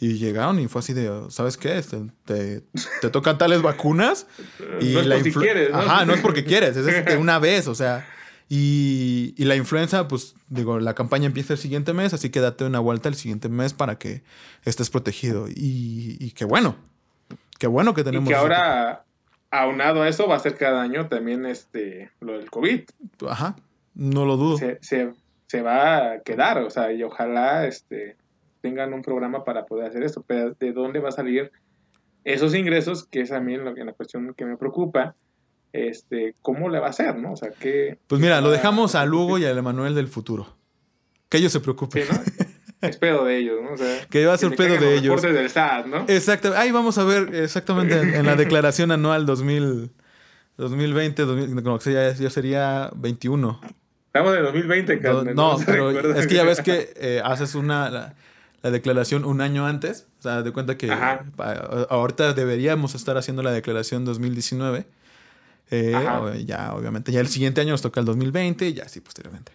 Y 0.00 0.14
llegaron 0.14 0.58
y 0.58 0.66
fue 0.66 0.80
así 0.80 0.92
de, 0.92 1.26
¿sabes 1.28 1.56
qué? 1.56 1.78
Este, 1.78 1.98
te, 2.24 2.64
te, 3.00 3.10
tocan 3.10 3.38
tales 3.38 3.62
vacunas. 3.62 4.26
Y 4.80 4.94
no 4.94 5.00
es 5.00 5.06
la 5.06 5.16
porque 5.16 5.32
quieres, 5.32 5.70
¿no? 5.70 5.78
Ajá, 5.78 6.04
no 6.04 6.14
es 6.14 6.20
porque 6.20 6.44
quieres, 6.44 6.76
es 6.76 6.86
de 6.86 7.16
una 7.18 7.38
vez, 7.38 7.68
o 7.68 7.74
sea. 7.74 8.06
Y, 8.48 9.34
y, 9.38 9.44
la 9.44 9.56
influenza, 9.56 10.06
pues 10.06 10.34
digo, 10.48 10.78
la 10.78 10.94
campaña 10.94 11.26
empieza 11.26 11.54
el 11.54 11.58
siguiente 11.58 11.92
mes, 11.94 12.12
así 12.12 12.28
que 12.28 12.40
date 12.40 12.64
una 12.64 12.78
vuelta 12.78 13.08
el 13.08 13.14
siguiente 13.14 13.48
mes 13.48 13.72
para 13.72 13.98
que 13.98 14.22
estés 14.64 14.90
protegido. 14.90 15.48
Y, 15.48 16.16
y 16.20 16.32
qué 16.32 16.44
bueno, 16.44 16.76
Qué 17.58 17.66
bueno 17.66 17.94
que 17.94 18.04
tenemos. 18.04 18.28
Y 18.28 18.32
que 18.32 18.38
ahora, 18.38 19.04
aunado 19.50 20.02
a 20.02 20.08
eso, 20.08 20.26
va 20.26 20.36
a 20.36 20.40
ser 20.40 20.56
cada 20.56 20.82
año 20.82 21.08
también 21.08 21.46
este 21.46 22.10
lo 22.20 22.38
del 22.38 22.50
COVID. 22.50 22.82
Ajá, 23.28 23.56
no 23.94 24.24
lo 24.24 24.36
dudo. 24.36 24.58
Se, 24.80 25.62
va 25.62 26.14
a 26.14 26.20
quedar, 26.22 26.58
o 26.58 26.70
sea, 26.70 26.92
y 26.92 27.04
ojalá 27.04 27.64
este, 27.68 28.16
tengan 28.60 28.92
un 28.92 29.02
programa 29.02 29.44
para 29.44 29.66
poder 29.66 29.86
hacer 29.88 30.02
esto. 30.02 30.24
Pero 30.26 30.52
¿de 30.54 30.72
dónde 30.72 30.98
va 30.98 31.10
a 31.10 31.12
salir 31.12 31.52
esos 32.24 32.56
ingresos? 32.56 33.06
Que 33.06 33.20
es 33.20 33.30
a 33.30 33.38
mí 33.38 33.56
lo, 33.56 33.72
la 33.72 33.92
cuestión 33.92 34.34
que 34.34 34.44
me 34.44 34.56
preocupa. 34.56 35.14
Este, 35.72 36.34
¿Cómo 36.42 36.68
le 36.68 36.80
va 36.80 36.88
a 36.88 36.90
hacer, 36.90 37.16
no? 37.18 37.32
O 37.32 37.36
sea, 37.36 37.50
que... 37.50 37.98
Pues 38.06 38.20
mira, 38.20 38.40
lo 38.40 38.50
dejamos 38.50 38.94
a 38.94 39.04
Lugo 39.04 39.38
y 39.38 39.44
a 39.44 39.50
Emanuel 39.50 39.94
del 39.94 40.08
futuro. 40.08 40.56
Que 41.28 41.38
ellos 41.38 41.52
se 41.52 41.60
preocupen. 41.60 42.04
es 42.88 42.96
pedo 42.96 43.24
de 43.24 43.38
ellos, 43.38 43.62
¿no? 43.62 43.72
O 43.72 43.76
sea, 43.76 44.06
que 44.08 44.26
va 44.26 44.34
a 44.34 44.38
ser 44.38 44.54
pedo 44.56 44.78
de 44.78 44.96
ellos. 44.96 45.22
del 45.22 45.50
SAT, 45.50 45.86
¿no? 45.86 46.04
Exacto. 46.08 46.54
Ahí 46.56 46.70
vamos 46.70 46.98
a 46.98 47.04
ver 47.04 47.34
exactamente 47.34 47.98
en, 47.98 48.26
la 48.26 48.36
declaración 48.36 48.90
anual 48.92 49.26
2000, 49.26 49.90
2020, 50.56 51.22
2000, 51.24 51.54
no, 51.62 51.78
ya, 51.78 52.12
ya 52.12 52.30
sería 52.30 52.90
21. 52.94 53.60
Estamos 54.06 54.36
en 54.36 54.42
2020, 54.44 55.00
carnal. 55.00 55.34
No, 55.34 55.58
pero 55.66 55.90
es 56.14 56.26
que 56.26 56.34
ya 56.34 56.44
ves 56.44 56.60
que 56.60 56.92
eh, 56.96 57.20
haces 57.24 57.56
una 57.56 57.90
la, 57.90 58.70
declaración 58.70 59.24
un 59.24 59.40
año 59.40 59.66
antes. 59.66 60.06
O 60.20 60.22
sea, 60.22 60.42
de 60.42 60.52
cuenta 60.52 60.78
que 60.78 60.90
ahorita 60.90 62.32
deberíamos 62.32 62.94
estar 62.94 63.16
haciendo 63.16 63.42
la 63.42 63.50
declaración 63.50 64.04
2019. 64.04 64.86
Eh, 65.70 66.44
ya, 66.46 66.74
obviamente, 66.74 67.10
ya 67.10 67.20
el 67.20 67.28
siguiente 67.28 67.60
año 67.60 67.72
nos 67.72 67.82
toca 67.82 67.98
el 67.98 68.06
2020 68.06 68.68
y 68.68 68.74
ya 68.74 68.88
sí, 68.88 69.00
posteriormente. 69.00 69.52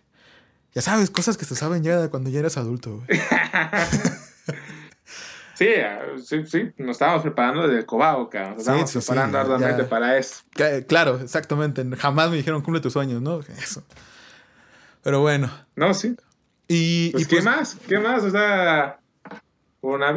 Ya 0.74 0.82
sabes, 0.82 1.10
cosas 1.10 1.38
que 1.38 1.46
se 1.46 1.56
saben 1.56 1.84
ya 1.84 2.10
cuando 2.10 2.30
ya 2.30 2.40
eres 2.40 2.58
adulto, 2.58 3.04
Sí, 5.60 5.68
sí, 6.24 6.46
sí, 6.46 6.72
nos 6.78 6.92
estábamos 6.92 7.22
preparando 7.22 7.64
desde 7.64 7.80
el 7.80 7.86
Cobao, 7.86 8.30
cabrón. 8.30 8.52
Nos 8.52 8.62
estábamos 8.62 8.94
preparando 8.94 9.40
arduamente 9.40 9.84
para 9.84 10.18
eso. 10.18 10.44
Claro, 10.88 11.20
exactamente. 11.20 11.86
Jamás 11.98 12.30
me 12.30 12.38
dijeron 12.38 12.62
cumple 12.62 12.80
tus 12.80 12.94
sueños, 12.94 13.22
¿no? 13.22 13.40
Eso. 13.62 13.84
Pero 15.04 15.20
bueno. 15.20 15.52
No, 15.76 15.94
sí. 15.94 16.16
Y, 16.70 17.10
pues, 17.12 17.28
¿qué 17.28 17.36
pues 17.36 17.46
más? 17.46 17.78
¿Qué 17.90 18.00
más? 18.00 18.24
O 18.24 18.32
sea, 18.32 19.02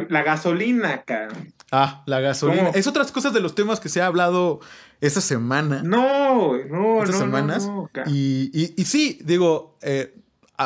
la 0.07 0.23
gasolina, 0.23 1.01
cabrón. 1.03 1.53
Ah, 1.71 2.03
la 2.05 2.21
gasolina. 2.21 2.69
Es 2.69 2.87
otras 2.87 3.11
cosas 3.11 3.33
de 3.33 3.41
los 3.41 3.53
temas 3.53 3.81
que 3.81 3.89
se 3.89 4.01
ha 4.01 4.05
hablado 4.05 4.61
esta 5.01 5.19
semana. 5.19 5.83
No, 5.83 6.57
no, 6.69 6.99
estas 7.03 7.15
no, 7.15 7.21
semanas. 7.21 7.69
y, 8.05 8.49
y, 8.53 8.75
y, 8.77 8.85
sí, 8.85 9.19
digo, 9.25 9.77
eh, 9.81 10.15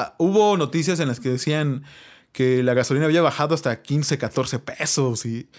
ah, 0.02 0.16
hubo 0.18 0.58
noticias 0.58 1.00
en 1.00 1.08
las 1.08 1.20
que 1.20 1.30
decían 1.30 1.84
que 2.32 2.64
la 2.64 2.74
gasolina 2.74 3.06
había 3.06 3.22
bajado 3.22 3.56
hasta 3.56 3.82
15, 3.82 4.18
14 4.18 4.60
pesos 4.60 5.26
y, 5.26 5.50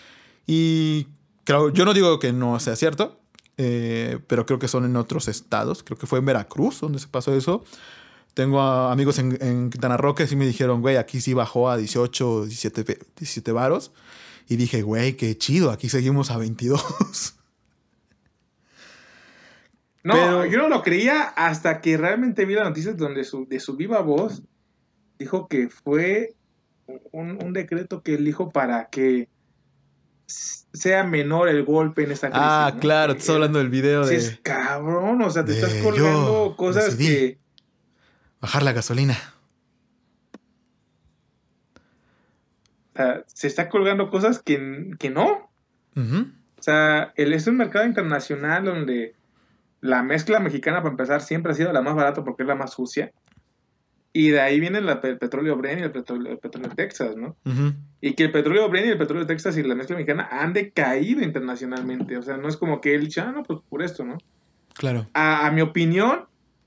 y 0.47 1.07
yo 1.47 1.85
no 1.85 1.95
digo 1.95 2.19
que 2.19 2.33
no 2.33 2.61
sea 2.61 2.77
cierto, 2.77 3.21
eh, 3.57 4.19
pero 4.27 4.47
creo 4.47 4.59
que 4.59 4.69
son 4.69 4.85
en 4.85 4.97
otros 4.97 5.29
estados, 5.29 5.83
creo 5.83 5.99
que 5.99 6.07
fue 6.07 6.21
en 6.21 6.27
Veracruz 6.27 6.81
donde 6.81 6.99
se 6.99 7.09
pasó 7.09 7.35
eso. 7.35 7.65
Tengo 8.35 8.61
amigos 8.61 9.19
en, 9.19 9.37
en 9.41 9.71
Quintana 9.71 9.97
Roo 9.97 10.15
que 10.15 10.29
sí 10.29 10.37
me 10.37 10.47
dijeron, 10.47 10.81
güey, 10.81 10.97
aquí 10.97 11.21
sí 11.21 11.35
bajó 11.35 11.69
a 11.69 11.77
18, 11.77 12.47
17, 12.47 12.85
17 13.17 13.53
varos. 13.53 13.91
Y 14.49 14.57
dije, 14.57 14.83
güey, 14.83 15.17
qué 15.17 15.37
chido, 15.37 15.71
aquí 15.71 15.89
seguimos 15.89 16.31
a 16.31 16.39
22. 16.39 17.35
No, 20.15 20.47
yo 20.47 20.59
no 20.59 20.69
lo 20.69 20.83
creía 20.83 21.23
hasta 21.23 21.81
que 21.81 21.97
realmente 21.97 22.45
vi 22.45 22.55
las 22.55 22.65
noticias 22.65 22.97
donde 22.97 23.25
su, 23.25 23.47
de 23.47 23.61
su 23.61 23.77
viva 23.77 24.01
voz 24.01 24.43
dijo 25.19 25.49
que 25.49 25.69
fue 25.69 26.35
un, 27.13 27.53
decreto 27.53 28.03
que 28.03 28.15
elijo 28.15 28.51
para 28.51 28.89
que 28.89 29.29
sea 30.27 31.05
menor 31.05 31.49
el 31.49 31.65
golpe 31.65 32.05
en 32.05 32.13
esta 32.13 32.29
crisis. 32.29 32.47
Ah, 32.47 32.77
claro, 32.81 33.13
te 33.15 33.21
estás 33.21 33.35
hablando 33.35 33.59
del 33.59 33.69
video 33.69 34.07
de. 34.07 34.17
Es 34.17 34.41
cabrón, 34.43 35.21
o 35.23 35.31
sea, 35.31 35.45
te 35.45 35.53
estás 35.53 35.75
colgando 35.75 36.55
cosas 36.57 36.95
que. 36.95 37.39
Bajar 38.41 38.63
la 38.63 38.73
gasolina. 38.73 39.19
O 42.95 42.97
sea, 42.97 43.25
se 43.27 43.47
está 43.47 43.69
colgando 43.69 44.11
cosas 44.11 44.39
que, 44.39 44.91
que 44.99 45.11
no. 45.11 45.51
O 45.97 46.63
sea, 46.63 47.13
el, 47.17 47.33
es 47.33 47.47
un 47.47 47.57
mercado 47.57 47.85
internacional 47.87 48.65
donde 48.65 49.15
la 49.81 50.03
mezcla 50.03 50.41
mexicana, 50.41 50.79
para 50.79 50.91
empezar, 50.91 51.21
siempre 51.21 51.53
ha 51.53 51.55
sido 51.55 51.73
la 51.73 51.83
más 51.83 51.95
barata 51.95 52.25
porque 52.25 52.43
es 52.43 52.49
la 52.49 52.55
más 52.55 52.73
sucia. 52.73 53.13
Y 54.13 54.31
de 54.31 54.41
ahí 54.41 54.59
viene 54.59 54.79
el 54.79 54.99
petróleo 55.19 55.57
Bren 55.57 55.79
y 55.79 55.83
el 55.83 55.93
petróleo, 55.93 56.33
el 56.33 56.39
petróleo 56.39 56.71
Texas, 56.75 57.15
¿no? 57.17 57.37
Y 58.01 58.15
que 58.15 58.25
el 58.25 58.33
petróleo 58.33 58.69
Bren 58.69 58.87
y 58.87 58.89
el 58.89 58.99
petróleo 58.99 59.27
Texas 59.27 59.57
y 59.57 59.63
la 59.63 59.75
mezcla 59.75 59.97
mexicana 59.97 60.29
han 60.31 60.53
decaído 60.53 61.23
internacionalmente. 61.23 62.17
O 62.17 62.23
sea, 62.23 62.37
no 62.37 62.49
es 62.49 62.57
como 62.57 62.81
que 62.81 62.95
él 62.95 63.05
dice, 63.05 63.21
ah, 63.21 63.33
no, 63.33 63.43
pues 63.43 63.61
por 63.69 63.83
esto, 63.83 64.05
¿no? 64.05 64.19
Claro. 64.75 65.07
A, 65.13 65.51
mi 65.53 65.61
opinión, 65.61 66.25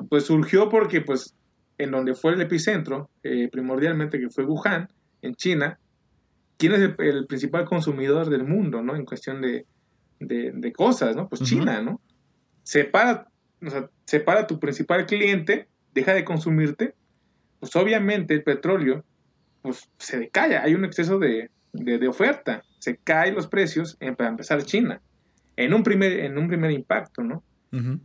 pues 0.10 0.26
surgió 0.26 0.70
porque, 0.70 1.02
pues, 1.02 1.36
en 1.78 1.92
donde 1.92 2.14
fue 2.14 2.34
el 2.34 2.42
epicentro, 2.42 3.10
eh, 3.24 3.50
primordialmente 3.52 4.20
que 4.20 4.30
fue 4.30 4.46
Wuhan, 4.46 4.88
en 5.22 5.36
China, 5.36 5.80
¿quién 6.58 6.74
es 6.74 6.80
el, 6.80 7.26
principal 7.26 7.66
consumidor 7.66 8.30
del 8.30 8.44
mundo, 8.44 8.82
¿no? 8.82 8.96
En 8.96 9.04
cuestión 9.04 9.42
de, 9.42 9.66
de, 10.20 10.74
cosas, 10.74 11.16
¿no? 11.16 11.28
Pues 11.28 11.42
China, 11.42 11.82
¿no? 11.82 12.00
Separa, 12.64 13.28
o 13.66 13.70
sea, 13.70 13.90
separa 14.06 14.42
a 14.42 14.48
tu 14.48 14.60
principal 14.60 15.06
cliente, 15.06 15.68
deja 15.94 16.14
de 16.14 16.24
consumirte 16.24 16.96
pues 17.62 17.76
obviamente 17.76 18.34
el 18.34 18.44
petróleo 18.44 19.06
pues 19.62 19.88
se 20.00 20.18
decae, 20.18 20.58
hay 20.58 20.74
un 20.74 20.84
exceso 20.84 21.20
de, 21.20 21.52
oferta, 22.10 22.64
se 22.80 22.98
caen 22.98 23.36
los 23.36 23.48
precios 23.48 23.96
en, 24.00 24.16
para 24.16 24.32
empezar 24.32 24.64
China, 24.64 25.00
en 25.56 25.76
un 25.76 25.84
primer, 25.84 26.14
en 26.14 26.40
un 26.40 26.48
primer 26.48 26.72
impacto, 26.72 27.24
¿no? 27.24 27.44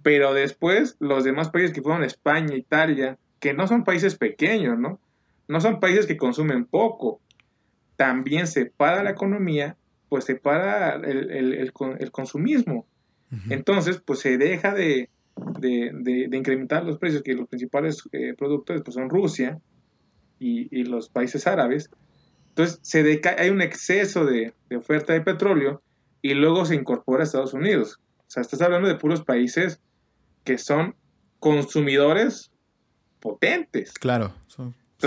Pero 0.04 0.32
después 0.32 0.96
los 1.00 1.24
demás 1.24 1.50
países 1.50 1.72
que 1.72 1.82
fueron 1.82 2.04
España, 2.04 2.54
Italia, 2.54 3.18
que 3.40 3.52
no 3.52 3.66
son 3.66 3.82
países 3.82 4.14
pequeños, 4.14 4.78
¿no? 4.78 5.00
No 5.48 5.60
son 5.60 5.80
países 5.80 6.06
que 6.06 6.18
consumen 6.18 6.66
poco, 6.66 7.20
también 7.96 8.46
se 8.46 8.66
para 8.66 9.02
la 9.02 9.10
economía, 9.10 9.76
pues 10.08 10.24
se 10.24 10.36
para 10.36 10.96
el, 10.96 11.30
el, 11.32 11.52
el, 11.54 12.12
consumismo. 12.12 12.86
Entonces, 13.50 14.00
pues 14.04 14.20
se 14.20 14.38
deja 14.38 14.74
de, 14.74 15.10
de, 15.58 16.28
incrementar 16.32 16.84
los 16.84 16.98
precios, 16.98 17.22
que 17.22 17.34
los 17.34 17.48
principales 17.48 18.02
eh, 18.12 18.34
productores 18.36 18.82
pues, 18.82 18.94
son 18.94 19.10
Rusia 19.10 19.58
y, 20.38 20.84
los 20.84 21.08
países 21.08 21.46
árabes. 21.46 21.90
Entonces 22.48 22.78
se 22.82 23.20
hay 23.38 23.50
un 23.50 23.60
exceso 23.60 24.24
de, 24.24 24.54
oferta 24.76 25.12
de 25.12 25.20
petróleo 25.20 25.82
y 26.22 26.34
luego 26.34 26.64
se 26.64 26.74
incorpora 26.74 27.22
a 27.22 27.24
Estados 27.24 27.54
Unidos. 27.54 27.98
O 28.18 28.24
sea, 28.30 28.40
estás 28.40 28.60
hablando 28.62 28.88
de 28.88 28.96
puros 28.96 29.22
países 29.22 29.80
que 30.44 30.58
son 30.58 30.94
consumidores 31.38 32.50
potentes. 33.20 33.92
Claro, 33.94 34.32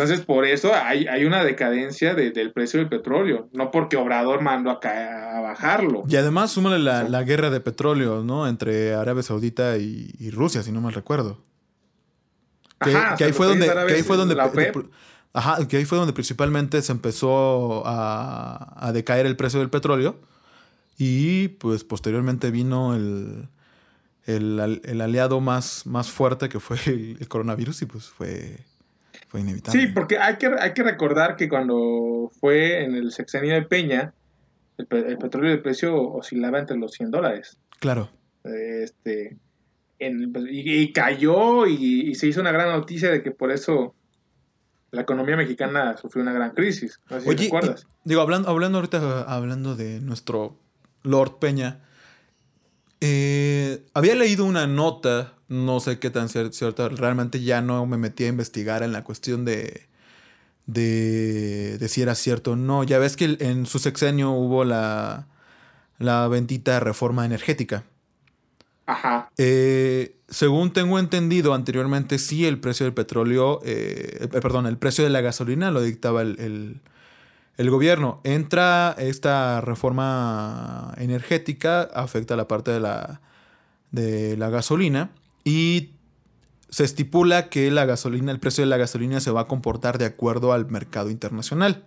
entonces, 0.01 0.25
por 0.25 0.45
eso 0.45 0.71
hay, 0.73 1.07
hay 1.07 1.25
una 1.25 1.43
decadencia 1.43 2.15
del 2.15 2.53
precio 2.53 2.79
del 2.79 2.87
petróleo, 2.87 3.49
no 3.51 3.69
porque 3.69 3.97
Obrador 3.97 4.41
mandó 4.41 4.71
a, 4.71 5.37
a 5.37 5.41
bajarlo. 5.41 6.03
Y 6.07 6.15
además, 6.15 6.51
súmale 6.51 6.79
la, 6.79 7.03
la, 7.03 7.23
guerra 7.23 7.49
de 7.49 7.59
petróleo, 7.59 8.23
¿no? 8.23 8.47
Entre 8.47 8.93
Arabia 8.93 9.23
Saudita 9.23 9.77
y, 9.77 10.31
Rusia, 10.31 10.63
si 10.63 10.71
no 10.71 10.79
mal 10.79 10.93
recuerdo. 10.93 11.43
Que, 12.79 12.97
que 13.17 13.25
ahí 13.25 13.33
fue 13.33 13.47
donde, 13.47 13.67
que 13.87 13.93
ahí 13.93 14.03
fue 14.03 14.15
donde, 14.15 14.37
ajá, 15.33 15.67
que 15.67 15.77
ahí 15.77 15.83
fue 15.83 15.97
donde 15.97 16.13
principalmente 16.13 16.81
se 16.81 16.93
empezó 16.93 17.85
a, 17.85 18.87
a, 18.87 18.93
decaer 18.93 19.25
el 19.25 19.35
precio 19.35 19.59
del 19.59 19.69
petróleo 19.69 20.15
y 20.97 21.49
pues 21.49 21.83
posteriormente 21.83 22.51
vino 22.51 22.95
el, 22.95 23.49
el, 24.25 24.81
el 24.85 25.01
aliado 25.01 25.41
más, 25.41 25.85
más 25.85 26.09
fuerte 26.09 26.47
que 26.47 26.61
fue 26.61 26.77
el 26.85 27.27
coronavirus 27.27 27.81
y 27.81 27.85
pues 27.85 28.05
fue 28.05 28.68
fue 29.29 29.41
inevitable. 29.41 29.79
Sí, 29.79 29.87
porque 29.93 30.17
hay 30.17 30.37
que, 30.37 30.47
hay 30.47 30.73
que 30.73 30.83
recordar 30.83 31.35
que 31.35 31.47
cuando 31.47 32.31
fue 32.39 32.83
en 32.83 32.95
el 32.95 33.11
sexenio 33.11 33.53
de 33.53 33.61
Peña, 33.61 34.13
el, 34.77 34.87
petróleo 35.17 35.51
de 35.51 35.59
precio 35.59 35.95
oscilaba 36.01 36.59
entre 36.59 36.77
los 36.77 36.91
100 36.93 37.11
dólares. 37.11 37.57
Claro. 37.79 38.09
Este, 38.43 39.37
y, 39.99 40.91
cayó 40.93 41.67
y, 41.67 42.15
se 42.15 42.27
hizo 42.27 42.41
una 42.41 42.51
gran 42.51 42.69
noticia 42.71 43.11
de 43.11 43.21
que 43.21 43.31
por 43.31 43.51
eso 43.51 43.93
la 44.91 45.01
economía 45.01 45.37
mexicana 45.37 45.95
sufrió 45.97 46.23
una 46.23 46.33
gran 46.33 46.51
crisis. 46.51 46.99
No 47.09 47.19
sé 47.21 47.37
si 47.37 47.43
recuerdas. 47.45 47.85
digo, 48.03 48.21
hablando, 48.21 48.49
hablando 48.49 48.79
ahorita, 48.79 49.23
hablando 49.23 49.75
de 49.75 50.01
nuestro 50.01 50.57
Lord 51.03 51.37
Peña, 51.37 51.81
eh, 52.99 53.85
había 53.93 54.15
leído 54.15 54.45
una 54.45 54.65
nota 54.65 55.35
no 55.49 55.79
sé 55.79 55.99
qué 55.99 56.09
tan 56.11 56.29
cierto. 56.29 56.89
Realmente 56.89 57.41
ya 57.41 57.61
no 57.61 57.85
me 57.85 57.97
metí 57.97 58.23
a 58.23 58.27
investigar 58.27 58.83
en 58.83 58.93
la 58.93 59.03
cuestión 59.03 59.45
de, 59.45 59.87
de, 60.67 61.85
si 61.89 62.01
era 62.01 62.15
cierto 62.15 62.51
o 62.51 62.55
no. 62.55 62.83
Ya 62.83 62.99
ves 62.99 63.17
que 63.17 63.37
en 63.39 63.65
su 63.65 63.79
sexenio 63.79 64.31
hubo 64.31 64.63
la, 64.63 65.27
la 65.97 66.27
bendita 66.27 66.79
reforma 66.79 67.25
energética. 67.25 67.83
Ajá. 68.85 69.31
Eh, 69.37 70.15
según 70.29 70.71
tengo 70.71 70.99
entendido 70.99 71.53
anteriormente, 71.53 72.19
sí 72.19 72.45
el 72.45 72.59
precio 72.59 72.85
del 72.85 72.93
petróleo, 72.93 73.59
eh, 73.63 74.19
eh, 74.21 74.27
perdón, 74.27 74.67
el 74.67 74.77
precio 74.77 75.03
de 75.03 75.09
la 75.09 75.21
gasolina 75.21 75.71
lo 75.71 75.81
dictaba 75.81 76.21
el, 76.21 76.81
el, 77.57 77.69
gobierno. 77.69 78.21
Entra 78.23 78.95
esta 78.97 79.61
reforma 79.61 80.93
energética, 80.97 81.81
afecta 81.81 82.35
la 82.35 82.47
parte 82.47 82.71
de 82.71 82.79
la, 82.79 83.21
de 83.91 84.37
la 84.37 84.49
gasolina 84.49 85.11
y 85.49 85.95
se 86.69 86.83
estipula 86.83 87.49
que 87.49 87.71
la 87.71 87.85
gasolina, 87.85 88.31
el 88.31 88.39
precio 88.39 88.63
de 88.63 88.69
la 88.69 88.77
gasolina 88.77 89.19
se 89.19 89.31
va 89.31 89.41
a 89.41 89.45
comportar 89.45 89.97
de 89.97 90.05
acuerdo 90.05 90.53
al 90.53 90.69
mercado 90.69 91.09
internacional. 91.09 91.83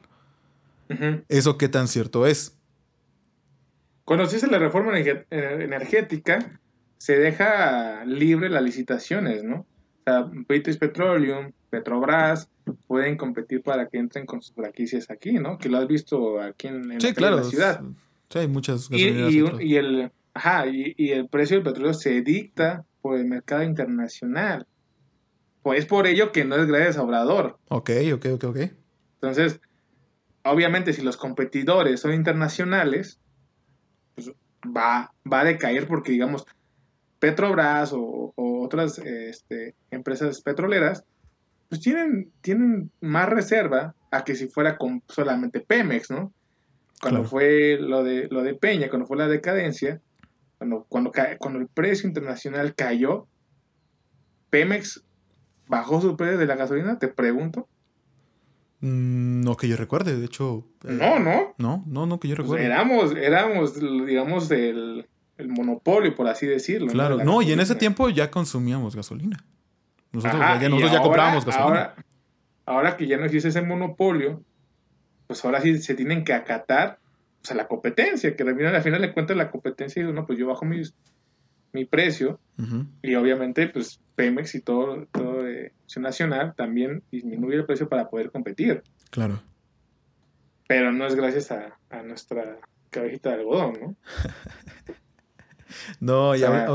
¿Eso 1.29 1.57
qué 1.57 1.69
tan 1.69 1.87
cierto 1.87 2.27
es? 2.27 2.59
Cuando 4.05 4.27
se 4.27 4.37
hace 4.37 4.49
la 4.49 4.59
reforma 4.59 4.93
energética, 4.99 6.61
se 6.99 7.17
deja 7.17 8.05
libre 8.05 8.51
las 8.51 8.65
licitaciones, 8.65 9.45
¿no? 9.45 9.61
O 9.61 10.03
sea, 10.05 10.29
British 10.49 10.79
Petroleum, 10.79 11.53
Petrobras, 11.71 12.51
pueden 12.89 13.17
competir 13.17 13.63
para 13.63 13.89
que 13.89 13.99
entren 13.99 14.27
con 14.27 14.43
sus 14.43 14.55
franquicias 14.55 15.09
aquí, 15.09 15.35
¿no? 15.35 15.57
Que 15.57 15.69
lo 15.69 15.79
has 15.79 15.87
visto 15.87 16.41
aquí 16.41 16.67
en, 16.67 16.89
la 16.89 17.45
ciudad. 17.45 17.81
Sí, 18.29 18.39
hay 18.41 18.49
muchas 18.49 18.91
gasolineras. 18.91 19.61
Y, 19.61 19.77
el, 19.77 20.11
ajá, 20.35 20.67
y, 20.67 21.11
el 21.11 21.29
precio 21.29 21.57
del 21.57 21.65
petróleo 21.65 21.95
se 21.95 22.21
dicta 22.23 22.85
por 23.03 23.19
el 23.19 23.27
mercado 23.27 23.63
internacional. 23.63 24.67
pues 25.63 25.87
por 25.87 26.07
ello 26.07 26.33
que 26.33 26.45
no 26.45 26.57
es 26.57 26.67
gracias 26.67 26.97
a 26.97 27.03
Obrador. 27.03 27.59
Ok, 27.69 27.91
ok, 28.15 28.27
ok, 28.35 28.45
ok. 28.45 28.59
Entonces, 29.21 29.61
obviamente 30.45 30.93
si 30.93 31.03
los 31.03 31.17
competidores 31.17 32.01
son 32.01 32.15
internacionales, 32.15 33.21
pues 34.15 34.33
va, 34.65 35.13
va 35.31 35.41
a 35.41 35.45
decaer 35.45 35.87
porque, 35.87 36.13
digamos, 36.13 36.47
Petrobras 37.19 37.93
o, 37.93 38.33
otras 38.37 38.99
este, 38.99 39.75
empresas 39.91 40.41
petroleras, 40.41 41.05
pues 41.69 41.81
tienen, 41.81 42.33
tienen 42.41 42.91
más 43.01 43.29
reserva 43.29 43.95
a 44.11 44.25
que 44.25 44.35
si 44.35 44.49
fuera 44.49 44.77
con 44.77 45.03
solamente 45.09 45.61
Pemex, 45.61 46.11
¿no? 46.11 46.33
Cuando 47.01 47.25
fue 47.25 47.77
lo 47.81 48.03
de, 48.05 48.29
lo 48.31 48.43
de 48.43 48.55
Peña, 48.55 48.89
cuando 48.89 49.07
fue 49.07 49.17
la 49.17 49.27
decadencia, 49.27 50.01
cuando, 50.63 50.87
cuando, 50.89 51.13
cuando 51.39 51.59
el 51.59 51.67
precio 51.67 52.07
internacional 52.07 52.75
cayó, 52.77 53.27
Pemex 54.51 55.03
bajó 55.67 56.01
su 56.01 56.17
precio 56.17 56.39
de 56.39 56.47
la 56.47 56.55
gasolina, 56.55 56.99
te 57.01 57.09
pregunto. 57.09 57.69
Mm, 58.81 59.41
no 59.41 59.57
que 59.57 59.67
yo 59.67 59.77
recuerde, 59.77 60.17
de 60.17 60.25
hecho. 60.25 60.65
Eh, 60.85 60.93
no, 60.93 61.19
no. 61.19 61.55
No, 61.59 62.07
no, 62.07 62.21
que 62.21 62.29
yo 62.29 62.37
pues 62.37 62.47
recuerde. 62.47 62.67
éramos, 62.67 63.13
éramos, 63.17 63.75
digamos, 64.07 64.51
el, 64.53 65.09
el, 65.37 65.49
monopolio, 65.49 66.15
por 66.15 66.29
así 66.29 66.47
decirlo. 66.47 66.89
Claro, 66.89 67.25
no, 67.25 67.43
y 67.43 67.53
en 67.53 67.61
ese 67.61 67.75
tiempo 67.75 68.09
ya 68.09 68.31
consumíamos 68.31 68.95
gasolina. 68.95 69.45
Nosotros, 70.13 70.41
ya, 70.41 70.69
nosotros 70.69 70.93
ya 70.93 71.01
comprábamos 71.01 71.45
gasolina. 71.45 71.95
Ahora, 72.67 72.97
que 72.97 73.09
ya 73.09 73.17
no 73.17 73.25
existe 73.25 73.49
ese 73.49 73.63
monopolio, 73.63 74.45
pues 75.27 75.45
ahora 75.45 75.61
sí 75.61 75.79
se 75.79 75.95
tienen 75.95 76.23
que 76.23 76.35
acatar 76.35 77.01
pues, 77.43 77.53
a 77.53 77.55
la 77.55 77.69
competencia, 77.69 78.35
que 78.35 78.43
al 78.43 78.57
final, 78.57 78.75
al 78.75 78.83
final 78.83 79.03
le 79.03 79.13
cuenta 79.13 79.35
la 79.35 79.51
competencia 79.51 80.01
y 80.01 80.05
digo, 80.05 80.15
no, 80.15 80.25
pues 80.25 80.39
yo 80.39 80.47
bajo 80.47 80.65
mis 80.65 80.95
mi 81.73 81.85
precio 81.85 82.39
y 83.03 83.15
obviamente 83.15 83.67
pues 83.69 84.01
Pemex 84.15 84.55
y 84.55 84.61
todo, 84.61 85.07
todo 85.11 85.49
eh, 85.49 85.73
nacional 85.97 86.55
también 86.55 87.03
disminuye 87.11 87.57
el 87.57 87.67
precio 87.67 87.89
para 87.89 88.09
poder 88.09 88.31
competir. 88.31 88.83
Claro. 89.11 89.43
Pero 90.69 90.93
no 90.93 91.07
es 91.07 91.15
gracias 91.15 91.51
a, 91.51 91.79
nuestra 92.05 92.59
cabecita 92.91 93.31
de 93.31 93.37
algodón, 93.37 93.79
¿no? 93.81 93.97
no, 96.01 96.37
ya, 96.37 96.67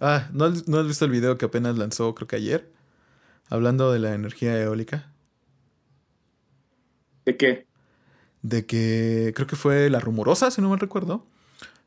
ah, 0.00 0.28
¿no, 0.32 0.50
¿no 0.66 0.78
has 0.78 0.86
visto 0.86 1.04
el 1.04 1.10
video 1.10 1.38
que 1.38 1.46
apenas 1.46 1.76
lanzó 1.76 2.14
creo 2.14 2.28
que 2.28 2.36
ayer? 2.36 2.72
Hablando 3.48 3.92
de 3.92 3.98
la 3.98 4.14
energía 4.14 4.58
eólica. 4.60 5.12
¿De 7.24 7.36
qué? 7.36 7.66
De 8.42 8.66
que 8.66 9.32
creo 9.34 9.46
que 9.46 9.56
fue 9.56 9.88
la 9.88 10.00
rumorosa, 10.00 10.50
si 10.50 10.60
no 10.60 10.68
mal 10.68 10.80
recuerdo 10.80 11.24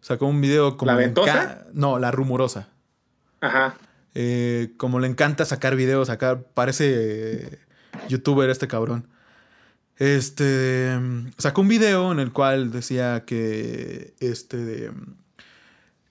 Sacó 0.01 0.27
un 0.27 0.39
video 0.39 0.77
como... 0.77 0.91
¿La 0.91 0.97
ventosa? 0.97 1.65
No, 1.73 1.99
la 1.99 2.11
rumorosa. 2.11 2.69
Ajá. 3.41 3.75
Eh, 4.13 4.71
como 4.77 4.99
le 4.99 5.07
encanta 5.07 5.45
sacar 5.45 5.75
videos, 5.75 6.09
acá 6.09 6.41
parece 6.53 7.59
youtuber 8.07 8.49
este 8.49 8.67
cabrón. 8.67 9.07
Este 9.97 10.99
sacó 11.37 11.61
un 11.61 11.69
video 11.69 12.11
en 12.11 12.19
el 12.19 12.31
cual 12.31 12.71
decía 12.71 13.23
que 13.25 14.13
este 14.19 14.91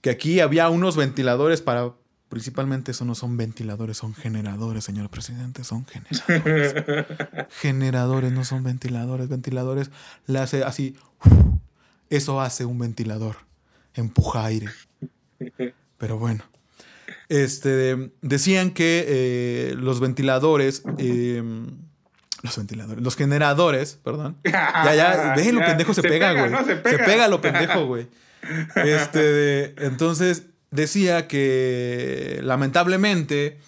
que 0.00 0.10
aquí 0.10 0.40
había 0.40 0.68
unos 0.70 0.96
ventiladores 0.96 1.62
para 1.62 1.92
principalmente 2.28 2.90
eso 2.90 3.04
no 3.04 3.14
son 3.14 3.36
ventiladores, 3.36 3.96
son 3.96 4.14
generadores, 4.14 4.84
señor 4.84 5.10
presidente, 5.10 5.64
son 5.64 5.86
generadores. 5.86 6.74
generadores 7.60 8.32
no 8.32 8.44
son 8.44 8.64
ventiladores, 8.64 9.28
ventiladores 9.28 9.90
le 10.26 10.38
hace 10.38 10.64
así 10.64 10.96
eso 12.10 12.40
hace 12.40 12.64
un 12.64 12.78
ventilador 12.78 13.36
empuja 13.94 14.44
aire. 14.46 14.68
Pero 15.98 16.18
bueno. 16.18 16.44
Este, 17.28 18.12
decían 18.22 18.70
que 18.70 19.04
eh, 19.08 19.74
los 19.76 20.00
ventiladores, 20.00 20.82
em, 20.98 21.66
los 22.42 22.56
ventiladores, 22.56 23.02
los 23.02 23.16
generadores, 23.16 23.98
perdón. 24.02 24.36
Ya, 24.44 24.94
ya, 24.94 25.34
ve 25.36 25.52
lo 25.52 25.60
pendejo 25.60 25.94
se, 25.94 26.02
pega, 26.02 26.32
güey. 26.32 26.64
se, 26.64 26.98
pega. 26.98 27.28
lo 27.28 27.40
pendejo, 27.40 27.86
güey. 27.86 28.08
Este, 28.76 29.74
entonces 29.84 30.46
decía 30.74 31.28
que 31.28 32.40
lamentablemente 32.42 33.58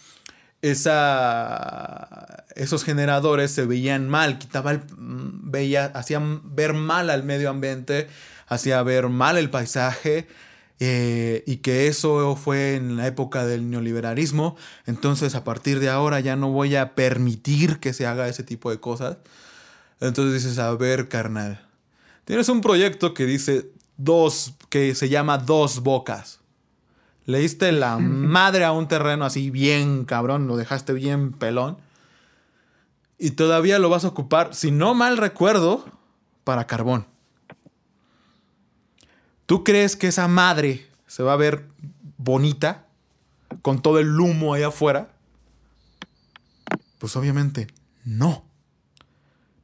esa, 0.62 2.44
esos 2.54 2.84
generadores 2.84 3.50
se 3.50 3.64
veían 3.64 4.08
mal, 4.08 4.38
quitaba 4.38 4.72
el, 4.72 4.82
veía, 4.96 5.86
hacían 5.86 6.54
ver 6.56 6.74
mal 6.74 7.10
al 7.10 7.22
medio 7.22 7.50
ambiente 7.50 8.08
hacía 8.46 8.82
ver 8.82 9.08
mal 9.08 9.36
el 9.36 9.50
paisaje 9.50 10.26
eh, 10.78 11.42
y 11.46 11.58
que 11.58 11.88
eso 11.88 12.36
fue 12.36 12.76
en 12.76 12.96
la 12.96 13.06
época 13.06 13.46
del 13.46 13.70
neoliberalismo. 13.70 14.56
Entonces 14.86 15.34
a 15.34 15.44
partir 15.44 15.80
de 15.80 15.90
ahora 15.90 16.20
ya 16.20 16.36
no 16.36 16.50
voy 16.50 16.76
a 16.76 16.94
permitir 16.94 17.78
que 17.78 17.92
se 17.92 18.06
haga 18.06 18.28
ese 18.28 18.42
tipo 18.42 18.70
de 18.70 18.80
cosas. 18.80 19.18
Entonces 20.00 20.42
dices, 20.42 20.58
a 20.58 20.74
ver, 20.74 21.08
carnal, 21.08 21.66
tienes 22.24 22.48
un 22.48 22.60
proyecto 22.60 23.14
que 23.14 23.24
dice 23.24 23.70
dos, 23.96 24.54
que 24.68 24.94
se 24.94 25.08
llama 25.08 25.38
Dos 25.38 25.82
Bocas. 25.82 26.40
Le 27.26 27.38
diste 27.40 27.70
la 27.72 27.98
madre 28.00 28.64
a 28.64 28.72
un 28.72 28.88
terreno 28.88 29.24
así 29.24 29.50
bien 29.50 30.04
cabrón, 30.04 30.46
lo 30.46 30.56
dejaste 30.56 30.92
bien 30.92 31.32
pelón. 31.32 31.76
Y 33.18 33.32
todavía 33.32 33.78
lo 33.78 33.88
vas 33.88 34.04
a 34.04 34.08
ocupar, 34.08 34.54
si 34.54 34.70
no 34.70 34.94
mal 34.94 35.16
recuerdo, 35.16 35.84
para 36.44 36.66
carbón. 36.66 37.06
¿Tú 39.46 39.64
crees 39.64 39.96
que 39.96 40.08
esa 40.08 40.28
madre 40.28 40.86
se 41.06 41.22
va 41.22 41.32
a 41.32 41.36
ver 41.36 41.66
bonita 42.18 42.86
con 43.62 43.80
todo 43.80 43.98
el 43.98 44.18
humo 44.20 44.54
ahí 44.54 44.62
afuera? 44.62 45.10
Pues 46.98 47.16
obviamente 47.16 47.68
no. 48.04 48.44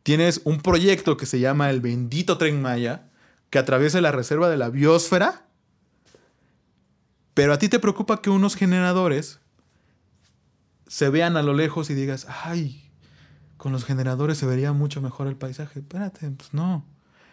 Tienes 0.02 0.40
un 0.44 0.60
proyecto 0.60 1.16
que 1.16 1.26
se 1.26 1.40
llama 1.40 1.70
el 1.70 1.80
bendito 1.80 2.38
Tren 2.38 2.60
Maya, 2.62 3.08
que 3.50 3.58
atraviesa 3.58 4.00
la 4.00 4.12
reserva 4.12 4.48
de 4.48 4.56
la 4.56 4.70
biosfera, 4.70 5.46
pero 7.34 7.52
a 7.52 7.58
ti 7.58 7.68
te 7.68 7.78
preocupa 7.78 8.20
que 8.20 8.30
unos 8.30 8.56
generadores 8.56 9.40
se 10.86 11.08
vean 11.08 11.36
a 11.36 11.42
lo 11.42 11.54
lejos 11.54 11.90
y 11.90 11.94
digas, 11.94 12.26
ay, 12.28 12.90
con 13.56 13.72
los 13.72 13.84
generadores 13.84 14.38
se 14.38 14.46
vería 14.46 14.72
mucho 14.72 15.00
mejor 15.00 15.26
el 15.26 15.36
paisaje. 15.36 15.80
Espérate, 15.80 16.30
pues 16.30 16.52
no 16.52 16.84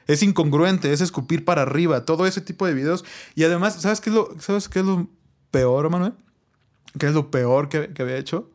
es 0.09 0.23
incongruente, 0.23 0.91
es 0.91 1.01
escupir 1.01 1.45
para 1.45 1.61
arriba, 1.61 2.03
todo 2.03 2.25
ese 2.25 2.41
tipo 2.41 2.65
de 2.65 2.73
videos. 2.73 3.05
Y 3.35 3.43
además, 3.43 3.79
¿sabes 3.79 4.01
qué 4.01 4.09
es 4.09 4.15
lo, 4.15 4.33
¿sabes 4.39 4.67
qué 4.67 4.79
es 4.79 4.85
lo 4.85 5.07
peor, 5.51 5.87
Manuel? 5.91 6.13
¿Qué 6.97 7.05
es 7.05 7.13
lo 7.13 7.29
peor 7.29 7.69
que, 7.69 7.91
había 7.99 8.17
hecho? 8.17 8.49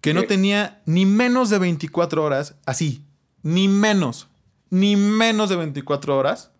Que 0.00 0.14
no 0.14 0.22
tenía 0.22 0.80
ni 0.86 1.04
menos 1.04 1.50
de 1.50 1.58
24 1.58 2.22
horas, 2.22 2.54
así, 2.64 3.04
ni 3.42 3.66
menos, 3.66 4.28
ni 4.70 4.94
menos 4.94 5.50
de 5.50 5.56
24 5.56 6.16
horas, 6.16 6.51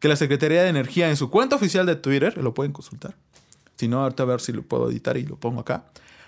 que 0.00 0.08
la 0.08 0.16
Secretaría 0.16 0.62
de 0.62 0.70
Energía 0.70 1.10
en 1.10 1.16
su 1.16 1.30
cuenta 1.30 1.56
oficial 1.56 1.86
de 1.86 1.94
Twitter, 1.94 2.36
lo 2.38 2.54
pueden 2.54 2.72
consultar. 2.72 3.14
Si 3.76 3.86
no, 3.86 4.02
ahorita 4.02 4.24
a 4.24 4.26
ver 4.26 4.40
si 4.40 4.52
lo 4.52 4.62
puedo 4.62 4.90
editar 4.90 5.16
y 5.16 5.24
lo 5.24 5.36
pongo 5.36 5.60
acá. 5.60 5.84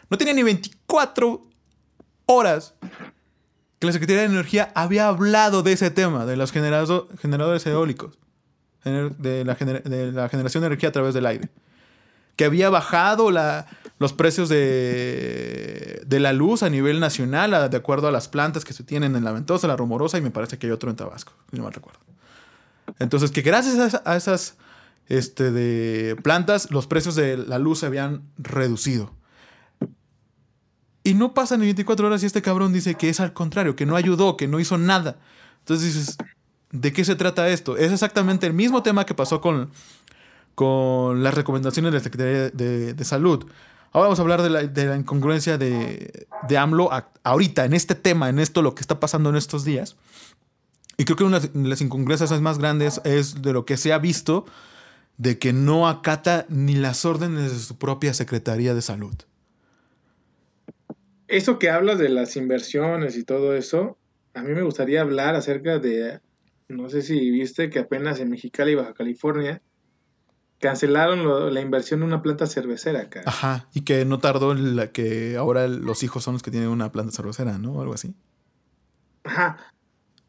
No 0.09 0.19
tenía 0.19 0.35
ni 0.35 0.43
24 0.43 1.45
horas 2.27 2.75
que 3.79 3.87
la 3.87 3.93
Secretaría 3.93 4.23
de 4.23 4.29
Energía 4.29 4.71
había 4.75 5.09
hablado 5.09 5.63
de 5.63 5.73
ese 5.73 5.91
tema, 5.91 6.27
de 6.27 6.37
los 6.37 6.53
generadores 6.53 7.67
eólicos, 7.67 8.19
de 8.85 9.45
la, 9.45 9.57
generación 9.57 10.61
de 10.61 10.67
energía 10.67 10.91
a 10.91 10.93
través 10.93 11.15
del 11.15 11.27
aire. 11.27 11.49
Que 12.37 12.45
había 12.45 12.71
bajado 12.71 13.31
los 13.99 14.13
precios 14.13 14.49
de, 14.49 16.07
la 16.09 16.33
luz 16.33 16.63
a 16.63 16.71
nivel 16.71 17.01
nacional, 17.01 17.71
de 17.71 17.77
acuerdo 17.77 18.09
a 18.09 18.13
las 18.13 18.29
plantas 18.29 18.65
que 18.65 18.73
se 18.73 18.85
tienen 18.85 19.17
en 19.17 19.25
la 19.25 19.33
Ventosa, 19.33 19.67
la 19.67 19.77
Rumorosa, 19.77 20.19
y 20.19 20.21
me 20.21 20.31
parece 20.31 20.59
que 20.59 20.67
hay 20.67 20.73
otro 20.73 20.91
en 20.91 20.97
Tabasco, 20.97 21.33
si 21.51 21.57
no 21.57 21.65
mal 21.65 21.73
recuerdo. 21.73 22.01
Entonces, 22.99 23.31
que 23.31 23.43
gracias 23.43 24.01
a, 24.05 24.17
esas 24.17 24.57
este, 25.09 25.51
de 25.51 26.17
plantas, 26.23 26.71
los 26.71 26.87
precios 26.87 27.15
de 27.15 27.37
la 27.37 27.59
luz 27.59 27.81
se 27.81 27.87
habían 27.87 28.23
reducido. 28.39 29.15
Y 31.05 31.15
no 31.15 31.35
pasan 31.35 31.61
ni 31.61 31.67
24 31.67 32.07
horas 32.07 32.23
y 32.23 32.27
este 32.27 32.43
cabrón 32.43 32.73
dice 32.73 32.95
que 32.95 33.09
es 33.09 33.19
al 33.21 33.33
contrario, 33.33 33.75
que 33.75 33.87
no 33.87 33.97
ayudó, 33.97 34.37
que 34.37 34.47
no 34.47 34.61
hizo 34.61 34.79
nada. 34.79 35.19
Entonces 35.61 35.95
dices, 35.95 36.17
¿de 36.71 36.93
qué 36.93 37.05
se 37.05 37.17
trata 37.17 37.49
esto? 37.49 37.77
Es 37.77 37.93
exactamente 37.93 38.47
el 38.47 38.53
mismo 38.53 38.83
tema 38.83 39.05
que 39.05 39.15
pasó 39.15 39.41
con, 39.41 39.71
con 40.55 41.23
las 41.23 41.35
recomendaciones 41.35 41.93
de 41.93 41.99
la 41.99 42.05
Secretaría 42.05 42.51
de, 42.51 43.05
Salud. 43.05 43.47
Ahora 43.93 44.07
vamos 44.07 44.21
a 44.21 44.23
hablar 44.23 44.43
de 44.43 44.87
la, 44.89 44.97
incongruencia 44.97 45.59
de, 45.59 46.27
de 46.49 46.59
AMLO 46.59 46.89
ahorita, 47.25 47.65
en 47.65 47.75
este 47.75 47.95
tema, 47.95 48.29
en 48.29 48.39
esto, 48.39 48.63
lo 48.63 48.75
que 48.75 48.81
está 48.81 49.01
pasando 49.01 49.31
en 49.31 49.37
estos 49.37 49.65
días. 49.65 49.97
Y 51.03 51.05
creo 51.05 51.17
que 51.17 51.25
una 51.25 51.41
de 51.41 51.51
las 51.69 51.81
incongruencias 51.81 52.41
más 52.41 52.59
grandes 52.59 53.01
es 53.05 53.43
de 53.43 53.53
lo 53.53 53.65
que 53.65 53.77
se 53.77 53.93
ha 53.93 53.99
visto 53.99 54.47
de 55.19 55.39
que 55.39 55.53
no 55.53 55.89
acata 55.89 56.47
ni 56.49 56.75
las 56.75 57.05
órdenes 57.05 57.53
de 57.53 57.59
su 57.59 57.77
propia 57.77 58.15
Secretaría 58.15 58.73
de 58.73 58.83
Salud 58.83 59.15
eso 61.33 61.59
que 61.59 61.71
hablas 61.71 61.99
de 61.99 62.11
las 62.11 62.37
inversiones 62.37 63.17
y 63.17 63.25
todo 63.25 63.57
eso, 63.57 63.97
a 64.35 64.43
mí 64.43 64.53
me 64.53 64.63
gustaría 64.63 65.01
hablar 65.01 65.35
acerca 65.35 65.79
de, 65.79 66.21
no 66.69 66.91
sé 66.91 67.01
si 67.01 67.31
viste 67.31 67.71
que 67.71 67.79
apenas 67.79 68.21
en 68.21 68.29
Mexicali, 68.29 68.75
Baja 68.75 68.93
California, 68.93 69.63
cancelaron 70.59 71.55
la 71.55 71.61
inversión 71.63 72.01
en 72.01 72.09
una 72.09 72.21
planta 72.21 72.47
cervecera 72.47 73.01
acá. 73.01 73.23
Ajá, 73.25 73.67
y 73.73 73.81
que 73.81 74.05
no 74.05 74.19
tardó 74.19 74.53
la 74.53 74.93
que 74.93 75.37
ahora 75.39 75.67
los 75.69 76.03
hijos 76.03 76.23
son 76.23 76.35
los 76.35 76.43
que 76.43 76.51
tienen 76.51 76.69
una 76.69 76.93
planta 76.93 77.13
cervecera, 77.13 77.57
¿no? 77.57 77.81
Algo 77.81 77.95
así. 77.95 78.15
Ajá. 79.25 79.72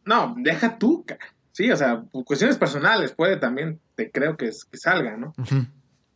No, 0.05 0.35
deja 0.37 0.77
tú, 0.77 1.05
Sí, 1.51 1.69
o 1.69 1.77
sea, 1.77 2.03
cuestiones 2.25 2.57
personales 2.57 3.13
puede 3.13 3.37
también, 3.37 3.79
te 3.93 4.09
creo 4.09 4.37
que, 4.37 4.47
que 4.47 4.77
salga, 4.77 5.17
¿no? 5.17 5.33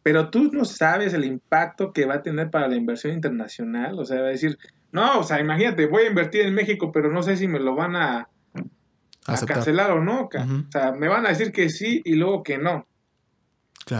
Pero 0.01 0.31
tú 0.31 0.49
no 0.51 0.65
sabes 0.65 1.13
el 1.13 1.25
impacto 1.25 1.93
que 1.93 2.05
va 2.07 2.15
a 2.15 2.21
tener 2.23 2.49
para 2.49 2.67
la 2.67 2.75
inversión 2.75 3.13
internacional. 3.13 3.99
O 3.99 4.05
sea, 4.05 4.21
va 4.21 4.27
a 4.27 4.31
decir, 4.31 4.57
no, 4.91 5.19
o 5.19 5.23
sea, 5.23 5.39
imagínate, 5.39 5.85
voy 5.85 6.03
a 6.03 6.09
invertir 6.09 6.41
en 6.41 6.55
México, 6.55 6.91
pero 6.91 7.11
no 7.11 7.21
sé 7.21 7.37
si 7.37 7.47
me 7.47 7.59
lo 7.59 7.75
van 7.75 7.95
a, 7.95 8.29
a 9.27 9.45
cancelar 9.45 9.91
o 9.91 10.03
no. 10.03 10.21
O 10.23 10.71
sea, 10.71 10.91
me 10.93 11.07
van 11.07 11.25
a 11.25 11.29
decir 11.29 11.51
que 11.51 11.69
sí 11.69 12.01
y 12.03 12.15
luego 12.15 12.41
que 12.41 12.57
no. 12.57 12.87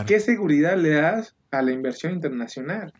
¿Qué 0.08 0.20
seguridad 0.20 0.76
le 0.76 0.92
das 0.92 1.36
a 1.52 1.62
la 1.62 1.72
inversión 1.72 2.14
internacional? 2.14 2.94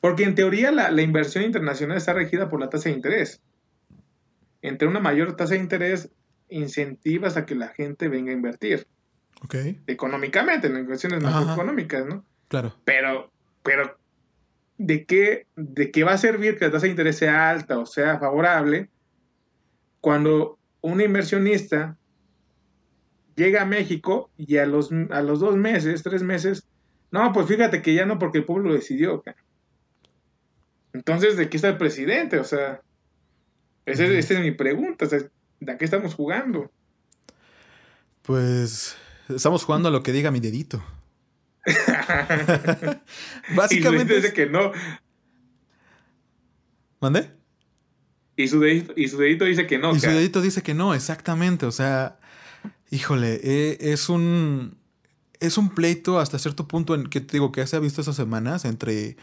Porque 0.00 0.24
en 0.24 0.34
teoría 0.34 0.72
la, 0.72 1.02
inversión 1.02 1.44
internacional 1.44 1.96
está 1.96 2.12
regida 2.12 2.48
por 2.48 2.58
la 2.58 2.68
tasa 2.68 2.88
de 2.88 2.96
interés. 2.96 3.40
Entre 4.62 4.88
una 4.88 5.00
mayor 5.00 5.36
tasa 5.36 5.54
de 5.54 5.60
interés 5.60 6.10
incentivas 6.48 7.36
a 7.36 7.44
que 7.46 7.54
la 7.54 7.68
gente 7.68 8.08
venga 8.08 8.30
a 8.30 8.34
invertir. 8.34 8.86
Ok. 9.44 9.56
Económicamente, 9.86 10.68
en 10.68 10.86
cuestiones 10.86 11.22
económicas, 11.22 12.06
¿no? 12.06 12.24
Claro. 12.48 12.74
Pero, 12.84 13.30
pero, 13.62 13.98
¿de 14.78 15.04
qué, 15.04 15.46
¿de 15.56 15.90
qué 15.90 16.04
va 16.04 16.12
a 16.12 16.18
servir 16.18 16.58
que 16.58 16.66
la 16.66 16.72
tasa 16.72 16.86
de 16.86 16.90
interés 16.90 17.16
sea 17.18 17.50
alta 17.50 17.78
o 17.78 17.86
sea 17.86 18.18
favorable 18.18 18.88
cuando 20.00 20.58
un 20.80 21.00
inversionista 21.00 21.96
llega 23.36 23.62
a 23.62 23.66
México 23.66 24.30
y 24.36 24.58
a 24.58 24.66
los, 24.66 24.90
a 25.10 25.22
los 25.22 25.40
dos 25.40 25.56
meses, 25.56 26.02
tres 26.02 26.22
meses, 26.22 26.66
no, 27.10 27.32
pues 27.32 27.46
fíjate 27.46 27.82
que 27.82 27.94
ya 27.94 28.04
no 28.04 28.18
porque 28.18 28.38
el 28.38 28.44
pueblo 28.44 28.70
lo 28.70 28.74
decidió. 28.74 29.22
Entonces, 30.92 31.36
¿de 31.36 31.48
qué 31.48 31.56
está 31.56 31.68
el 31.68 31.78
presidente? 31.78 32.38
O 32.38 32.44
sea, 32.44 32.82
esa, 33.86 34.04
es 34.04 34.40
mi 34.40 34.52
pregunta. 34.52 35.06
¿De 35.06 35.78
qué 35.78 35.84
estamos 35.84 36.14
jugando? 36.14 36.70
Pues 38.22 38.96
estamos 39.28 39.64
jugando 39.64 39.88
a 39.88 39.92
lo 39.92 40.02
que 40.02 40.12
diga 40.12 40.30
mi 40.30 40.40
dedito. 40.40 40.82
Básicamente. 43.56 44.16
dice 44.16 44.32
que 44.32 44.46
no. 44.46 44.72
¿Mande? 47.00 47.30
Y 48.36 48.48
su, 48.48 48.60
dedito, 48.60 48.92
y 48.96 49.08
su 49.08 49.18
dedito 49.18 49.44
dice 49.44 49.66
que 49.66 49.78
no. 49.78 49.94
Y 49.94 50.00
su 50.00 50.08
dedito 50.08 50.40
dice 50.40 50.62
que 50.62 50.74
no, 50.74 50.94
exactamente. 50.94 51.66
O 51.66 51.72
sea, 51.72 52.18
Híjole, 52.92 53.40
eh, 53.42 53.78
es 53.80 54.10
un. 54.10 54.76
Es 55.40 55.56
un 55.56 55.70
pleito 55.70 56.20
hasta 56.20 56.38
cierto 56.38 56.68
punto 56.68 56.94
en 56.94 57.06
que 57.06 57.22
te 57.22 57.32
digo 57.32 57.50
que 57.50 57.66
se 57.66 57.74
ha 57.74 57.80
visto 57.80 58.02
esas 58.02 58.14
semanas 58.14 58.66
entre, 58.66 59.16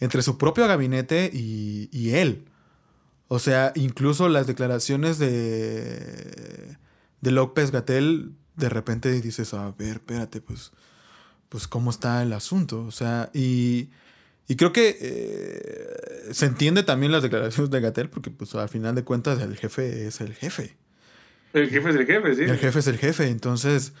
entre 0.00 0.20
su 0.20 0.36
propio 0.36 0.68
gabinete 0.68 1.30
y, 1.32 2.10
él. 2.10 2.44
O 3.28 3.38
sea, 3.38 3.72
incluso 3.74 4.28
las 4.28 4.46
declaraciones 4.46 5.18
de, 5.18 6.76
de 7.20 7.30
López 7.30 7.70
Gatel, 7.70 8.32
de 8.56 8.68
repente 8.68 9.20
dices, 9.20 9.52
a 9.54 9.72
ver, 9.72 9.96
espérate, 9.96 10.40
pues, 10.40 10.72
pues 11.48 11.66
cómo 11.66 11.90
está 11.90 12.22
el 12.22 12.32
asunto. 12.32 12.84
O 12.84 12.92
sea, 12.92 13.30
y, 13.34 13.90
y 14.48 14.56
creo 14.56 14.72
que 14.72 14.96
eh, 15.00 16.32
se 16.32 16.46
entiende 16.46 16.82
también 16.82 17.12
las 17.12 17.22
declaraciones 17.22 17.70
de 17.70 17.80
Gatel, 17.80 18.08
porque 18.08 18.30
pues 18.30 18.54
al 18.54 18.68
final 18.68 18.94
de 18.94 19.04
cuentas 19.04 19.40
el 19.42 19.56
jefe 19.56 20.06
es 20.06 20.20
el 20.20 20.34
jefe. 20.34 20.76
El 21.52 21.68
jefe 21.68 21.90
es 21.90 21.96
el 21.96 22.06
jefe, 22.06 22.34
sí. 22.34 22.42
El 22.42 22.58
jefe 22.58 22.78
es 22.78 22.86
el 22.86 22.98
jefe. 22.98 23.28
Entonces, 23.28 23.92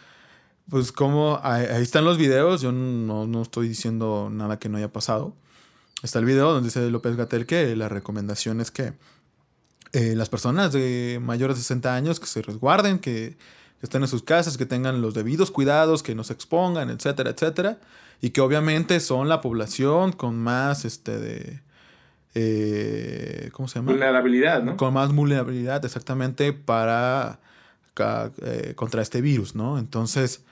pues 0.68 0.92
como 0.92 1.40
ahí, 1.42 1.66
están 1.82 2.04
los 2.04 2.18
videos, 2.18 2.60
yo 2.60 2.70
no, 2.70 3.42
estoy 3.42 3.68
diciendo 3.68 4.28
nada 4.30 4.58
que 4.58 4.68
no 4.68 4.78
haya 4.78 4.92
pasado. 4.92 5.34
Está 6.02 6.18
el 6.18 6.26
video 6.26 6.52
donde 6.52 6.68
dice 6.68 6.90
López 6.90 7.16
Gatel 7.16 7.46
que 7.46 7.74
la 7.74 7.88
recomendación 7.88 8.60
es 8.60 8.70
que 8.70 8.92
eh, 9.96 10.14
las 10.14 10.28
personas 10.28 10.74
de 10.74 11.18
mayores 11.22 11.56
de 11.56 11.62
60 11.62 11.94
años 11.94 12.20
que 12.20 12.26
se 12.26 12.42
resguarden, 12.42 12.98
que, 12.98 13.38
estén 13.80 14.02
en 14.02 14.08
sus 14.08 14.22
casas, 14.22 14.58
que 14.58 14.66
tengan 14.66 15.00
los 15.00 15.14
debidos 15.14 15.50
cuidados, 15.50 16.02
que 16.02 16.14
no 16.14 16.22
se 16.22 16.34
expongan, 16.34 16.90
etcétera, 16.90 17.30
etcétera. 17.30 17.78
Y 18.20 18.30
que 18.30 18.42
obviamente 18.42 19.00
son 19.00 19.30
la 19.30 19.40
población 19.40 20.12
con 20.12 20.36
más 20.36 20.84
este 20.84 21.18
de 21.18 21.60
eh, 22.34 23.48
¿cómo 23.52 23.68
se 23.68 23.78
llama? 23.78 23.92
Vulnerabilidad, 23.92 24.62
¿no? 24.62 24.76
Con 24.76 24.92
más 24.92 25.14
vulnerabilidad, 25.14 25.82
exactamente, 25.82 26.52
para 26.52 27.40
eh, 28.42 28.74
contra 28.76 29.00
este 29.00 29.22
virus, 29.22 29.54
¿no? 29.54 29.78
Entonces, 29.78 30.44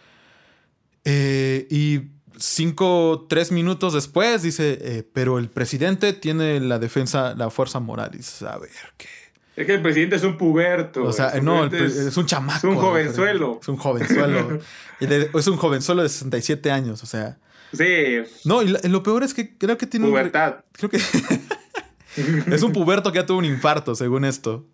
eh, 1.05 1.67
y 1.71 2.13
cinco, 2.39 3.27
tres 3.29 3.53
minutos 3.53 3.93
después 3.93 4.43
dice, 4.43 5.07
pero 5.13 5.39
el 5.39 5.51
presidente 5.51 6.15
tiene 6.15 6.61
la 6.61 6.79
defensa, 6.79 7.35
la 7.35 7.51
fuerza 7.51 7.79
moral. 7.79 8.11
Y 8.15 8.19
dices, 8.19 8.41
a 8.43 8.57
ver, 8.57 8.71
¿qué? 8.97 9.24
Es 9.57 9.67
que 9.67 9.75
el 9.75 9.83
presidente 9.83 10.17
es 10.17 10.25
un 10.25 10.37
puberto. 10.37 11.05
O 11.05 11.13
sea, 11.13 11.33
no, 11.41 11.67
es, 11.67 12.17
un 12.17 12.27
chamaco. 12.27 12.59
Es 12.59 12.65
un 12.65 12.77
jovenzuelo. 12.77 13.59
Es 13.63 13.69
un 13.69 13.77
jovenzuelo. 13.77 14.59
es 15.01 15.47
un 15.47 15.57
jovenzuelo 15.57 16.03
de 16.03 16.09
67 16.09 16.71
años, 16.71 17.03
o 17.03 17.07
sea. 17.07 17.39
Sí. 17.73 18.23
No, 18.45 18.63
y 18.63 18.69
lo 18.69 19.03
peor 19.03 19.23
es 19.23 19.35
que 19.35 19.57
creo 19.57 19.77
que 19.79 19.87
tiene 19.87 20.09
Pubertad. 20.09 20.57
creo 20.73 20.91
que... 20.91 20.99
es 22.55 22.63
un 22.63 22.73
puberto 22.73 23.11
que 23.11 23.19
ya 23.19 23.27
tuvo 23.27 23.39
un 23.39 23.45
infarto, 23.45 23.95
según 23.95 24.25
esto. 24.25 24.67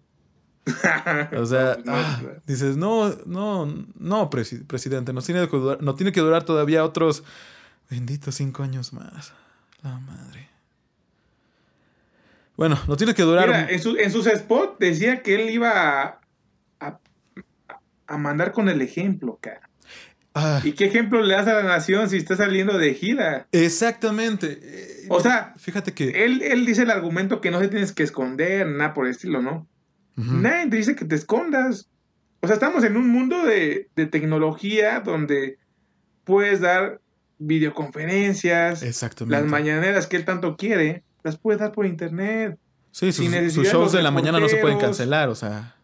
O 1.36 1.46
sea, 1.46 1.78
ah, 1.86 2.20
dices, 2.46 2.76
no, 2.76 3.14
no, 3.26 3.86
no, 3.98 4.30
presidente, 4.30 5.12
nos 5.12 5.24
tiene, 5.24 5.48
que 5.48 5.56
durar, 5.56 5.82
no 5.82 5.94
tiene 5.94 6.12
que 6.12 6.20
durar 6.20 6.44
todavía 6.44 6.84
otros 6.84 7.24
benditos 7.88 8.34
cinco 8.34 8.62
años 8.62 8.92
más. 8.92 9.32
La 9.82 9.98
madre. 9.98 10.49
Bueno, 12.60 12.78
no 12.86 12.94
tiene 12.98 13.14
que 13.14 13.22
durar. 13.22 13.46
Mira, 13.46 13.70
en, 13.70 13.80
en, 13.98 14.12
sus 14.12 14.26
spots 14.26 14.78
decía 14.78 15.22
que 15.22 15.34
él 15.34 15.48
iba 15.48 16.20
a, 16.78 17.00
a, 18.06 18.18
mandar 18.18 18.52
con 18.52 18.68
el 18.68 18.82
ejemplo, 18.82 19.38
cara. 19.40 19.70
Ah. 20.34 20.60
¿Y 20.62 20.72
qué 20.72 20.84
ejemplo 20.84 21.22
le 21.22 21.32
das 21.32 21.46
a 21.46 21.54
la 21.54 21.62
nación 21.62 22.10
si 22.10 22.18
está 22.18 22.36
saliendo 22.36 22.76
de 22.76 22.92
gira? 22.92 23.46
Exactamente. 23.52 25.06
O 25.08 25.20
sea, 25.20 25.54
fíjate 25.56 25.94
que. 25.94 26.26
Él, 26.26 26.42
él 26.42 26.66
dice 26.66 26.82
el 26.82 26.90
argumento 26.90 27.40
que 27.40 27.50
no 27.50 27.60
se 27.60 27.68
tienes 27.68 27.92
que 27.92 28.02
esconder, 28.02 28.66
nada 28.66 28.92
por 28.92 29.06
el 29.06 29.12
estilo, 29.12 29.40
¿no? 29.40 29.66
Nadie 30.16 30.68
te 30.68 30.76
dice 30.76 30.94
que 30.94 31.06
te 31.06 31.14
escondas. 31.14 31.88
O 32.40 32.46
sea, 32.46 32.56
estamos 32.56 32.84
en 32.84 32.98
un 32.98 33.08
mundo 33.08 33.42
de, 33.42 33.88
tecnología 34.10 35.00
donde 35.00 35.56
puedes 36.24 36.60
dar 36.60 37.00
videoconferencias. 37.38 38.82
Exactamente. 38.82 39.40
Las 39.40 39.50
mañaneras 39.50 40.06
que 40.06 40.18
él 40.18 40.26
tanto 40.26 40.58
quiere, 40.58 41.04
las 41.22 41.36
puedes 41.36 41.60
dar 41.60 41.72
por 41.72 41.86
internet. 41.86 42.58
Sí, 42.92 43.12
sus, 43.12 43.28
shows 43.68 43.92
de 43.92 44.02
la 44.02 44.10
mañana 44.10 44.40
no 44.40 44.48
se 44.48 44.56
pueden 44.56 44.78
cancelar, 44.78 45.28
o 45.28 45.34
sea. 45.34 45.76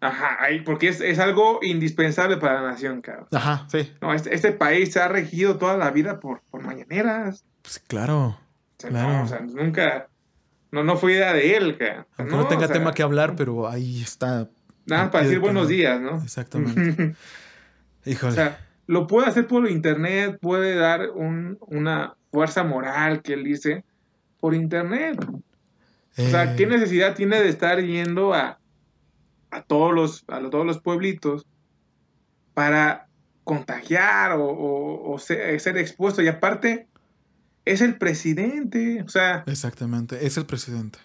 Ajá, 0.00 0.36
ahí, 0.38 0.60
porque 0.60 0.88
es, 0.88 1.18
algo 1.18 1.60
indispensable 1.62 2.36
para 2.36 2.60
la 2.60 2.68
nación, 2.72 3.00
cabrón. 3.00 3.26
Ajá, 3.32 3.66
sí. 3.70 3.90
No, 4.02 4.12
este, 4.12 4.34
este, 4.34 4.52
país 4.52 4.92
se 4.92 5.00
ha 5.00 5.08
regido 5.08 5.56
toda 5.56 5.78
la 5.78 5.90
vida 5.90 6.20
por, 6.20 6.42
por 6.50 6.62
mañaneras. 6.62 7.44
Pues 7.62 7.78
claro. 7.78 8.38
claro. 8.76 9.24
o 9.24 9.26
sea, 9.26 9.40
nunca, 9.40 10.08
no, 10.70 10.84
no 10.84 10.96
fue 10.96 11.12
idea 11.12 11.32
de 11.32 11.56
él, 11.56 11.78
que 11.78 11.90
Aunque 12.18 12.36
no, 12.36 12.46
tenga 12.46 12.68
tema 12.68 12.92
que 12.92 13.02
hablar, 13.02 13.34
pero 13.34 13.66
ahí 13.66 14.02
está. 14.02 14.50
Nada, 14.84 15.10
para 15.10 15.24
decir 15.24 15.40
buenos 15.40 15.68
días, 15.68 15.98
¿no? 15.98 16.22
Exactamente. 16.22 17.14
Híjole. 18.04 18.32
O 18.32 18.34
sea, 18.34 18.58
lo 18.86 19.06
puede 19.06 19.28
hacer 19.28 19.46
por 19.46 19.66
internet, 19.70 20.36
puede 20.38 20.74
dar 20.74 21.08
una 21.12 22.14
fuerza 22.30 22.62
moral 22.62 23.22
que 23.22 23.32
él 23.32 23.44
dice 23.44 23.84
por 24.44 24.54
internet. 24.54 25.26
O 26.18 26.22
sea, 26.22 26.54
¿qué 26.54 26.64
eh. 26.64 26.66
necesidad 26.66 27.14
tiene 27.14 27.40
de 27.40 27.48
estar 27.48 27.80
yendo 27.80 28.34
a, 28.34 28.60
a 29.50 29.62
todos 29.62 29.94
los, 29.94 30.24
a 30.28 30.38
todos 30.50 30.66
los 30.66 30.82
pueblitos 30.82 31.46
para 32.52 33.08
contagiar 33.42 34.36
o, 34.38 35.16
ser, 35.18 35.58
ser, 35.60 35.78
expuesto? 35.78 36.20
Y 36.20 36.28
aparte, 36.28 36.88
es 37.64 37.80
el 37.80 37.96
presidente. 37.96 39.00
O 39.00 39.08
sea. 39.08 39.44
Exactamente, 39.46 40.26
es 40.26 40.36
el 40.36 40.44
presidente. 40.44 40.98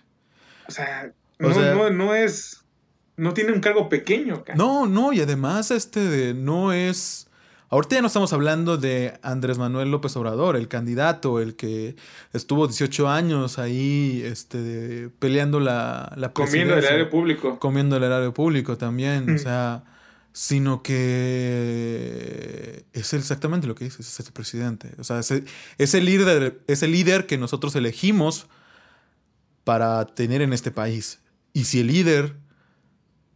O 0.68 0.72
sea, 0.72 1.14
no, 1.38 1.90
no, 1.92 2.14
es. 2.14 2.66
No 3.16 3.34
tiene 3.34 3.54
un 3.54 3.62
cargo 3.62 3.88
pequeño. 3.88 4.44
No, 4.56 4.86
no, 4.86 5.14
y 5.14 5.22
además, 5.22 5.72
este 5.72 6.34
no 6.34 6.74
es. 6.74 7.29
Ahorita 7.72 7.96
ya 7.96 8.02
no 8.02 8.08
estamos 8.08 8.34
hablando 8.34 8.78
de 8.78 9.20
Andrés 9.22 9.60
Manuel 9.60 9.92
López 9.92 10.16
Obrador, 10.18 10.56
el 10.56 10.68
candidato, 10.68 11.40
el 11.40 11.56
que 11.56 11.96
estuvo 12.34 12.68
18 12.68 13.08
años 13.08 13.60
ahí 13.60 14.24
este, 14.26 15.10
peleando 15.20 15.60
la, 15.60 16.12
la 16.16 16.34
Comiendo 16.34 16.74
el 16.74 16.84
erario 16.84 17.10
público. 17.12 17.60
Comiendo 17.60 17.98
el 17.98 18.04
erario 18.04 18.34
público 18.34 18.78
también. 18.78 19.36
O 19.36 19.38
sea, 19.38 19.84
sino 20.32 20.84
que 20.84 22.86
es 22.94 23.14
exactamente 23.14 23.68
lo 23.68 23.76
que 23.76 23.86
dices, 23.86 24.08
es 24.08 24.26
el 24.26 24.34
presidente. 24.34 24.92
O 24.98 25.04
sea, 25.04 25.20
es 25.20 25.32
el, 25.32 25.46
líder, 26.06 26.62
es 26.68 26.82
el 26.82 26.92
líder 26.92 27.28
que 27.28 27.38
nosotros 27.38 27.76
elegimos 27.76 28.48
para 29.64 30.06
tener 30.06 30.42
en 30.42 30.54
este 30.54 30.72
país. 30.72 31.20
Y 31.54 31.66
si 31.66 31.82
el 31.82 31.88
líder 31.88 32.36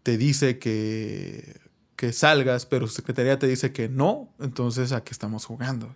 te 0.03 0.17
dice 0.17 0.59
que, 0.59 1.62
que 2.03 2.11
salgas, 2.11 2.65
pero 2.65 2.85
su 2.85 2.95
secretaría 2.95 3.39
te 3.39 3.47
dice 3.47 3.71
que 3.71 3.87
no, 3.87 4.27
entonces 4.41 4.91
¿a 4.91 5.05
qué 5.05 5.11
estamos 5.11 5.45
jugando? 5.45 5.95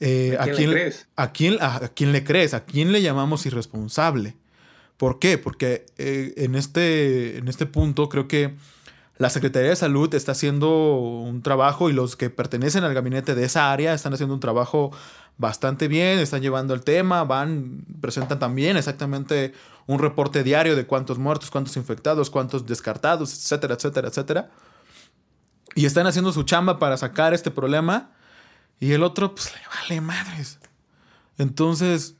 Eh, 0.00 0.36
¿A, 0.40 0.46
quién, 0.46 0.70
le 0.70 0.74
crees? 0.74 1.06
¿a 1.14 1.30
quién, 1.30 1.58
a, 1.60 1.88
quién 1.94 2.10
le 2.10 2.24
crees? 2.24 2.52
¿A 2.52 2.64
quién 2.64 2.90
le 2.90 3.00
llamamos 3.00 3.46
irresponsable? 3.46 4.34
¿Por 4.96 5.20
qué? 5.20 5.38
Porque 5.38 5.86
eh, 5.98 6.34
en, 6.38 6.56
este, 6.56 7.38
en 7.38 7.46
este 7.46 7.66
punto 7.66 8.08
creo 8.08 8.26
que 8.26 8.56
la 9.18 9.30
Secretaría 9.30 9.70
de 9.70 9.76
Salud 9.76 10.12
está 10.16 10.32
haciendo 10.32 10.96
un 10.98 11.42
trabajo 11.42 11.88
y 11.88 11.92
los 11.92 12.16
que 12.16 12.28
pertenecen 12.28 12.82
al 12.82 12.92
gabinete 12.92 13.36
de 13.36 13.44
esa 13.44 13.70
área 13.70 13.94
están 13.94 14.14
haciendo 14.14 14.34
un 14.34 14.40
trabajo 14.40 14.90
bastante 15.38 15.88
bien, 15.88 16.18
están 16.18 16.40
llevando 16.40 16.74
el 16.74 16.82
tema, 16.82 17.24
van, 17.24 17.84
presentan 18.00 18.38
también 18.38 18.76
exactamente 18.76 19.52
un 19.86 19.98
reporte 19.98 20.42
diario 20.42 20.76
de 20.76 20.86
cuántos 20.86 21.18
muertos, 21.18 21.50
cuántos 21.50 21.76
infectados, 21.76 22.30
cuántos 22.30 22.66
descartados, 22.66 23.32
etcétera, 23.32 23.74
etcétera, 23.74 24.08
etcétera. 24.08 24.50
Y 25.74 25.84
están 25.84 26.06
haciendo 26.06 26.32
su 26.32 26.42
chamba 26.42 26.78
para 26.78 26.96
sacar 26.96 27.34
este 27.34 27.50
problema 27.50 28.10
y 28.80 28.92
el 28.92 29.02
otro, 29.02 29.34
pues 29.34 29.52
le 29.52 29.60
vale 29.68 30.00
madres. 30.00 30.58
Entonces, 31.38 32.16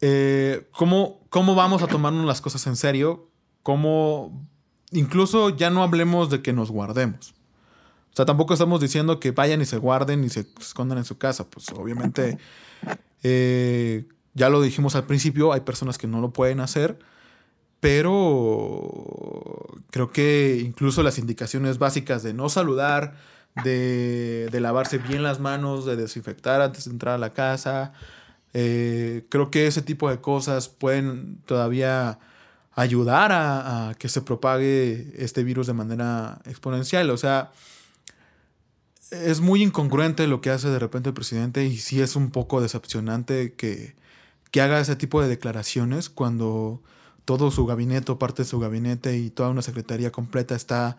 eh, 0.00 0.68
¿cómo, 0.72 1.20
¿cómo 1.30 1.54
vamos 1.54 1.82
a 1.82 1.88
tomarnos 1.88 2.24
las 2.24 2.40
cosas 2.40 2.66
en 2.66 2.76
serio? 2.76 3.28
¿Cómo 3.62 4.46
incluso 4.92 5.50
ya 5.50 5.70
no 5.70 5.82
hablemos 5.82 6.30
de 6.30 6.42
que 6.42 6.52
nos 6.52 6.70
guardemos? 6.70 7.34
O 8.12 8.16
sea, 8.16 8.24
tampoco 8.24 8.54
estamos 8.54 8.80
diciendo 8.80 9.20
que 9.20 9.30
vayan 9.30 9.60
y 9.60 9.66
se 9.66 9.76
guarden 9.76 10.24
y 10.24 10.28
se 10.28 10.46
escondan 10.60 10.98
en 10.98 11.04
su 11.04 11.18
casa. 11.18 11.48
Pues 11.48 11.68
obviamente, 11.70 12.38
eh, 13.22 14.04
ya 14.34 14.48
lo 14.48 14.60
dijimos 14.60 14.96
al 14.96 15.04
principio, 15.04 15.52
hay 15.52 15.60
personas 15.60 15.98
que 15.98 16.06
no 16.06 16.20
lo 16.20 16.32
pueden 16.32 16.60
hacer, 16.60 16.98
pero 17.80 19.66
creo 19.90 20.10
que 20.10 20.60
incluso 20.64 21.02
las 21.02 21.18
indicaciones 21.18 21.78
básicas 21.78 22.22
de 22.22 22.34
no 22.34 22.48
saludar, 22.48 23.14
de, 23.64 24.48
lavarse 24.60 24.98
bien 24.98 25.22
las 25.22 25.40
manos, 25.40 25.84
de 25.84 25.96
desinfectar 25.96 26.60
antes 26.60 26.84
de 26.84 26.92
entrar 26.92 27.14
a 27.14 27.18
la 27.18 27.30
casa. 27.30 27.92
Eh, 28.52 29.26
creo 29.28 29.50
que 29.50 29.66
ese 29.66 29.82
tipo 29.82 30.10
de 30.10 30.20
cosas 30.20 30.68
pueden 30.68 31.38
todavía 31.46 32.18
ayudar 32.74 33.30
a, 33.32 33.94
que 33.98 34.08
se 34.08 34.22
propague 34.22 35.12
este 35.18 35.44
virus 35.44 35.66
de 35.66 35.74
manera 35.74 36.40
exponencial. 36.46 37.10
O 37.10 37.16
sea, 37.16 37.52
es 39.10 39.40
muy 39.40 39.62
incongruente 39.62 40.26
lo 40.26 40.40
que 40.40 40.50
hace 40.50 40.68
de 40.68 40.78
repente 40.78 41.08
el 41.10 41.14
presidente 41.14 41.64
y 41.64 41.78
sí 41.78 42.00
es 42.00 42.16
un 42.16 42.30
poco 42.30 42.60
decepcionante 42.60 43.54
que, 43.54 43.94
que 44.50 44.60
haga 44.60 44.80
ese 44.80 44.96
tipo 44.96 45.20
de 45.20 45.28
declaraciones 45.28 46.08
cuando 46.08 46.80
todo 47.24 47.50
su 47.50 47.66
gabinete 47.66 48.14
parte 48.16 48.42
de 48.42 48.48
su 48.48 48.58
gabinete 48.58 49.16
y 49.16 49.30
toda 49.30 49.50
una 49.50 49.62
secretaría 49.62 50.10
completa 50.10 50.54
está 50.54 50.96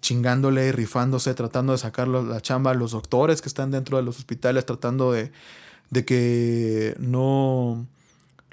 chingándole, 0.00 0.70
rifándose, 0.72 1.34
tratando 1.34 1.72
de 1.72 1.78
sacar 1.78 2.08
la 2.08 2.40
chamba 2.40 2.70
a 2.70 2.74
los 2.74 2.92
doctores 2.92 3.42
que 3.42 3.48
están 3.48 3.70
dentro 3.70 3.96
de 3.96 4.02
los 4.02 4.18
hospitales, 4.18 4.64
tratando 4.66 5.12
de, 5.12 5.32
de 5.90 6.04
que 6.04 6.94
no 6.98 7.86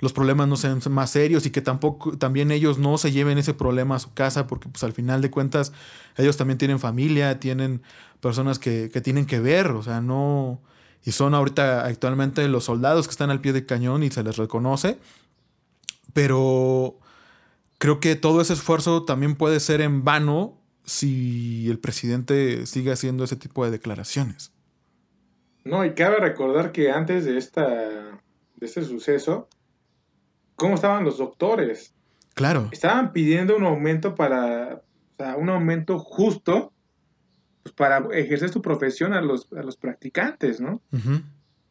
los 0.04 0.14
problemas 0.14 0.48
no 0.48 0.58
sean 0.58 0.80
más 0.90 1.10
serios 1.10 1.46
y 1.46 1.50
que 1.50 1.62
tampoco 1.62 2.18
también 2.18 2.52
ellos 2.52 2.78
no 2.78 2.98
se 2.98 3.12
lleven 3.12 3.38
ese 3.38 3.54
problema 3.54 3.96
a 3.96 4.00
su 4.00 4.14
casa 4.14 4.46
porque 4.46 4.70
pues 4.70 4.84
al 4.84 4.94
final 4.94 5.22
de 5.22 5.32
cuentas 5.32 5.72
ellos 6.18 6.38
también 6.38 6.58
tienen 6.58 6.78
familia, 6.78 7.40
tienen 7.40 7.82
personas 8.20 8.60
que, 8.60 8.90
que 8.92 9.02
tienen 9.02 9.26
que 9.26 9.40
ver, 9.40 9.68
o 9.68 9.82
sea, 9.82 10.02
no 10.02 10.62
y 11.06 11.12
son 11.12 11.34
ahorita 11.34 11.86
actualmente 11.86 12.48
los 12.48 12.66
soldados 12.66 13.08
que 13.08 13.12
están 13.12 13.30
al 13.30 13.42
pie 13.42 13.54
del 13.54 13.66
cañón 13.66 14.04
y 14.04 14.10
se 14.10 14.24
les 14.24 14.38
reconoce, 14.38 14.98
pero 16.14 17.00
creo 17.78 18.00
que 18.00 18.16
todo 18.16 18.42
ese 18.42 18.54
esfuerzo 18.54 19.04
también 19.04 19.36
puede 19.36 19.60
ser 19.60 19.82
en 19.82 20.04
vano 20.04 20.58
si 20.86 21.70
el 21.70 21.80
presidente 21.80 22.66
sigue 22.66 22.92
haciendo 22.92 23.24
ese 23.24 23.36
tipo 23.36 23.64
de 23.66 23.72
declaraciones. 23.72 24.52
No, 25.64 25.86
y 25.86 25.94
cabe 25.94 26.18
recordar 26.18 26.72
que 26.74 26.92
antes 26.92 27.26
de, 27.26 27.38
esta, 27.38 27.66
de 27.68 28.66
este 28.66 28.84
suceso, 28.84 29.48
¿cómo 30.56 30.76
estaban 30.76 31.04
los 31.04 31.18
doctores? 31.18 31.94
Claro. 32.34 32.70
Estaban 32.72 33.14
pidiendo 33.14 33.56
un 33.56 33.64
aumento 33.64 34.16
para, 34.16 34.82
o 35.14 35.16
sea, 35.18 35.36
un 35.36 35.50
aumento 35.50 36.00
justo 36.00 36.74
pues, 37.64 37.74
para 37.74 38.08
ejercer 38.14 38.50
su 38.50 38.62
profesión 38.62 39.14
a 39.14 39.22
los, 39.22 39.52
a 39.54 39.64
los 39.64 39.78
practicantes, 39.78 40.60
¿no? 40.60 40.82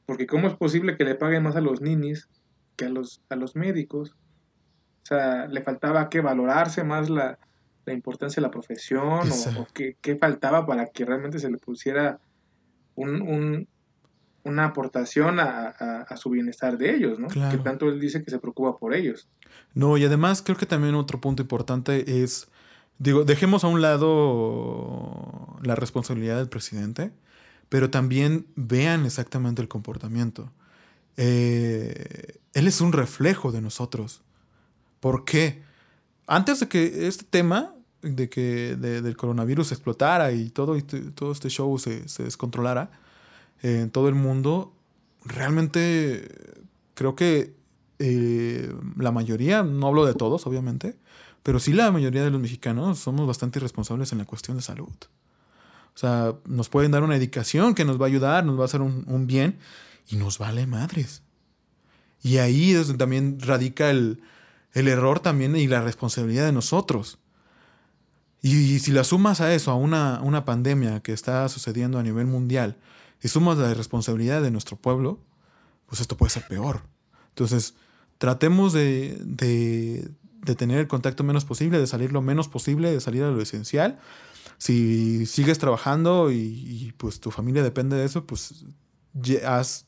Porque 0.07 0.27
¿cómo 0.27 0.49
es 0.49 0.55
posible 0.55 0.97
que 0.97 1.05
le 1.05 1.15
paguen 1.15 1.43
más 1.43 1.57
a 1.57 1.61
los 1.61 1.81
ninis 1.81 2.29
que 2.77 2.87
a 2.87 2.89
los, 2.89 3.23
a 3.29 3.37
los 3.37 3.57
médicos? 3.57 4.17
O 5.03 5.07
sea, 5.07 5.47
le 5.47 5.63
faltaba 5.63 6.09
que 6.09 6.21
valorarse 6.21 6.85
más 6.85 7.11
la, 7.11 7.39
la 7.85 7.93
importancia 7.93 8.41
de 8.41 8.47
la 8.47 8.51
profesión 8.51 9.29
o, 9.59 9.67
qué, 9.73 10.17
faltaba 10.17 10.67
para 10.67 10.87
que 10.87 11.05
realmente 11.05 11.39
se 11.39 11.51
le 11.51 11.59
pusiera 11.59 12.21
un, 12.95 13.69
una 14.45 14.67
aportación 14.67 15.39
a, 15.41 16.07
su 16.17 16.31
bienestar 16.31 16.79
de 16.79 16.95
ellos, 16.95 17.19
¿no? 17.19 17.29
Que 17.29 17.59
tanto 17.59 17.89
él 17.89 18.01
dice 18.01 18.23
que 18.23 18.31
se 18.31 18.39
preocupa 18.39 18.79
por 18.79 18.95
ellos. 18.95 19.29
No, 19.75 19.97
y 19.97 20.05
además 20.05 20.43
creo 20.43 20.57
que 20.57 20.67
también 20.67 20.95
otro 20.95 21.21
punto 21.21 21.43
importante 21.43 22.23
es, 22.23 22.49
digo, 22.99 23.25
dejemos 23.25 23.65
a 23.65 23.69
un 23.69 23.81
lado 23.81 25.59
la 25.63 25.75
responsabilidad 25.75 26.37
del 26.37 26.49
presidente, 26.49 27.13
pero 27.69 27.91
también 27.91 28.47
vean 28.57 29.07
exactamente 29.07 29.63
el 29.63 29.69
comportamiento. 29.69 30.53
Eh, 31.17 32.39
él 32.55 32.67
es 32.67 32.81
un 32.81 32.93
reflejo 32.93 33.53
de 33.53 33.61
nosotros. 33.61 34.23
¿Por 35.01 35.25
qué? 35.25 35.63
antes 36.27 36.61
de 36.61 36.69
que 36.69 37.07
este 37.07 37.25
tema 37.25 37.75
de 38.01 38.29
que 38.29 38.77
del 38.77 39.17
coronavirus 39.17 39.73
explotara 39.73 40.33
y 40.33 40.51
todo, 40.51 40.75
este, 40.75 41.01
todo 41.13 41.33
este 41.33 41.49
show 41.49 41.79
se, 41.79 42.05
descontrolara 42.23 42.91
en 43.63 43.91
todo 43.91 44.09
el 44.09 44.15
mundo, 44.15 44.75
realmente 45.25 46.29
creo 46.95 47.15
que 47.15 47.55
eh, 47.99 48.75
la 48.97 49.13
mayoría, 49.13 49.63
no 49.63 49.87
hablo 49.87 50.05
de 50.05 50.15
todos, 50.15 50.47
obviamente, 50.47 50.97
pero 51.43 51.59
sí 51.59 51.73
la 51.73 51.91
mayoría 51.91 52.25
de 52.25 52.31
los 52.31 52.41
mexicanos 52.41 52.99
somos 52.99 53.27
bastante 53.27 53.59
irresponsables 53.59 54.13
en 54.13 54.19
la 54.19 54.25
cuestión 54.25 54.57
de 54.57 54.63
salud. 54.63 54.93
O 55.95 55.99
sea, 55.99 56.35
nos 56.47 56.69
pueden 56.69 56.91
dar 56.91 57.03
una 57.03 57.15
dedicación 57.15 57.75
que 57.75 57.85
nos 57.85 58.01
va 58.01 58.07
a 58.07 58.09
ayudar, 58.09 58.45
nos 58.45 58.59
va 58.59 58.63
a 58.63 58.65
hacer 58.65 58.81
un, 58.81 59.27
bien 59.27 59.59
y 60.09 60.17
nos 60.17 60.39
vale 60.39 60.67
madres. 60.67 61.23
Y 62.23 62.39
ahí 62.39 62.73
es 62.73 62.87
donde 62.87 62.99
también 62.99 63.39
radica 63.41 63.91
el, 63.91 64.23
el 64.73 64.89
error 64.89 65.21
también 65.21 65.55
y 65.57 65.67
la 65.67 65.83
responsabilidad 65.83 66.47
de 66.47 66.53
nosotros. 66.53 67.19
Y, 68.41 68.81
si 68.81 68.91
la 68.91 69.05
sumas 69.05 69.41
a 69.41 69.55
eso, 69.55 69.71
a 69.71 69.77
una, 69.77 70.21
una, 70.23 70.45
pandemia 70.45 71.01
que 71.01 71.13
está 71.13 71.49
sucediendo 71.49 71.99
a 71.99 72.03
nivel 72.03 72.27
mundial, 72.27 72.77
y 73.23 73.29
sumas 73.29 73.59
la 73.59 73.73
responsabilidad 73.75 74.43
de 74.43 74.51
nuestro 74.51 74.77
pueblo, 74.77 75.21
pues 75.87 76.01
esto 76.01 76.17
puede 76.17 76.31
ser 76.31 76.47
peor. 76.49 76.83
Entonces, 77.29 77.75
tratemos 78.19 78.73
de, 78.73 79.19
de, 79.25 80.11
tener 80.57 80.79
el 80.79 80.89
contacto 80.89 81.25
menos 81.25 81.45
posible, 81.45 81.79
de 81.79 81.87
salir 81.87 82.13
lo 82.13 82.23
menos 82.23 82.49
posible, 82.49 82.91
de 82.91 83.01
salir 83.01 83.23
a 83.23 83.31
lo 83.31 83.41
esencial. 83.41 83.99
Si 84.59 85.27
sigues 85.27 85.59
trabajando 85.59 86.31
y, 86.31 86.95
pues 86.97 87.21
tu 87.21 87.31
familia 87.31 87.63
depende 87.63 87.97
de 87.97 88.05
eso, 88.05 88.27
pues 88.27 88.65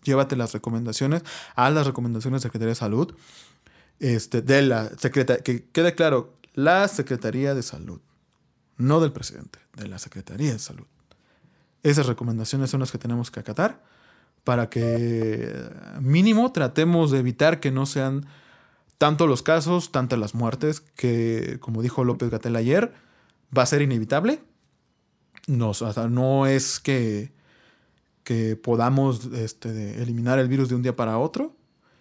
llévate 0.05 0.37
las 0.37 0.53
recomendaciones, 0.53 1.23
haz 1.55 1.73
las 1.73 1.87
recomendaciones 1.87 2.43
de 2.43 2.49
Secretaría 2.49 2.71
de 2.71 2.75
Salud 2.75 3.15
este, 4.01 4.43
de 4.43 4.63
la 4.63 4.91
Secretaría, 4.99 5.43
que 5.43 5.65
quede 5.71 5.95
claro, 5.95 6.37
la 6.55 6.89
Secretaría 6.89 7.55
de 7.55 7.63
Salud, 7.63 8.01
no 8.77 9.01
del 9.01 9.13
presidente, 9.13 9.59
de 9.77 9.89
la 9.89 9.99
Secretaría 9.99 10.53
de 10.53 10.59
Salud. 10.59 10.87
Esas 11.85 12.07
recomendaciones 12.07 12.71
son 12.71 12.81
las 12.81 12.91
que 12.91 12.99
tenemos 12.99 13.31
que 13.31 13.39
acatar 13.39 13.81
para 14.45 14.69
que 14.69 15.55
mínimo 16.01 16.53
tratemos 16.53 17.11
de 17.11 17.19
evitar 17.19 17.61
que 17.61 17.71
no 17.71 17.87
sean 17.87 18.27
tanto 18.99 19.27
los 19.27 19.43
casos, 19.43 19.91
tantas 19.91 20.19
las 20.19 20.35
muertes, 20.35 20.81
que 20.81 21.59
como 21.61 21.83
dijo 21.83 22.05
López 22.05 22.31
Gatel 22.31 22.57
ayer, 22.57 22.93
va 23.57 23.63
a 23.63 23.67
ser 23.67 23.83
inevitable. 23.83 24.41
No, 25.47 25.73
es 26.47 26.81
que, 26.81 27.33
que 28.23 28.57
podamos 28.57 29.27
este, 29.35 30.03
eliminar 30.03 30.39
el 30.39 30.49
virus 30.49 30.69
de 30.69 30.77
un 30.77 30.83
día 30.83 30.97
para 30.97 31.19
otro, 31.19 31.55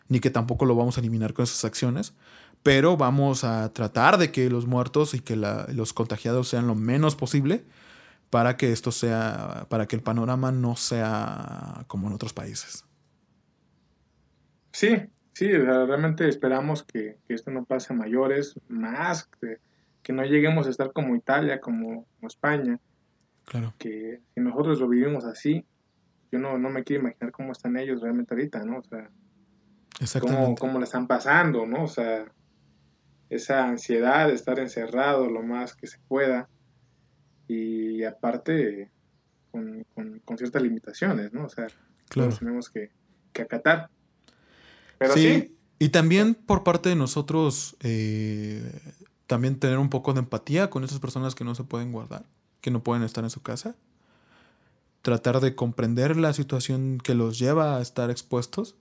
ni 0.07 0.19
que 0.19 0.29
tampoco 0.29 0.65
lo 0.65 0.75
vamos 0.75 0.97
a 0.97 1.01
eliminar 1.01 1.34
con 1.34 1.43
esas 1.43 1.65
acciones, 1.65 2.13
pero 2.61 2.95
vamos 2.95 3.43
a 3.43 3.73
tratar 3.73 4.17
de 4.17 4.31
que 4.31 4.49
los 4.49 4.65
muertos 4.65 5.13
y 5.13 5.19
que 5.19 5.36
los 5.36 5.91
contagiados 5.91 6.47
sean 6.47 6.67
lo 6.67 6.75
menos 6.75 7.15
posible 7.15 7.65
para 8.34 8.57
que 8.57 8.71
esto 8.71 8.91
sea, 8.91 9.67
para 9.69 9.86
que 9.86 9.95
el 9.95 10.01
panorama 10.01 10.51
no 10.51 10.75
sea 10.75 11.84
como 11.86 12.07
en 12.07 12.13
otros 12.13 12.34
países. 12.34 12.84
Sí, 14.71 14.95
sí, 15.34 15.51
realmente 15.51 16.27
esperamos 16.27 16.81
que, 16.81 17.19
esto 17.27 17.51
no 17.51 17.63
pase 17.63 17.93
a 17.93 17.95
mayores, 17.95 18.59
más 18.67 19.29
que, 19.39 19.57
que, 20.01 20.13
no 20.13 20.23
lleguemos 20.23 20.65
a 20.65 20.71
estar 20.71 20.91
como 20.93 21.15
Italia, 21.15 21.61
como, 21.61 22.07
España. 22.23 22.79
Claro. 23.45 23.75
Que 23.77 24.21
si 24.34 24.41
nosotros 24.41 24.79
lo 24.79 24.89
vivimos 24.89 25.25
así, 25.25 25.63
yo 26.31 26.39
no, 26.39 26.57
no 26.57 26.71
me 26.71 26.84
quiero 26.84 27.03
imaginar 27.03 27.31
cómo 27.31 27.51
están 27.51 27.77
ellos 27.77 28.01
realmente 28.01 28.34
ahorita, 28.34 28.63
¿no? 28.63 28.79
O 28.79 28.84
sea, 28.84 30.19
cómo, 30.19 30.55
cómo 30.55 30.79
le 30.79 30.86
están 30.86 31.05
pasando, 31.05 31.67
¿no? 31.67 31.84
O 31.84 31.88
sea, 31.88 32.25
esa 33.29 33.67
ansiedad 33.67 34.27
de 34.27 34.34
estar 34.34 34.57
encerrado 34.57 35.29
lo 35.29 35.43
más 35.43 35.75
que 35.75 35.86
se 35.86 35.99
pueda. 36.07 36.49
Y 37.48 38.04
aparte 38.04 38.89
con, 39.52 39.86
ciertas 40.38 40.62
limitaciones, 40.62 41.34
¿no? 41.34 41.46
O 41.46 41.50
sea, 41.50 41.68
claro. 42.10 42.36
tenemos 42.38 42.70
que, 42.70 42.91
acatar. 43.39 43.89
Pero 44.98 45.14
sí, 45.14 45.56
Y 45.80 45.89
también 45.89 46.36
por 46.36 46.64
parte 46.64 46.89
de 46.89 46.96
nosotros, 46.96 47.76
eh, 47.82 48.62
también 49.28 49.60
tener 49.60 49.78
un 49.78 49.89
poco 49.89 50.14
de 50.14 50.20
empatía 50.20 50.70
con 50.70 50.84
esas 50.84 51.00
personas 51.00 51.36
que 51.36 51.44
no 51.44 51.56
se 51.56 51.64
pueden 51.64 51.91
guardar, 51.91 52.26
que 52.62 52.72
no 52.72 52.84
pueden 52.84 53.04
estar 53.04 53.24
en 53.24 53.30
su 53.30 53.41
casa. 53.41 53.76
Tratar 55.02 55.39
de 55.39 55.56
comprender 55.56 56.16
la 56.16 56.34
situación 56.34 57.00
que 57.04 57.14
los 57.14 57.38
lleva 57.38 57.78
a 57.78 57.82
estar 57.82 58.10
expuestos. 58.10 58.76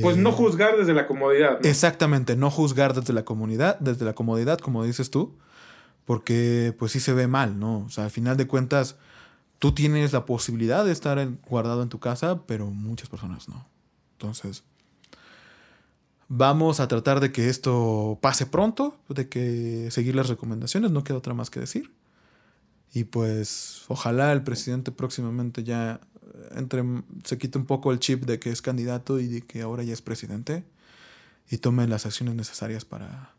Pues 0.00 0.16
no 0.16 0.30
eh, 0.30 0.32
juzgar 0.32 0.76
desde 0.76 0.92
la 0.92 1.06
comodidad. 1.06 1.64
Exactamente, 1.64 2.36
no 2.36 2.50
juzgar 2.50 2.94
desde 2.94 3.12
la 3.12 3.24
comunidad, 3.24 3.78
desde 3.78 4.04
la 4.04 4.14
comodidad, 4.14 4.58
como 4.58 4.84
dices 4.84 5.10
tú, 5.10 5.38
porque 6.04 6.74
pues 6.78 6.92
sí 6.92 7.00
se 7.00 7.12
ve 7.12 7.26
mal, 7.26 7.58
¿no? 7.58 7.80
O 7.80 7.88
sea, 7.88 8.04
al 8.04 8.10
final 8.10 8.36
de 8.36 8.46
cuentas, 8.46 8.96
tú 9.58 9.72
tienes 9.72 10.12
la 10.12 10.26
posibilidad 10.26 10.84
de 10.84 10.92
estar 10.92 11.26
guardado 11.48 11.82
en 11.82 11.88
tu 11.88 12.00
casa, 12.00 12.42
pero 12.46 12.66
muchas 12.70 13.08
personas 13.08 13.48
no. 13.48 13.66
Entonces, 14.12 14.64
vamos 16.28 16.80
a 16.80 16.88
tratar 16.88 17.20
de 17.20 17.32
que 17.32 17.48
esto 17.48 18.18
pase 18.20 18.46
pronto, 18.46 18.96
de 19.08 19.28
que 19.28 19.88
seguir 19.90 20.14
las 20.14 20.28
recomendaciones, 20.28 20.90
no 20.90 21.04
queda 21.04 21.18
otra 21.18 21.34
más 21.34 21.50
que 21.50 21.60
decir. 21.60 21.92
Y 22.92 23.04
pues 23.04 23.84
ojalá 23.88 24.32
el 24.32 24.42
presidente 24.44 24.92
próximamente 24.92 25.64
ya 25.64 26.00
entre, 26.54 26.84
se 27.24 27.38
quite 27.38 27.58
un 27.58 27.66
poco 27.66 27.92
el 27.92 27.98
chip 27.98 28.24
de 28.24 28.38
que 28.38 28.50
es 28.50 28.62
candidato 28.62 29.18
y 29.18 29.26
de 29.26 29.42
que 29.42 29.62
ahora 29.62 29.82
ya 29.82 29.92
es 29.92 30.02
presidente 30.02 30.64
y 31.50 31.58
tome 31.58 31.86
las 31.86 32.06
acciones 32.06 32.34
necesarias 32.34 32.84
para, 32.84 33.34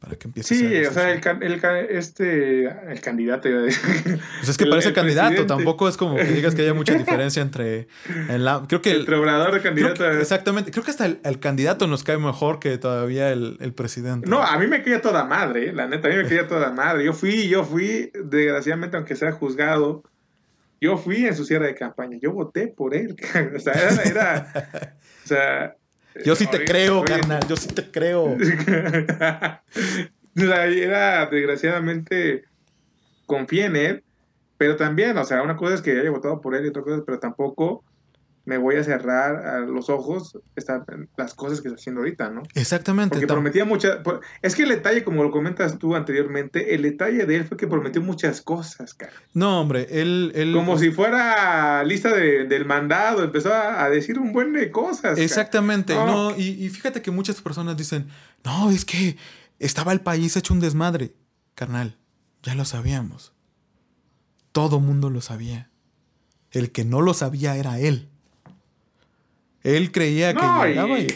para 0.00 0.16
que 0.16 0.28
empiece 0.28 0.54
sí, 0.54 0.86
o 0.86 0.92
sea, 0.92 1.12
el, 1.12 1.20
el, 1.42 1.60
este, 1.90 2.64
el 2.64 3.00
candidato. 3.02 3.50
Pues 3.50 4.48
es 4.48 4.56
que 4.56 4.64
parece 4.70 4.94
candidato, 4.94 5.44
tampoco 5.44 5.88
es 5.90 5.98
como 5.98 6.16
que 6.16 6.24
digas 6.24 6.54
que 6.54 6.62
haya 6.62 6.72
mucha 6.72 6.94
diferencia 6.98 7.42
entre. 7.42 7.86
la, 8.28 8.64
creo 8.66 8.80
que 8.80 8.92
el, 8.92 9.00
entre 9.00 9.16
obrador 9.16 9.58
y 9.58 9.60
candidato. 9.60 10.10
exactamente, 10.10 10.70
creo 10.70 10.84
que 10.84 10.90
hasta 10.90 11.04
el, 11.04 11.38
candidato 11.38 11.86
nos 11.86 12.02
cae 12.02 12.16
mejor 12.16 12.60
que 12.60 12.78
todavía 12.78 13.30
el, 13.30 13.74
presidente. 13.76 14.28
No, 14.28 14.42
a 14.42 14.58
mí 14.58 14.66
me 14.66 14.82
caía 14.82 15.02
toda 15.02 15.24
madre, 15.24 15.72
la 15.74 15.86
neta, 15.86 16.08
a 16.08 16.10
mí 16.10 16.16
me 16.16 16.26
caía 16.26 16.48
toda 16.48 16.72
madre. 16.72 17.04
Yo 17.04 17.12
fui, 17.12 17.48
yo 17.48 17.62
fui, 17.64 18.10
desgraciadamente, 18.14 18.96
aunque 18.96 19.16
sea 19.16 19.32
juzgado, 19.32 20.02
yo 20.80 20.96
fui 20.96 21.26
en 21.26 21.36
su 21.36 21.44
cierre 21.44 21.66
de 21.66 21.74
campaña, 21.74 22.16
yo 22.20 22.32
voté 22.32 22.68
por 22.68 22.94
él. 22.94 23.16
o 23.54 23.58
sea, 23.58 23.74
era, 23.74 24.02
era 24.02 24.96
o 25.24 25.28
sea, 25.28 25.76
yo 26.24 26.34
sí 26.34 26.46
te 26.46 26.64
creo, 26.64 27.04
carnal, 27.04 27.46
yo 27.48 27.56
sí 27.56 27.68
te 27.68 27.90
creo. 27.90 28.36
era, 30.34 31.26
desgraciadamente, 31.26 32.44
confié 33.26 33.66
en 33.66 33.76
él, 33.76 34.04
pero 34.56 34.76
también, 34.76 35.16
o 35.16 35.24
sea, 35.24 35.42
una 35.42 35.56
cosa 35.56 35.74
es 35.74 35.82
que 35.82 35.98
haya 35.98 36.10
votado 36.10 36.40
por 36.40 36.54
él 36.54 36.64
y 36.66 36.68
otra 36.68 36.82
cosa, 36.82 37.02
pero 37.04 37.18
tampoco 37.18 37.84
me 38.44 38.58
voy 38.58 38.76
a 38.76 38.84
cerrar 38.84 39.46
a 39.46 39.60
los 39.60 39.90
ojos 39.90 40.38
las 41.16 41.34
cosas 41.34 41.60
que 41.60 41.68
está 41.68 41.78
haciendo 41.78 42.00
ahorita, 42.00 42.30
¿no? 42.30 42.42
Exactamente. 42.54 43.14
Porque 43.14 43.26
prometía 43.26 43.64
muchas... 43.64 43.98
Es 44.42 44.54
que 44.54 44.62
el 44.62 44.70
detalle, 44.70 45.04
como 45.04 45.22
lo 45.22 45.30
comentas 45.30 45.78
tú 45.78 45.94
anteriormente, 45.94 46.74
el 46.74 46.82
detalle 46.82 47.26
de 47.26 47.36
él 47.36 47.44
fue 47.44 47.56
que 47.56 47.66
prometió 47.66 48.00
muchas 48.02 48.40
cosas, 48.40 48.94
cara. 48.94 49.12
No, 49.34 49.60
hombre, 49.60 49.86
él... 49.90 50.52
como 50.54 50.78
si 50.78 50.90
fuera 50.90 51.84
lista 51.84 52.14
del 52.14 52.64
mandado, 52.64 53.22
empezó 53.24 53.52
a, 53.52 53.88
decir 53.90 54.18
un 54.18 54.32
buen 54.32 54.52
de 54.52 54.70
cosas. 54.70 55.18
Exactamente, 55.18 55.94
no, 55.94 56.36
y, 56.36 56.64
y 56.64 56.68
fíjate 56.68 57.02
que 57.02 57.10
muchas 57.10 57.40
personas 57.40 57.76
dicen, 57.76 58.08
no, 58.44 58.70
es 58.70 58.84
que 58.84 59.16
estaba 59.58 59.92
el 59.92 60.00
país 60.00 60.36
hecho 60.36 60.54
un 60.54 60.60
desmadre. 60.60 61.14
Carnal, 61.54 61.98
ya 62.42 62.54
lo 62.54 62.64
sabíamos. 62.64 63.32
Todo 64.52 64.80
mundo 64.80 65.10
lo 65.10 65.20
sabía. 65.20 65.70
El 66.50 66.72
que 66.72 66.84
no 66.84 67.00
lo 67.00 67.14
sabía 67.14 67.56
era 67.56 67.78
él. 67.78 68.09
Él 69.62 69.92
creía 69.92 70.32
que 70.32 70.40
llegaba 70.40 70.98
y, 70.98 71.06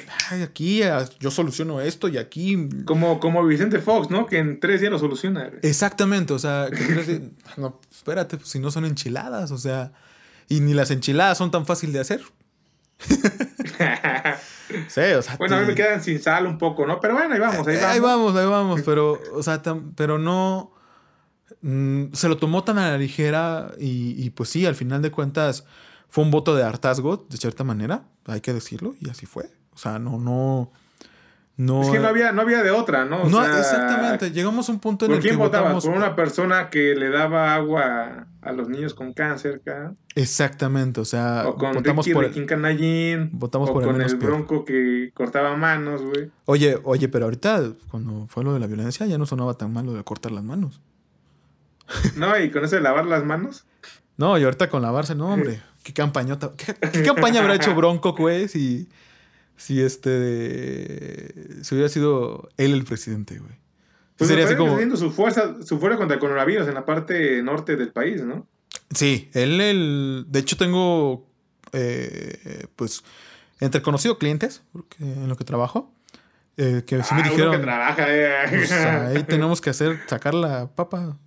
aquí 0.42 0.82
yo 1.18 1.30
soluciono 1.30 1.80
esto 1.80 2.08
y 2.08 2.18
aquí. 2.18 2.68
Como, 2.84 3.18
como 3.18 3.44
Vicente 3.46 3.78
Fox, 3.78 4.10
¿no? 4.10 4.26
Que 4.26 4.36
en 4.38 4.60
tres 4.60 4.82
días 4.82 4.92
lo 4.92 4.98
soluciona. 4.98 5.50
Exactamente, 5.62 6.34
o 6.34 6.38
sea, 6.38 6.68
no, 7.56 7.80
espérate, 7.90 8.36
pues, 8.36 8.50
si 8.50 8.58
no 8.58 8.70
son 8.70 8.84
enchiladas, 8.84 9.50
o 9.50 9.56
sea, 9.56 9.92
y 10.48 10.60
ni 10.60 10.74
las 10.74 10.90
enchiladas 10.90 11.38
son 11.38 11.50
tan 11.50 11.64
fácil 11.64 11.92
de 11.94 12.00
hacer. 12.00 12.20
sí, 14.88 15.00
o 15.16 15.22
sea. 15.22 15.36
Bueno, 15.38 15.56
a 15.56 15.60
mí 15.60 15.66
me 15.66 15.74
quedan 15.74 16.02
sin 16.02 16.20
sal 16.20 16.46
un 16.46 16.58
poco, 16.58 16.86
¿no? 16.86 17.00
Pero 17.00 17.14
bueno, 17.14 17.32
ahí 17.32 17.40
vamos, 17.40 17.66
ahí 17.66 17.76
vamos. 17.76 17.90
Ahí 17.90 18.00
vamos, 18.00 18.36
ahí 18.36 18.46
vamos, 18.46 18.82
pero, 18.82 19.22
o 19.32 19.42
sea, 19.42 19.62
pero 19.96 20.18
no. 20.18 20.70
Mm, 21.62 22.12
se 22.12 22.28
lo 22.28 22.36
tomó 22.36 22.62
tan 22.62 22.76
a 22.76 22.90
la 22.90 22.98
ligera 22.98 23.72
y, 23.78 24.22
y 24.22 24.28
pues 24.30 24.50
sí, 24.50 24.66
al 24.66 24.74
final 24.74 25.00
de 25.00 25.10
cuentas 25.10 25.64
fue 26.14 26.22
un 26.22 26.30
voto 26.30 26.54
de 26.54 26.62
hartazgo, 26.62 27.26
de 27.28 27.36
cierta 27.38 27.64
manera, 27.64 28.04
hay 28.26 28.40
que 28.40 28.52
decirlo, 28.52 28.94
y 29.00 29.10
así 29.10 29.26
fue. 29.26 29.50
O 29.72 29.78
sea, 29.78 29.98
no, 29.98 30.16
no. 30.16 30.70
No, 31.56 31.82
es 31.82 31.90
que 31.90 31.98
no 31.98 32.06
había, 32.06 32.30
no 32.30 32.42
había 32.42 32.62
de 32.62 32.70
otra, 32.70 33.04
¿no? 33.04 33.28
no, 33.28 33.44
exactamente. 33.44 34.30
Llegamos 34.30 34.68
a 34.68 34.72
un 34.72 34.78
punto 34.78 35.06
en 35.06 35.10
el 35.10 35.16
que. 35.18 35.22
¿Por 35.22 35.28
quién 35.30 35.38
votabas? 35.40 35.84
¿Por 35.84 35.92
una 35.92 36.14
persona 36.14 36.70
que 36.70 36.94
le 36.94 37.10
daba 37.10 37.56
agua 37.56 38.28
a 38.42 38.52
los 38.52 38.68
niños 38.68 38.94
con 38.94 39.12
cáncer, 39.12 39.56
acá? 39.56 39.92
Exactamente, 40.14 41.00
o 41.00 41.04
sea. 41.04 41.48
O 41.48 41.56
con 41.56 41.72
votamos 41.74 42.06
Ricky, 42.06 42.14
por 42.14 42.26
Ricky 42.26 42.46
Canallín, 42.46 43.30
Votamos 43.32 43.70
o 43.70 43.72
por 43.72 43.82
con 43.82 44.00
el, 44.00 44.14
bronco 44.14 44.64
que 44.64 45.10
cortaba 45.14 45.56
manos, 45.56 46.02
güey. 46.02 46.30
Oye, 46.44 46.78
oye, 46.84 47.08
pero 47.08 47.24
ahorita, 47.24 47.72
cuando 47.90 48.28
fue 48.28 48.44
lo 48.44 48.54
de 48.54 48.60
la 48.60 48.68
violencia, 48.68 49.04
ya 49.06 49.18
no 49.18 49.26
sonaba 49.26 49.54
tan 49.54 49.72
mal 49.72 49.84
lo 49.84 49.94
de 49.94 50.04
cortar 50.04 50.30
las 50.30 50.44
manos. 50.44 50.80
No, 52.14 52.38
y 52.38 52.52
con 52.52 52.64
eso 52.64 52.76
de 52.76 52.82
lavar 52.82 53.04
las 53.06 53.24
manos. 53.24 53.66
No, 54.16 54.38
y 54.38 54.44
ahorita 54.44 54.70
con 54.70 54.80
lavarse, 54.80 55.16
no, 55.16 55.32
hombre. 55.32 55.60
¿Qué 55.84 55.92
campañota? 55.92 56.52
¿Qué, 56.56 57.02
campaña 57.02 57.40
habrá 57.40 57.54
hecho 57.54 57.74
Bronco, 57.74 58.12
güey? 58.18 58.48
Si, 58.48 58.88
si 59.56 59.82
este. 59.82 61.62
Si 61.62 61.74
hubiera 61.74 61.90
sido 61.90 62.48
él 62.56 62.72
el 62.72 62.84
presidente, 62.84 63.38
güey. 63.38 63.52
Pues 64.16 64.30
sería 64.30 64.46
así 64.46 64.56
como. 64.56 64.78
su 64.96 65.10
fuerza, 65.10 65.56
su 65.62 65.78
fuerza 65.78 65.98
contra 65.98 66.14
el 66.14 66.20
coronavirus 66.20 66.68
en 66.68 66.74
la 66.74 66.86
parte 66.86 67.42
norte 67.42 67.76
del 67.76 67.92
país, 67.92 68.24
¿no? 68.24 68.46
Sí, 68.94 69.28
él, 69.34 69.60
el. 69.60 70.24
De 70.28 70.40
hecho, 70.40 70.56
tengo. 70.56 71.26
Eh, 71.72 72.66
pues. 72.76 73.04
Entre 73.60 73.82
conocidos 73.82 74.16
clientes, 74.18 74.62
en 74.98 75.28
lo 75.28 75.36
que 75.36 75.44
trabajo. 75.44 75.92
Eh, 76.56 76.82
que 76.86 77.02
sí 77.02 77.14
me 77.14 77.20
ah, 77.22 77.28
dijeron. 77.28 77.56
que 77.56 77.62
trabaja, 77.62 78.06
eh. 78.08 78.46
Pues, 78.48 78.72
ahí 78.72 79.22
tenemos 79.28 79.60
que 79.60 79.68
hacer, 79.68 80.00
sacar 80.06 80.32
la 80.32 80.66
papa. 80.68 81.18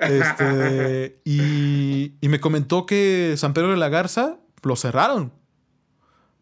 Este, 0.00 1.20
y, 1.24 2.14
me 2.22 2.40
comentó 2.40 2.86
que 2.86 3.34
San 3.36 3.52
Pedro 3.52 3.70
de 3.70 3.76
la 3.76 3.88
Garza 3.88 4.38
lo 4.62 4.76
cerraron. 4.76 5.32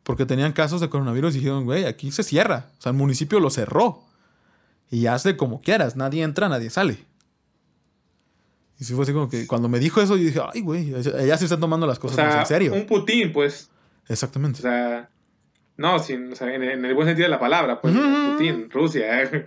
Porque 0.03 0.25
tenían 0.25 0.53
casos 0.53 0.81
de 0.81 0.89
coronavirus 0.89 1.35
y 1.35 1.39
dijeron, 1.39 1.65
güey, 1.65 1.85
aquí 1.85 2.13
se 2.13 2.23
cierra. 2.23 2.71
O 2.79 2.83
sea, 2.83 2.91
el 2.91 2.99
municipio 2.99 3.41
lo 3.41 3.51
cerró. 3.51 4.05
Y 4.89 5.07
hazle 5.07 5.37
como 5.37 5.61
quieras. 5.61 5.97
Nadie 5.97 6.23
entra, 6.23 6.49
nadie 6.49 6.71
sale. 6.71 6.99
Y 8.79 8.85
sí 8.85 8.95
fue 8.95 9.03
así 9.03 9.13
como 9.13 9.29
que 9.29 9.47
cuando 9.47 9.69
me 9.69 9.79
dijo 9.79 10.01
eso, 10.01 10.17
yo 10.17 10.25
dije, 10.25 10.41
ay, 10.53 10.61
güey, 10.61 10.91
ya 10.91 11.37
se 11.39 11.45
están 11.45 11.61
tomando 11.61 11.87
las 11.87 11.99
cosas 11.99 12.19
más 12.19 12.37
en 12.37 12.47
serio. 12.47 12.75
Un 12.75 12.87
Putin, 12.87 13.33
pues. 13.33 13.71
Exactamente. 14.09 14.61
O 14.61 14.63
sea, 14.63 15.09
no, 15.77 15.99
sin, 15.99 16.33
en, 16.41 16.85
el 16.85 16.95
buen 16.95 17.09
sentido 17.09 17.27
de 17.27 17.31
la 17.31 17.41
palabra, 17.41 17.81
pues. 17.81 17.95
Putin, 17.95 18.71
Rusia. 18.71 19.23
Eh. 19.23 19.47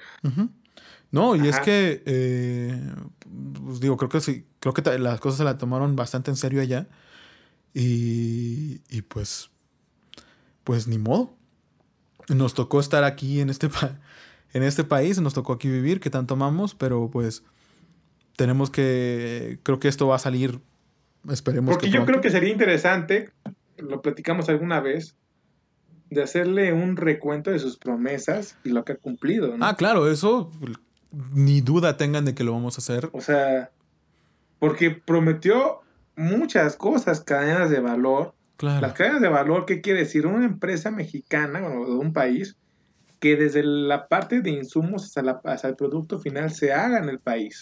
No, 1.12 1.36
y 1.36 1.48
es 1.48 1.60
que, 1.60 2.04
eh, 2.06 2.94
pues 3.66 3.80
digo, 3.80 3.98
creo 3.98 4.10
que 4.10 4.22
sí, 4.22 4.46
creo 4.60 4.74
que 4.74 4.82
las 5.00 5.20
cosas 5.20 5.38
se 5.40 5.44
la 5.44 5.58
tomaron 5.58 5.96
bastante 5.96 6.32
en 6.32 6.38
serio 6.38 6.62
allá. 6.62 6.88
Y, 7.74 8.82
y 8.90 9.02
pues, 9.04 9.52
pues 10.64 10.88
ni 10.88 10.98
modo. 10.98 11.36
Nos 12.30 12.54
tocó 12.54 12.80
estar 12.80 13.04
aquí 13.04 13.42
en 13.42 13.50
este, 13.50 13.70
en 14.54 14.64
este 14.64 14.84
país, 14.84 15.20
nos 15.20 15.34
tocó 15.34 15.54
aquí 15.54 15.68
vivir, 15.68 16.00
que 16.00 16.10
tanto 16.10 16.36
amamos, 16.36 16.76
pero 16.76 17.10
pues 17.12 17.44
tenemos 18.36 18.70
que, 18.70 19.60
creo 19.64 19.80
que 19.80 19.88
esto 19.88 20.08
va 20.08 20.16
a 20.16 20.20
salir, 20.20 20.60
esperemos. 21.30 21.74
Porque 21.74 21.90
yo 21.90 22.06
creo 22.06 22.22
que 22.22 22.30
sería 22.30 22.52
interesante, 22.52 23.32
lo 23.78 24.02
platicamos 24.02 24.48
alguna 24.50 24.80
vez, 24.80 25.16
de 26.10 26.24
hacerle 26.24 26.74
un 26.74 26.96
recuento 26.96 27.52
de 27.52 27.60
sus 27.60 27.78
promesas 27.78 28.58
y 28.64 28.70
lo 28.70 28.84
que 28.84 28.94
ha 28.94 28.98
cumplido. 28.98 29.56
Ah, 29.60 29.76
claro, 29.76 30.10
eso 30.10 30.52
ni 31.12 31.62
duda 31.62 31.98
tengan 31.98 32.26
de 32.26 32.36
que 32.36 32.44
lo 32.44 32.54
vamos 32.54 32.78
a 32.78 32.80
hacer. 32.80 33.10
O 33.14 33.22
sea, 33.22 33.72
porque 34.60 34.92
prometió 34.92 35.82
muchas 36.16 36.76
cosas, 36.76 37.22
cadenas 37.22 37.70
de 37.70 37.80
valor. 37.80 38.34
Claro. 38.58 38.82
Las 38.82 38.94
cadenas 38.94 39.22
de 39.22 39.30
valor, 39.30 39.66
¿qué 39.66 39.82
quiere 39.82 40.00
decir? 40.00 40.28
Una 40.28 40.46
empresa 40.46 40.92
mexicana 40.92 41.66
o 41.66 41.86
de 41.86 41.98
un 41.98 42.14
país 42.14 42.58
que 43.20 43.36
desde 43.36 43.64
la 43.64 44.08
parte 44.08 44.42
de 44.42 44.50
insumos 44.52 45.06
hasta, 45.06 45.22
la, 45.22 45.42
el 45.64 45.76
producto 45.76 46.20
final 46.20 46.52
se 46.52 46.74
haga 46.74 47.00
en 47.00 47.10
el 47.10 47.20
país. 47.20 47.62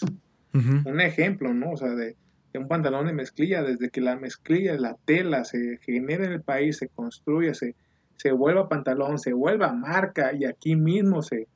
Un 0.52 1.00
ejemplo, 1.00 1.54
¿no? 1.54 1.72
O 1.72 1.76
sea, 1.76 1.90
de, 1.90 2.16
un 2.54 2.66
pantalón 2.66 3.06
de 3.06 3.12
mezclilla, 3.12 3.62
desde 3.62 3.90
que 3.90 4.00
la 4.00 4.16
mezclilla, 4.16 4.74
la 4.76 4.96
tela 5.04 5.44
se 5.44 5.78
genera 5.82 6.24
en 6.24 6.32
el 6.32 6.42
país, 6.42 6.78
se 6.78 6.88
construye, 6.88 7.54
se, 7.54 7.76
se 8.16 8.32
vuelva 8.32 8.68
pantalón, 8.68 9.18
se 9.20 9.32
vuelva 9.32 9.72
marca 9.72 10.32
y 10.32 10.46
aquí 10.46 10.74
mismo 10.74 11.22
se, 11.22 11.46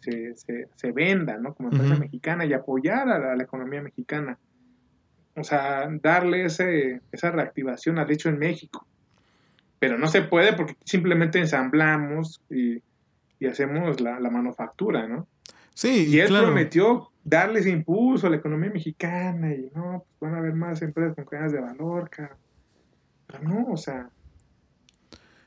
se, 0.00 0.92
venda, 0.92 1.38
¿no? 1.38 1.54
Como 1.54 1.70
empresa 1.70 1.96
mexicana 1.96 2.44
y 2.44 2.52
apoyar 2.52 3.08
a 3.08 3.36
la, 3.36 3.42
economía 3.42 3.82
mexicana. 3.82 4.38
O 5.36 5.44
sea, 5.44 5.88
darle 6.02 6.44
ese, 6.44 7.00
esa 7.12 7.30
reactivación 7.30 7.98
al 7.98 8.10
hecho 8.10 8.28
en 8.28 8.38
México. 8.38 8.86
Pero 9.78 9.98
no 9.98 10.08
se 10.08 10.22
puede 10.22 10.52
porque 10.52 10.76
simplemente 10.84 11.38
ensamblamos 11.38 12.42
y, 12.50 12.82
hacemos 13.46 14.00
la, 14.00 14.18
manufactura, 14.30 15.06
¿no? 15.06 15.26
Sí, 15.74 16.06
y 16.08 16.20
él 16.20 16.28
prometió 16.28 17.10
darles 17.24 17.66
impulso 17.66 18.26
a 18.26 18.30
la 18.30 18.36
economía 18.36 18.70
mexicana 18.70 19.54
y 19.54 19.70
no, 19.74 20.04
pues 20.18 20.30
van 20.30 20.34
a 20.34 20.38
haber 20.38 20.54
más 20.54 20.82
empresas 20.82 21.14
con 21.14 21.24
cadenas 21.24 21.52
de 21.52 21.60
valor, 21.60 22.10
cara. 22.10 22.36
Pero 23.26 23.42
no, 23.44 23.66
o 23.68 23.76
sea, 23.76 24.10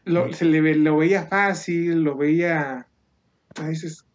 lo, 0.06 0.34
se 0.34 0.45
le, 0.45 0.76
lo 0.76 0.97
veía 0.97 1.24
fácil, 1.24 2.04
lo 2.04 2.16
veía 2.18 2.88
a 3.56 3.68
veces 3.68 4.06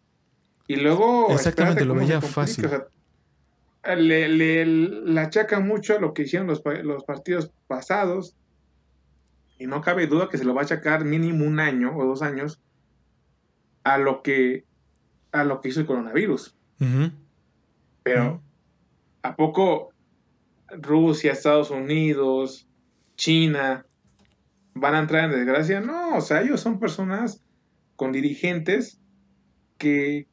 y 0.68 0.76
luego. 0.76 1.32
Exactamente, 1.32 1.84
lo 1.84 1.94
veía 1.94 2.20
fácil. 2.20 2.68
le, 3.84 4.28
le, 4.28 5.20
achaca 5.20 5.58
mucho 5.58 5.96
a 5.96 5.98
lo 5.98 6.12
que 6.12 6.22
hicieron 6.22 6.46
los, 6.46 6.62
los 6.84 7.04
partidos 7.04 7.50
pasados. 7.66 8.36
Y 9.58 9.66
no 9.66 9.80
cabe 9.80 10.06
duda 10.06 10.28
que 10.28 10.38
se 10.38 10.44
lo 10.44 10.54
va 10.54 10.60
a 10.60 10.64
achacar 10.64 11.04
mínimo 11.04 11.44
un 11.44 11.58
año 11.58 11.96
o 11.96 12.04
dos 12.04 12.22
años 12.22 12.60
a 13.82 13.98
lo 13.98 14.22
que, 14.22 14.64
a 15.32 15.42
lo 15.42 15.60
que 15.60 15.70
hizo 15.70 15.80
el 15.80 15.86
coronavirus. 15.86 16.54
Pero, 18.04 18.40
¿a 19.22 19.34
poco 19.34 19.88
Rusia, 20.68 21.32
Estados 21.32 21.70
Unidos, 21.70 22.68
China 23.16 23.84
van 24.74 24.94
a 24.94 24.98
entrar 25.00 25.24
en 25.24 25.30
desgracia? 25.32 25.80
No, 25.80 26.16
o 26.16 26.20
sea, 26.20 26.42
ellos 26.42 26.60
son 26.60 26.78
personas 26.78 27.42
con 27.96 28.12
dirigentes 28.12 29.00
que, 29.78 30.28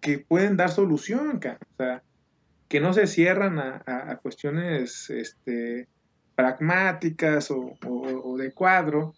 que 0.00 0.18
pueden 0.18 0.56
dar 0.56 0.70
solución, 0.70 1.40
o 1.42 1.76
sea, 1.76 2.02
que 2.68 2.80
no 2.80 2.92
se 2.92 3.06
cierran 3.06 3.58
a, 3.58 4.18
cuestiones 4.22 5.10
este, 5.10 5.88
pragmáticas 6.34 7.50
o, 7.50 8.36
de 8.36 8.52
cuadro 8.52 9.14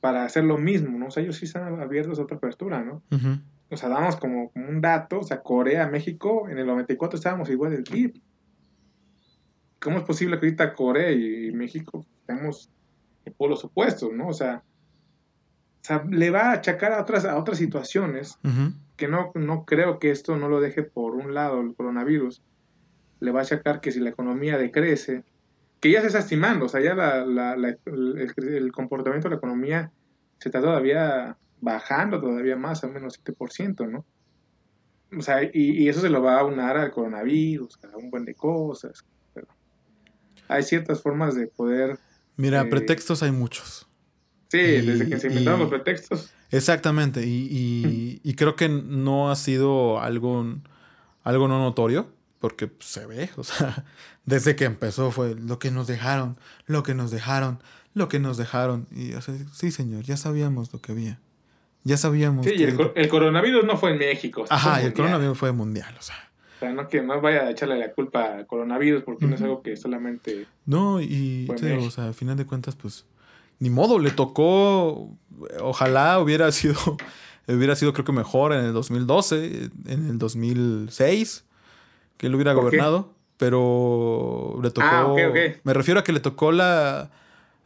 para 0.00 0.24
hacer 0.24 0.44
lo 0.44 0.58
mismo, 0.58 0.98
¿no? 0.98 1.06
O 1.06 1.10
sea, 1.10 1.22
ellos 1.22 1.36
sí 1.36 1.44
están 1.44 1.80
abiertos 1.80 2.18
a 2.18 2.22
otra 2.22 2.36
apertura, 2.36 2.82
¿no? 2.82 3.02
O 3.70 3.76
sea, 3.76 3.88
damos 3.88 4.16
como, 4.16 4.52
un 4.54 4.80
dato, 4.80 5.20
o 5.20 5.22
sea, 5.22 5.42
Corea, 5.42 5.88
México, 5.88 6.48
en 6.48 6.58
el 6.58 6.66
94 6.66 7.16
estábamos 7.16 7.48
igual 7.50 7.72
del 7.72 7.84
PIB. 7.84 8.20
¿Cómo 9.80 9.98
es 9.98 10.04
posible 10.04 10.38
que 10.38 10.46
ahorita 10.46 10.74
Corea 10.74 11.10
y, 11.10 11.50
México 11.52 12.04
estemos 12.20 12.70
en 13.24 13.32
polos 13.32 13.64
opuestos, 13.64 14.12
¿no? 14.12 14.28
O 14.28 14.32
sea, 14.32 14.62
o 15.82 15.84
sea, 15.84 16.04
le 16.08 16.30
va 16.30 16.50
a 16.50 16.52
achacar 16.52 16.92
a 16.92 17.00
otras, 17.00 17.24
a 17.24 17.36
otras 17.36 17.58
situaciones 17.58 18.38
que 18.96 19.08
no, 19.08 19.32
no 19.34 19.64
creo 19.64 19.98
que 19.98 20.12
esto 20.12 20.36
no 20.36 20.48
lo 20.48 20.60
deje 20.60 20.84
por 20.84 21.16
un 21.16 21.34
lado 21.34 21.60
el 21.60 21.74
coronavirus. 21.74 22.40
Le 23.18 23.32
va 23.32 23.40
a 23.40 23.42
achacar 23.42 23.80
que 23.80 23.90
si 23.90 23.98
la 23.98 24.10
economía 24.10 24.58
decrece, 24.58 25.24
que 25.80 25.90
ya 25.90 26.00
se 26.00 26.06
está 26.06 26.20
estimando, 26.20 26.66
o 26.66 26.68
sea, 26.68 26.80
ya 26.80 26.92
el, 26.92 28.72
comportamiento 28.72 29.28
de 29.28 29.34
la 29.34 29.38
economía 29.38 29.90
se 30.38 30.50
está 30.50 30.60
todavía 30.60 31.36
bajando 31.60 32.20
todavía 32.20 32.54
más, 32.54 32.84
al 32.84 32.92
menos 32.92 33.20
7%, 33.20 33.88
¿no? 33.90 34.04
O 35.18 35.20
sea, 35.20 35.40
y, 35.52 35.88
eso 35.88 36.00
se 36.00 36.10
lo 36.10 36.22
va 36.22 36.38
a 36.38 36.44
unar 36.44 36.76
al 36.76 36.92
coronavirus, 36.92 37.80
a 37.92 37.96
un 37.96 38.08
buen 38.08 38.24
de 38.24 38.34
cosas. 38.34 39.04
hay 40.46 40.62
ciertas 40.62 41.02
formas 41.02 41.34
de 41.34 41.48
poder... 41.48 41.98
Mira, 42.36 42.60
eh, 42.60 42.66
pretextos 42.66 43.24
hay 43.24 43.32
muchos. 43.32 43.88
Sí, 44.52 44.58
desde 44.58 45.08
que 45.08 45.18
se 45.18 45.28
inventaron 45.28 45.60
los 45.60 45.70
pretextos. 45.70 46.30
Exactamente, 46.50 47.26
y, 47.26 48.20
y, 48.22 48.34
creo 48.34 48.54
que 48.54 48.68
no 48.68 49.30
ha 49.30 49.36
sido 49.36 49.98
algo, 49.98 50.44
algo 51.24 51.48
no 51.48 51.58
notorio, 51.58 52.12
porque 52.38 52.70
se 52.80 53.06
ve, 53.06 53.30
o 53.38 53.44
sea, 53.44 53.86
desde 54.26 54.54
que 54.54 54.66
empezó 54.66 55.10
fue 55.10 55.34
lo 55.34 55.58
que 55.58 55.70
nos 55.70 55.86
dejaron, 55.86 56.36
lo 56.66 56.82
que 56.82 56.92
nos 56.92 57.10
dejaron, 57.10 57.62
lo 57.94 58.10
que 58.10 58.18
nos 58.18 58.36
dejaron. 58.36 58.86
Y 58.90 59.14
o 59.14 59.22
sea, 59.22 59.34
sí, 59.54 59.70
señor, 59.70 60.02
ya 60.02 60.18
sabíamos 60.18 60.70
lo 60.70 60.82
que 60.82 60.92
había. 60.92 61.18
Ya 61.84 61.96
sabíamos. 61.96 62.44
Sí, 62.44 62.52
y 62.54 62.64
el, 62.64 63.08
coronavirus 63.08 63.64
no 63.64 63.78
fue 63.78 63.92
en 63.92 63.98
México. 64.00 64.44
Ajá, 64.50 64.82
el 64.82 64.92
coronavirus 64.92 65.38
fue 65.38 65.52
mundial, 65.52 65.96
o 65.98 66.02
sea. 66.02 66.30
O 66.56 66.58
sea, 66.58 66.74
no 66.74 66.88
que 66.88 67.00
no 67.00 67.22
vaya 67.22 67.44
a 67.44 67.50
echarle 67.50 67.78
la 67.78 67.90
culpa 67.92 68.34
al 68.34 68.46
coronavirus 68.46 69.02
porque 69.02 69.24
no 69.24 69.34
es 69.34 69.40
algo 69.40 69.62
que 69.62 69.78
solamente. 69.78 70.46
No, 70.66 71.00
y, 71.00 71.48
o 71.48 71.90
sea, 71.90 72.04
al 72.04 72.14
final 72.14 72.36
de 72.36 72.44
cuentas, 72.44 72.76
pues 72.76 73.06
ni 73.62 73.70
modo, 73.70 74.00
le 74.00 74.10
tocó, 74.10 75.16
ojalá 75.60 76.18
hubiera 76.18 76.50
sido, 76.50 76.74
hubiera 77.46 77.76
sido 77.76 77.92
creo 77.92 78.04
que 78.04 78.10
mejor 78.10 78.52
en 78.52 78.64
el 78.64 78.72
2012, 78.72 79.70
en 79.86 80.10
el 80.10 80.18
2006, 80.18 81.44
que 82.16 82.26
él 82.26 82.34
hubiera 82.34 82.54
gobernado, 82.54 83.14
pero 83.36 84.58
le 84.60 84.72
tocó, 84.72 84.88
ah, 84.90 85.14
me 85.62 85.74
refiero 85.74 86.00
a 86.00 86.02
que 86.02 86.10
le 86.10 86.18
tocó 86.18 86.50
la, 86.50 87.12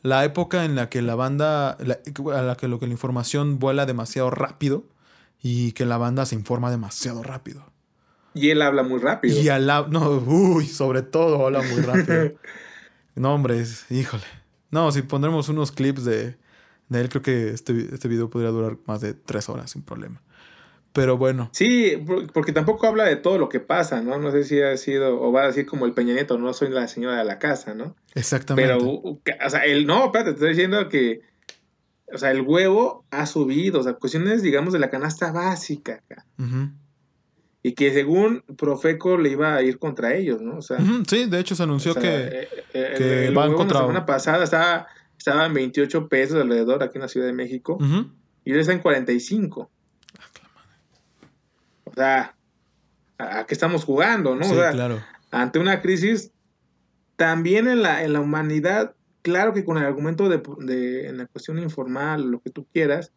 la 0.03 0.23
época 0.27 0.67
en 0.67 0.75
la 0.77 0.91
que 0.91 1.01
la 1.01 1.15
banda, 1.15 1.71
a 1.71 2.43
la 2.43 2.57
que, 2.57 2.69
lo 2.69 2.79
que 2.79 2.87
la 2.87 2.93
información 2.93 3.59
vuela 3.59 3.87
demasiado 3.87 4.29
rápido 4.29 4.85
y 5.43 5.73
que 5.73 5.87
la 5.87 5.97
banda 5.97 6.27
se 6.27 6.35
informa 6.35 6.71
demasiado 6.71 7.23
rápido. 7.23 7.65
Y 8.35 8.51
él 8.51 8.61
habla 8.61 8.83
muy 8.83 9.01
rápido. 9.01 9.41
Y 9.41 9.49
habla, 9.49 9.87
no, 9.89 10.11
uy, 10.11 10.67
sobre 10.67 11.01
todo 11.01 11.47
habla 11.47 11.63
muy 11.63 11.81
rápido. 11.81 12.33
no, 13.15 13.35
hombre, 13.35 13.65
híjole. 13.89 14.46
No, 14.77 14.93
si 14.93 15.01
pondremos 15.01 15.49
unos 15.49 15.73
clips 15.73 16.05
de, 16.05 16.37
él, 16.91 17.09
creo 17.09 17.23
que 17.23 17.49
este, 17.49 17.95
este 17.95 18.09
video 18.09 18.29
podría 18.29 18.51
durar 18.51 18.77
más 18.85 19.01
de 19.01 19.15
tres 19.15 19.49
horas 19.49 19.71
sin 19.71 19.81
problema. 19.81 20.21
Pero 20.93 21.17
bueno. 21.17 21.49
Sí, 21.55 22.05
porque 22.35 22.53
tampoco 22.53 22.87
habla 22.87 23.05
de 23.05 23.17
todo 23.17 23.39
lo 23.39 23.49
que 23.49 23.59
pasa, 23.59 24.03
¿no? 24.03 24.19
No 24.19 24.31
sé 24.31 24.45
si 24.45 24.61
ha 24.61 24.77
sido, 24.77 25.19
o 25.19 25.33
va 25.33 25.45
a 25.45 25.47
decir 25.47 25.65
como 25.65 25.87
el 25.87 25.95
Peña 25.95 26.13
Nieto, 26.13 26.37
no 26.37 26.53
soy 26.53 26.69
la 26.69 26.89
señora 26.89 27.17
de 27.17 27.25
la 27.25 27.39
casa, 27.39 27.75
¿no? 27.75 27.97
Exactamente. 28.15 28.71
Pero, 28.71 28.87
o 28.87 29.21
sea, 29.49 29.65
el, 29.65 29.87
no, 29.87 30.05
espérate, 30.05 30.33
te 30.33 30.35
estoy 30.35 30.51
diciendo 30.51 30.91
que, 30.91 31.23
o 32.13 32.19
sea, 32.19 32.31
el 32.31 32.43
huevo 32.43 33.07
ha 33.11 33.25
subido, 33.25 33.81
o 33.81 33.83
sea, 33.83 33.95
cuestiones, 33.95 34.43
digamos, 34.43 34.75
de 34.75 34.79
la 34.79 34.91
canasta 34.91 35.33
básica. 35.33 36.03
acá 36.11 36.27
y 37.67 37.73
que 37.73 37.93
según 37.93 38.45
Profeco 38.57 39.19
le 39.19 39.31
iba 39.31 39.57
a 39.57 39.61
ir 39.61 39.81
contra 39.81 40.15
ellos, 40.15 40.41
¿no? 40.41 40.59
O 40.59 40.63
sea, 40.63 40.79
sí, 41.09 41.27
de 41.27 41.41
hecho 41.41 41.57
se 41.57 41.65
anunció 41.65 41.97
que, 41.97 42.09
eh, 42.15 42.49
eh, 42.73 42.95
que 42.97 43.31
van 43.31 43.55
contra... 43.55 43.81
La 43.81 43.87
semana 43.87 44.07
pasada 44.07 44.45
estaba, 44.45 44.87
estaba 45.19 45.47
en 45.47 45.55
28 45.55 46.09
pesos 46.09 46.41
alrededor 46.41 46.85
aquí 46.85 46.99
en 46.99 47.03
la 47.03 47.09
Ciudad 47.09 47.27
de 47.27 47.33
México 47.33 47.77
y 48.45 48.53
hoy 48.53 48.61
está 48.61 48.73
en 48.73 48.79
45. 48.79 49.69
O 51.83 51.93
sea, 51.93 52.37
¿a 53.19 53.47
qué 53.47 53.55
estamos 53.55 53.83
jugando, 53.83 54.37
no? 54.37 54.45
Sí, 54.45 54.55
claro. 54.55 55.03
Ante 55.33 55.59
una 55.59 55.83
crisis, 55.83 56.31
también 57.17 57.67
en 57.67 57.83
la, 57.83 58.05
en 58.05 58.13
la 58.13 58.21
humanidad, 58.21 58.95
claro 59.23 59.53
que 59.55 59.65
con 59.65 59.77
el 59.77 59.87
argumento 59.87 60.29
de, 60.29 60.41
de 60.61 61.09
en 61.09 61.19
la 61.19 61.27
cuestión 61.27 61.59
informal, 61.59 62.31
lo 62.31 62.39
que 62.39 62.51
tú 62.51 62.65
quieras, 62.73 63.13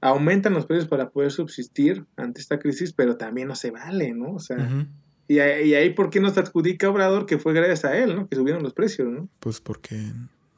aumentan 0.00 0.54
los 0.54 0.66
precios 0.66 0.88
para 0.88 1.10
poder 1.10 1.30
subsistir 1.30 2.04
ante 2.16 2.40
esta 2.40 2.58
crisis, 2.58 2.92
pero 2.92 3.16
también 3.16 3.48
no 3.48 3.54
se 3.54 3.70
vale, 3.70 4.12
¿no? 4.12 4.34
O 4.34 4.38
sea, 4.38 4.86
y, 5.26 5.40
ahí, 5.40 5.90
¿por 5.90 6.10
qué 6.10 6.20
no 6.20 6.30
se 6.30 6.40
adjudica 6.40 6.88
Obrador 6.88 7.26
que 7.26 7.38
fue 7.38 7.52
gracias 7.52 7.84
a 7.84 7.96
él, 7.96 8.16
¿no? 8.16 8.28
Que 8.28 8.36
subieron 8.36 8.62
los 8.62 8.72
precios, 8.72 9.08
¿no? 9.08 9.28
Pues 9.40 9.60
porque 9.60 10.00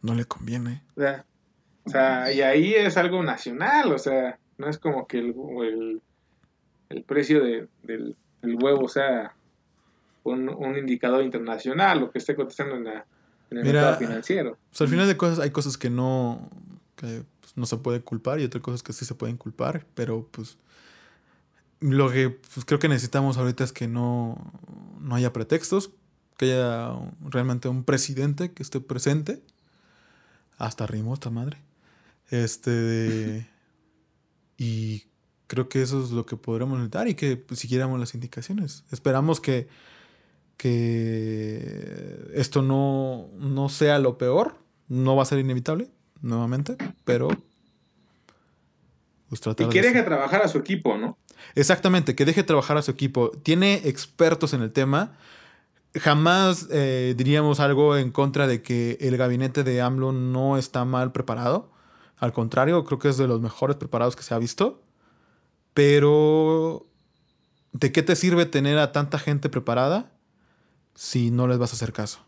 no 0.03 0.15
le 0.15 0.25
conviene. 0.25 0.83
O 0.97 1.91
sea, 1.91 2.33
y 2.33 2.43
ahí 2.43 2.75
es 2.75 2.97
algo 2.97 3.23
nacional, 3.23 3.93
o 3.93 3.99
sea, 3.99 4.39
no 4.59 4.69
es 4.69 4.79
como 4.79 5.07
que 5.07 5.19
el, 5.19 6.01
el, 6.91 7.03
precio 7.05 7.43
de, 7.43 7.67
del, 7.83 8.17
huevo 8.43 8.89
sea 8.89 9.35
un, 10.23 10.49
un, 10.51 10.77
indicador 10.77 11.25
internacional, 11.25 12.01
lo 12.01 12.11
que 12.11 12.19
esté 12.19 12.37
cotizando 12.37 12.77
en, 12.77 12.85
la, 12.85 13.07
en 13.51 13.59
el 13.59 13.65
mercado 13.65 13.97
financiero. 13.97 14.53
O 14.53 14.75
sea, 14.75 14.85
al 14.85 14.91
final 14.91 15.09
de 15.09 15.17
cosas 15.17 15.39
hay 15.39 15.51
cosas 15.51 15.79
que 15.79 15.89
no, 15.89 16.51
que 16.97 17.23
no 17.61 17.67
se 17.67 17.77
puede 17.77 18.01
culpar 18.01 18.41
y 18.41 18.45
otras 18.45 18.63
cosas 18.63 18.83
que 18.83 18.93
sí 18.93 19.05
se 19.05 19.15
pueden 19.15 19.37
culpar, 19.37 19.87
pero 19.95 20.27
pues 20.31 20.57
lo 21.81 22.11
que 22.11 22.31
pues, 22.31 22.65
creo 22.67 22.79
que 22.79 22.89
necesitamos 22.89 23.39
ahorita 23.39 23.65
es 23.65 23.73
que 23.73 23.89
no, 23.89 24.53
no 25.01 25.15
haya 25.15 25.33
pretextos, 25.33 25.91
que 26.37 26.53
haya 26.53 26.93
realmente 27.21 27.69
un 27.69 27.85
presidente 27.85 28.53
que 28.53 28.63
esté 28.63 28.81
presente. 28.81 29.43
Hasta 30.59 30.87
rimó 30.87 31.15
esta 31.15 31.31
madre. 31.31 31.59
Este. 32.31 33.49
y 34.57 35.05
creo 35.49 35.69
que 35.69 35.83
eso 35.83 36.05
es 36.05 36.13
lo 36.13 36.27
que 36.27 36.37
podremos 36.37 36.79
necesitar 36.79 37.09
y 37.09 37.15
que 37.15 37.37
pues, 37.37 37.61
siguiéramos 37.61 37.99
las 37.99 38.15
indicaciones. 38.15 38.85
Esperamos 38.93 39.41
que, 39.41 39.69
que 40.57 42.31
esto 42.35 42.63
no, 42.63 43.29
no 43.39 43.69
sea 43.69 43.99
lo 43.99 44.19
peor. 44.19 44.57
No 44.89 45.17
va 45.17 45.23
a 45.23 45.27
ser 45.27 45.39
inevitable, 45.39 45.91
nuevamente, 46.21 46.77
pero 47.05 47.31
pues, 49.31 49.41
y 49.61 49.69
que 49.69 49.81
deje 49.81 50.03
trabajar 50.03 50.43
a 50.43 50.49
su 50.49 50.59
equipo, 50.59 50.99
¿no? 50.99 51.17
Exactamente, 51.55 52.17
que 52.17 52.25
deje 52.25 52.43
trabajar 52.43 52.77
a 52.77 52.83
su 52.83 52.91
equipo. 52.91 53.31
Tiene 53.31 53.75
expertos 53.85 54.55
en 54.55 54.63
el 54.63 54.73
tema. 54.73 55.17
Jamás 55.95 56.67
eh, 56.73 57.15
diríamos 57.17 57.61
algo 57.61 57.97
en 57.97 58.11
contra 58.11 58.49
de 58.49 58.61
que 58.61 58.99
el 59.01 59.17
gabinete 59.17 59.63
de 59.63 59.81
AMLO 59.81 60.11
no 60.11 60.59
está 60.59 60.85
mal 60.85 61.13
preparado. 61.13 61.71
Al 62.17 62.33
contrario, 62.33 62.85
creo 62.85 62.99
que 62.99 63.09
es 63.09 63.19
de 63.19 63.29
los 63.29 63.41
mejores 63.41 63.77
preparados 63.77 64.17
que 64.17 64.25
se 64.25 64.35
ha 64.35 64.39
visto. 64.39 64.83
Pero 65.75 66.87
¿de 67.73 67.93
qué 67.93 68.03
te 68.03 68.17
sirve 68.17 68.47
tener 68.47 68.79
a 68.79 68.91
tanta 68.91 69.21
gente 69.21 69.49
preparada 69.49 70.11
si 70.97 71.31
no 71.31 71.47
les 71.47 71.59
vas 71.59 71.73
a 71.73 71.77
hacer 71.77 71.93
caso? 71.93 72.19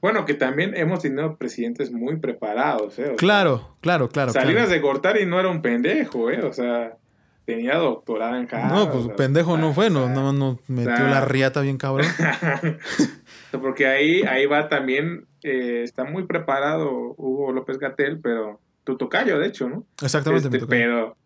Bueno, 0.00 0.24
que 0.24 0.34
también 0.34 0.76
hemos 0.76 1.00
tenido 1.00 1.36
presidentes 1.36 1.90
muy 1.90 2.16
preparados, 2.16 2.98
¿eh? 2.98 3.14
claro, 3.16 3.76
claro, 3.80 4.08
claro. 4.08 4.32
Salinas 4.32 4.70
de 4.70 4.78
Gortari 4.78 5.26
no 5.26 5.40
era 5.40 5.48
un 5.48 5.60
pendejo, 5.60 6.30
¿eh? 6.30 6.42
O 6.42 6.52
sea, 6.52 6.96
tenía 7.44 7.76
doctorado 7.76 8.36
en 8.36 8.46
Harvard. 8.50 8.72
No, 8.72 8.92
pues 8.92 9.16
pendejo 9.16 9.56
no 9.56 9.72
fue, 9.72 9.90
no, 9.90 10.08
no, 10.08 10.32
no 10.32 10.60
metió 10.68 11.06
la 11.08 11.24
riata 11.24 11.62
bien 11.62 11.78
cabrón. 11.78 12.06
Porque 13.50 13.86
ahí, 13.86 14.22
ahí 14.22 14.46
va 14.46 14.68
también, 14.68 15.26
eh, 15.42 15.82
está 15.82 16.04
muy 16.04 16.26
preparado 16.26 17.14
Hugo 17.16 17.52
López 17.52 17.78
Gatel, 17.78 18.20
pero 18.20 18.60
tu 18.84 18.96
tocayo, 18.96 19.38
de 19.38 19.46
hecho, 19.46 19.68
¿no? 19.68 19.86
Exactamente. 20.02 20.48
Este, 20.48 20.66
pero, 20.66 21.16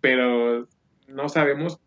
pero 0.00 0.68
no 1.08 1.28
sabemos 1.28 1.80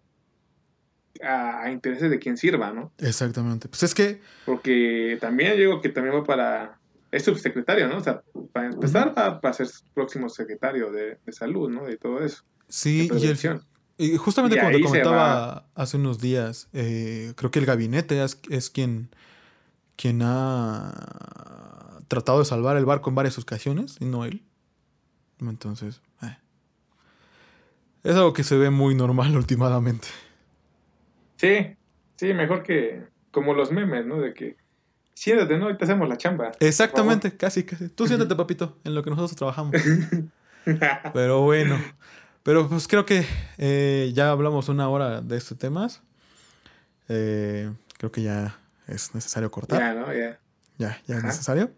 a, 1.24 1.70
intereses 1.72 2.10
de 2.10 2.20
quien 2.20 2.38
sirva, 2.38 2.72
¿no? 2.72 2.92
Exactamente. 2.98 3.68
Pues 3.68 3.84
es 3.84 3.94
que... 3.94 4.22
Porque 4.46 5.18
también 5.20 5.58
digo 5.58 5.82
que 5.82 5.90
también 5.90 6.16
va 6.16 6.24
para... 6.24 6.80
Es 7.12 7.24
subsecretario, 7.24 7.88
¿no? 7.88 7.98
O 7.98 8.04
sea, 8.04 8.22
para 8.54 8.68
empezar 8.68 9.16
va, 9.18 9.40
a 9.42 9.54
ser 9.54 9.68
próximo 9.96 10.30
secretario 10.30 10.92
de, 10.92 11.18
salud, 11.32 11.70
¿no? 11.70 11.86
De 11.86 11.98
todo 11.98 12.24
eso. 12.24 12.44
Sí, 12.68 13.10
y, 13.12 13.26
el, 13.26 13.62
y 13.98 14.16
justamente 14.16 14.58
como 14.60 14.72
te 14.72 14.82
comentaba 14.82 15.66
hace 15.74 15.98
unos 15.98 16.20
días, 16.20 16.70
eh, 16.72 17.34
creo 17.36 17.50
que 17.50 17.58
el 17.58 17.66
gabinete 17.66 18.24
es, 18.24 18.40
es 18.50 18.70
quien, 18.70 19.10
quien 19.96 20.22
ha 20.24 22.00
tratado 22.08 22.40
de 22.40 22.46
salvar 22.46 22.78
el 22.78 22.86
barco 22.86 23.10
en 23.10 23.16
varias 23.16 23.38
ocasiones, 23.38 23.98
y 24.00 24.06
no 24.06 24.26
él. 24.26 24.44
Entonces, 25.42 26.02
eh. 26.22 26.38
es 28.04 28.16
algo 28.16 28.34
que 28.34 28.44
se 28.44 28.58
ve 28.58 28.70
muy 28.70 28.96
normal 28.96 29.36
últimamente. 29.38 30.08
Sí, 31.40 31.76
sí, 32.18 32.34
mejor 32.34 32.64
que 32.64 33.04
como 33.32 33.54
los 33.54 33.72
memes, 33.72 34.06
¿no? 34.06 34.20
De 34.20 34.34
que 34.34 34.58
siéntate, 35.14 35.58
¿no? 35.58 35.66
Ahorita 35.66 35.86
hacemos 35.86 36.10
la 36.10 36.18
chamba. 36.18 36.52
Exactamente, 36.60 37.36
casi, 37.38 37.64
casi. 37.64 37.88
Tú 37.90 38.08
siéntate, 38.08 38.36
papito, 38.38 38.78
en 38.84 38.94
lo 38.94 39.04
que 39.04 39.10
nosotros 39.10 39.36
trabajamos. 39.38 39.76
Pero 41.14 41.42
bueno. 41.42 41.80
Pero 42.44 42.68
pues 42.68 42.88
creo 42.88 43.06
que 43.06 43.26
eh, 43.58 44.12
ya 44.14 44.32
hablamos 44.32 44.70
una 44.70 44.90
hora 44.90 45.22
de 45.22 45.38
estos 45.38 45.58
temas. 45.58 46.02
Eh, 47.08 47.72
creo 47.98 48.12
que 48.12 48.22
ya 48.22 48.60
es 48.88 49.16
necesario 49.16 49.50
cortar. 49.50 49.80
Ya, 49.80 49.94
¿no? 49.94 50.14
Ya. 50.14 50.40
Ya, 50.78 51.02
ya 51.08 51.18
es 51.18 51.24
necesario. 51.24 51.72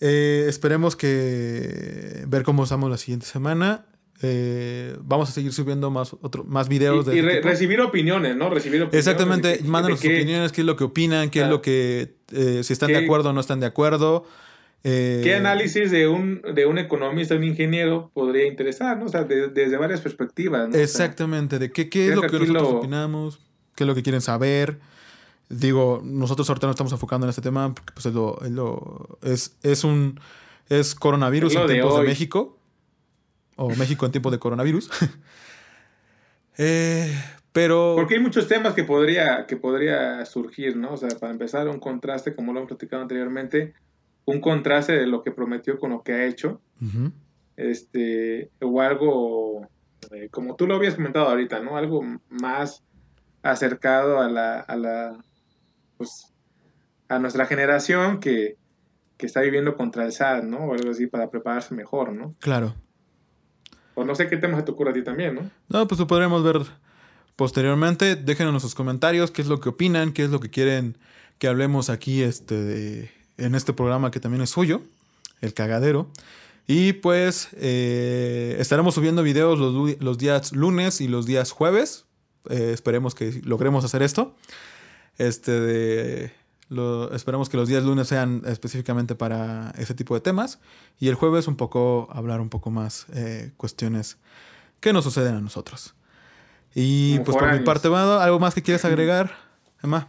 Eh, 0.00 0.46
esperemos 0.48 0.96
que 0.96 2.24
ver 2.26 2.42
cómo 2.42 2.64
estamos 2.64 2.90
la 2.90 2.98
siguiente 2.98 3.26
semana. 3.26 3.86
Eh, 4.22 4.96
vamos 5.02 5.28
a 5.28 5.32
seguir 5.32 5.52
subiendo 5.52 5.90
más, 5.90 6.14
otro, 6.22 6.44
más 6.44 6.68
videos. 6.68 7.06
Y, 7.06 7.10
de 7.10 7.16
y 7.16 7.18
este 7.18 7.42
recibir 7.42 7.80
opiniones, 7.80 8.36
¿no? 8.36 8.48
Recibir 8.48 8.82
opiniones. 8.82 9.06
Exactamente, 9.06 9.60
mándanos 9.64 10.00
sus 10.00 10.10
opiniones, 10.10 10.52
qué 10.52 10.62
es 10.62 10.66
lo 10.66 10.76
que 10.76 10.84
opinan, 10.84 11.30
qué 11.30 11.42
es 11.42 11.48
lo 11.48 11.60
que, 11.60 12.14
eh, 12.32 12.62
si 12.62 12.72
están 12.72 12.88
de 12.88 12.98
acuerdo 12.98 13.30
o 13.30 13.32
no 13.32 13.40
están 13.40 13.60
de 13.60 13.66
acuerdo. 13.66 14.24
Eh, 14.84 15.20
¿Qué 15.22 15.34
análisis 15.34 15.90
de 15.90 16.06
un, 16.06 16.42
de 16.54 16.64
un 16.64 16.78
economista, 16.78 17.34
un 17.34 17.44
ingeniero 17.44 18.10
podría 18.14 18.46
interesar, 18.46 18.96
¿no? 18.98 19.06
O 19.06 19.08
sea, 19.08 19.24
desde 19.24 19.76
varias 19.76 20.00
perspectivas, 20.00 20.68
¿no? 20.68 20.76
Exactamente, 20.76 21.58
de 21.58 21.72
qué, 21.72 21.90
qué 21.90 22.08
es 22.08 22.14
lo 22.14 22.22
que 22.22 22.38
nosotros 22.38 22.68
opinamos, 22.74 23.40
qué 23.74 23.84
es 23.84 23.88
lo 23.88 23.94
que 23.94 24.02
quieren 24.02 24.20
saber. 24.20 24.78
Digo, 25.48 26.00
nosotros 26.02 26.48
ahorita 26.48 26.66
no 26.66 26.72
estamos 26.72 26.92
enfocando 26.92 27.26
en 27.26 27.30
este 27.30 27.42
tema 27.42 27.72
porque 27.74 27.92
pues 27.92 28.06
es 28.06 28.14
lo, 28.14 28.38
es, 28.42 28.50
lo, 28.50 29.18
es, 29.22 29.56
es 29.62 29.84
un 29.84 30.18
es 30.68 30.94
coronavirus 30.94 31.54
en 31.54 31.66
tiempos 31.66 32.00
de 32.00 32.06
México 32.06 32.56
o 33.56 33.74
México 33.74 34.06
en 34.06 34.12
tiempo 34.12 34.30
de 34.30 34.38
coronavirus. 34.38 34.90
Eh, 36.58 37.12
pero... 37.52 37.92
Porque 37.96 38.14
hay 38.14 38.20
muchos 38.20 38.48
temas 38.48 38.72
que 38.72 38.82
podría, 38.82 39.44
que 39.46 39.58
podría 39.58 40.24
surgir, 40.24 40.74
¿no? 40.74 40.94
O 40.94 40.96
sea, 40.96 41.10
para 41.20 41.30
empezar, 41.30 41.68
un 41.68 41.78
contraste, 41.78 42.34
como 42.34 42.54
lo 42.54 42.60
hemos 42.60 42.68
platicado 42.68 43.02
anteriormente, 43.02 43.74
un 44.24 44.40
contraste 44.40 44.94
de 44.94 45.06
lo 45.06 45.22
que 45.22 45.32
prometió 45.32 45.78
con 45.78 45.90
lo 45.90 46.02
que 46.02 46.14
ha 46.14 46.24
hecho. 46.24 46.62
Este, 47.56 48.50
o 48.62 48.80
algo, 48.80 49.68
eh, 50.12 50.28
como 50.30 50.56
tú 50.56 50.66
lo 50.66 50.76
habías 50.76 50.94
comentado 50.94 51.28
ahorita, 51.28 51.60
¿no? 51.60 51.76
Algo 51.76 52.02
más 52.30 52.82
acercado 53.42 54.20
a 54.20 54.30
la, 54.30 54.60
a 54.60 54.76
la, 54.76 55.18
pues, 55.98 56.32
a 57.08 57.18
nuestra 57.18 57.44
generación 57.44 58.18
que, 58.18 58.56
que 59.16 59.26
está 59.26 59.40
viviendo 59.40 59.76
contra 59.76 60.04
el 60.04 60.12
SAT, 60.12 60.44
¿no? 60.44 60.58
O 60.58 60.74
algo 60.74 60.90
así 60.90 61.06
para 61.06 61.30
prepararse 61.30 61.74
mejor, 61.74 62.16
¿no? 62.16 62.34
Claro. 62.40 62.74
O 63.96 64.04
no 64.04 64.14
sé 64.14 64.28
qué 64.28 64.36
temas 64.36 64.64
te 64.64 64.70
ocurre 64.70 64.90
a 64.90 64.92
ti 64.92 65.02
también, 65.02 65.34
¿no? 65.34 65.50
No, 65.68 65.88
pues 65.88 65.98
lo 65.98 66.06
podremos 66.06 66.44
ver 66.44 66.60
posteriormente. 67.34 68.14
Déjenos 68.14 68.62
sus 68.62 68.74
comentarios, 68.74 69.30
qué 69.30 69.42
es 69.42 69.48
lo 69.48 69.58
que 69.58 69.70
opinan, 69.70 70.12
qué 70.12 70.22
es 70.22 70.30
lo 70.30 70.38
que 70.38 70.50
quieren 70.50 70.96
que 71.38 71.48
hablemos 71.48 71.90
aquí 71.90 72.22
este, 72.22 73.10
en 73.38 73.54
este 73.54 73.72
programa 73.72 74.10
que 74.10 74.20
también 74.20 74.42
es 74.42 74.50
suyo, 74.50 74.82
El 75.40 75.54
Cagadero. 75.54 76.08
Y 76.66 76.94
pues 76.94 77.48
eh, 77.56 78.56
estaremos 78.58 78.94
subiendo 78.94 79.22
videos 79.22 79.58
los, 79.58 80.18
días 80.18 80.52
lunes 80.52 81.00
y 81.00 81.08
los 81.08 81.24
días 81.24 81.50
jueves. 81.50 82.04
Eh, 82.50 82.72
esperemos 82.74 83.14
que 83.14 83.40
logremos 83.44 83.84
hacer 83.84 84.02
esto. 84.02 84.34
Este 85.16 85.52
de 85.52 86.32
lo, 86.68 87.12
esperemos 87.14 87.48
que 87.48 87.56
los 87.56 87.68
días 87.68 87.84
lunes 87.84 88.08
sean 88.08 88.42
específicamente 88.46 89.14
para 89.14 89.72
ese 89.78 89.94
tipo 89.94 90.14
de 90.14 90.20
temas 90.20 90.58
y 90.98 91.08
el 91.08 91.14
jueves 91.14 91.46
un 91.46 91.56
poco 91.56 92.08
hablar 92.12 92.40
un 92.40 92.48
poco 92.48 92.70
más 92.70 93.06
eh, 93.14 93.52
cuestiones 93.56 94.18
que 94.80 94.92
nos 94.92 95.04
suceden 95.04 95.36
a 95.36 95.40
nosotros. 95.40 95.94
Y 96.74 97.20
pues 97.20 97.36
por 97.36 97.52
mi 97.52 97.64
parte, 97.64 97.88
¿algo 97.88 98.38
más 98.38 98.54
que 98.54 98.62
quieras 98.62 98.84
agregar, 98.84 99.30
Emma? 99.82 100.08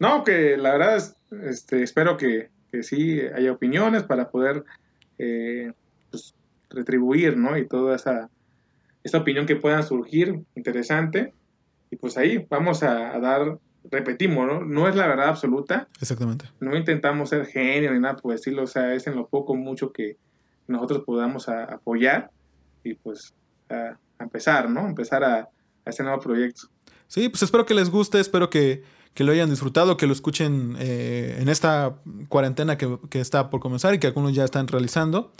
No, 0.00 0.24
que 0.24 0.56
la 0.56 0.72
verdad 0.72 0.96
es, 0.96 1.14
este, 1.44 1.82
espero 1.82 2.16
que, 2.16 2.50
que 2.72 2.82
sí 2.82 3.20
haya 3.20 3.52
opiniones 3.52 4.02
para 4.02 4.30
poder 4.30 4.64
eh, 5.18 5.72
pues, 6.10 6.34
retribuir, 6.70 7.36
¿no? 7.36 7.56
Y 7.56 7.68
toda 7.68 7.94
esa, 7.94 8.30
esa 9.04 9.18
opinión 9.18 9.46
que 9.46 9.56
pueda 9.56 9.82
surgir, 9.82 10.40
interesante. 10.56 11.34
Y 11.90 11.96
pues 11.96 12.16
ahí 12.16 12.46
vamos 12.50 12.82
a, 12.82 13.14
a 13.14 13.20
dar 13.20 13.58
repetimos, 13.90 14.46
¿no? 14.46 14.60
No 14.64 14.88
es 14.88 14.96
la 14.96 15.06
verdad 15.06 15.28
absoluta. 15.28 15.88
Exactamente. 16.00 16.46
No 16.60 16.76
intentamos 16.76 17.30
ser 17.30 17.46
genio 17.46 17.92
ni 17.92 18.00
nada 18.00 18.16
por 18.16 18.32
decirlo, 18.32 18.64
o 18.64 18.66
sea, 18.66 18.94
es 18.94 19.06
en 19.06 19.16
lo 19.16 19.26
poco 19.28 19.54
mucho 19.54 19.92
que 19.92 20.16
nosotros 20.66 21.02
podamos 21.04 21.48
apoyar 21.48 22.30
y 22.84 22.94
pues 22.94 23.34
a, 23.70 23.96
empezar, 24.20 24.68
¿no? 24.68 24.86
Empezar 24.86 25.24
a, 25.24 25.38
a, 25.38 25.48
este 25.86 26.02
nuevo 26.02 26.20
proyecto. 26.20 26.68
Sí, 27.06 27.28
pues 27.28 27.42
espero 27.42 27.64
que 27.64 27.74
les 27.74 27.90
guste, 27.90 28.20
espero 28.20 28.50
que, 28.50 28.82
que 29.14 29.24
lo 29.24 29.32
hayan 29.32 29.48
disfrutado, 29.48 29.96
que 29.96 30.06
lo 30.06 30.12
escuchen 30.12 30.76
eh, 30.78 31.38
en 31.40 31.48
esta 31.48 31.96
cuarentena 32.28 32.76
que, 32.76 32.98
que, 33.10 33.20
está 33.20 33.48
por 33.50 33.60
comenzar 33.60 33.94
y 33.94 33.98
que 33.98 34.06
algunos 34.06 34.34
ya 34.34 34.44
están 34.44 34.68
realizando. 34.68 35.32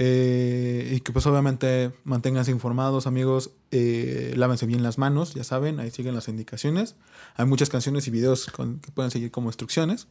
Eh, 0.00 0.92
y 0.94 1.00
que 1.00 1.12
pues 1.12 1.26
obviamente 1.26 1.90
manténganse 2.04 2.52
informados 2.52 3.08
amigos, 3.08 3.50
eh, 3.72 4.32
lávense 4.36 4.64
bien 4.64 4.84
las 4.84 4.96
manos, 4.96 5.34
ya 5.34 5.42
saben, 5.42 5.80
ahí 5.80 5.90
siguen 5.90 6.14
las 6.14 6.28
indicaciones. 6.28 6.94
Hay 7.34 7.46
muchas 7.46 7.68
canciones 7.68 8.06
y 8.06 8.12
videos 8.12 8.46
que 8.46 8.92
pueden 8.92 9.10
seguir 9.10 9.32
como 9.32 9.48
instrucciones. 9.48 10.06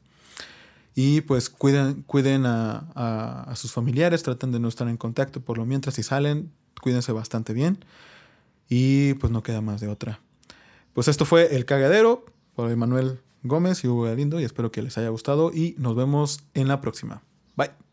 Y 0.93 1.21
pues 1.21 1.49
cuiden, 1.49 2.03
cuiden 2.03 2.43
a, 2.45 3.53
sus 3.55 3.71
familiares, 3.71 4.23
traten 4.23 4.51
de 4.51 4.59
no 4.59 4.67
estar 4.67 4.87
en 4.89 4.97
contacto 4.97 5.41
por 5.41 5.57
lo 5.57 5.65
mientras 5.65 5.95
si 5.95 6.03
salen, 6.03 6.51
cuídense 6.81 7.13
bastante 7.13 7.53
bien. 7.53 7.85
Y 8.67 9.13
pues 9.15 9.31
no 9.31 9.41
queda 9.41 9.61
más 9.61 9.79
de 9.79 9.87
otra. 9.87 10.19
Pues 10.93 11.07
esto 11.07 11.23
fue 11.23 11.55
El 11.55 11.65
Cagadero 11.65 12.25
por 12.55 12.71
Emanuel 12.71 13.21
Gómez 13.43 13.83
y 13.83 13.87
Hugo 13.87 14.03
Galindo 14.03 14.41
y 14.41 14.43
espero 14.43 14.71
que 14.71 14.81
les 14.81 14.97
haya 14.97 15.09
gustado 15.09 15.51
y 15.53 15.75
nos 15.77 15.95
vemos 15.95 16.41
en 16.55 16.67
la 16.67 16.81
próxima. 16.81 17.21
Bye. 17.55 17.86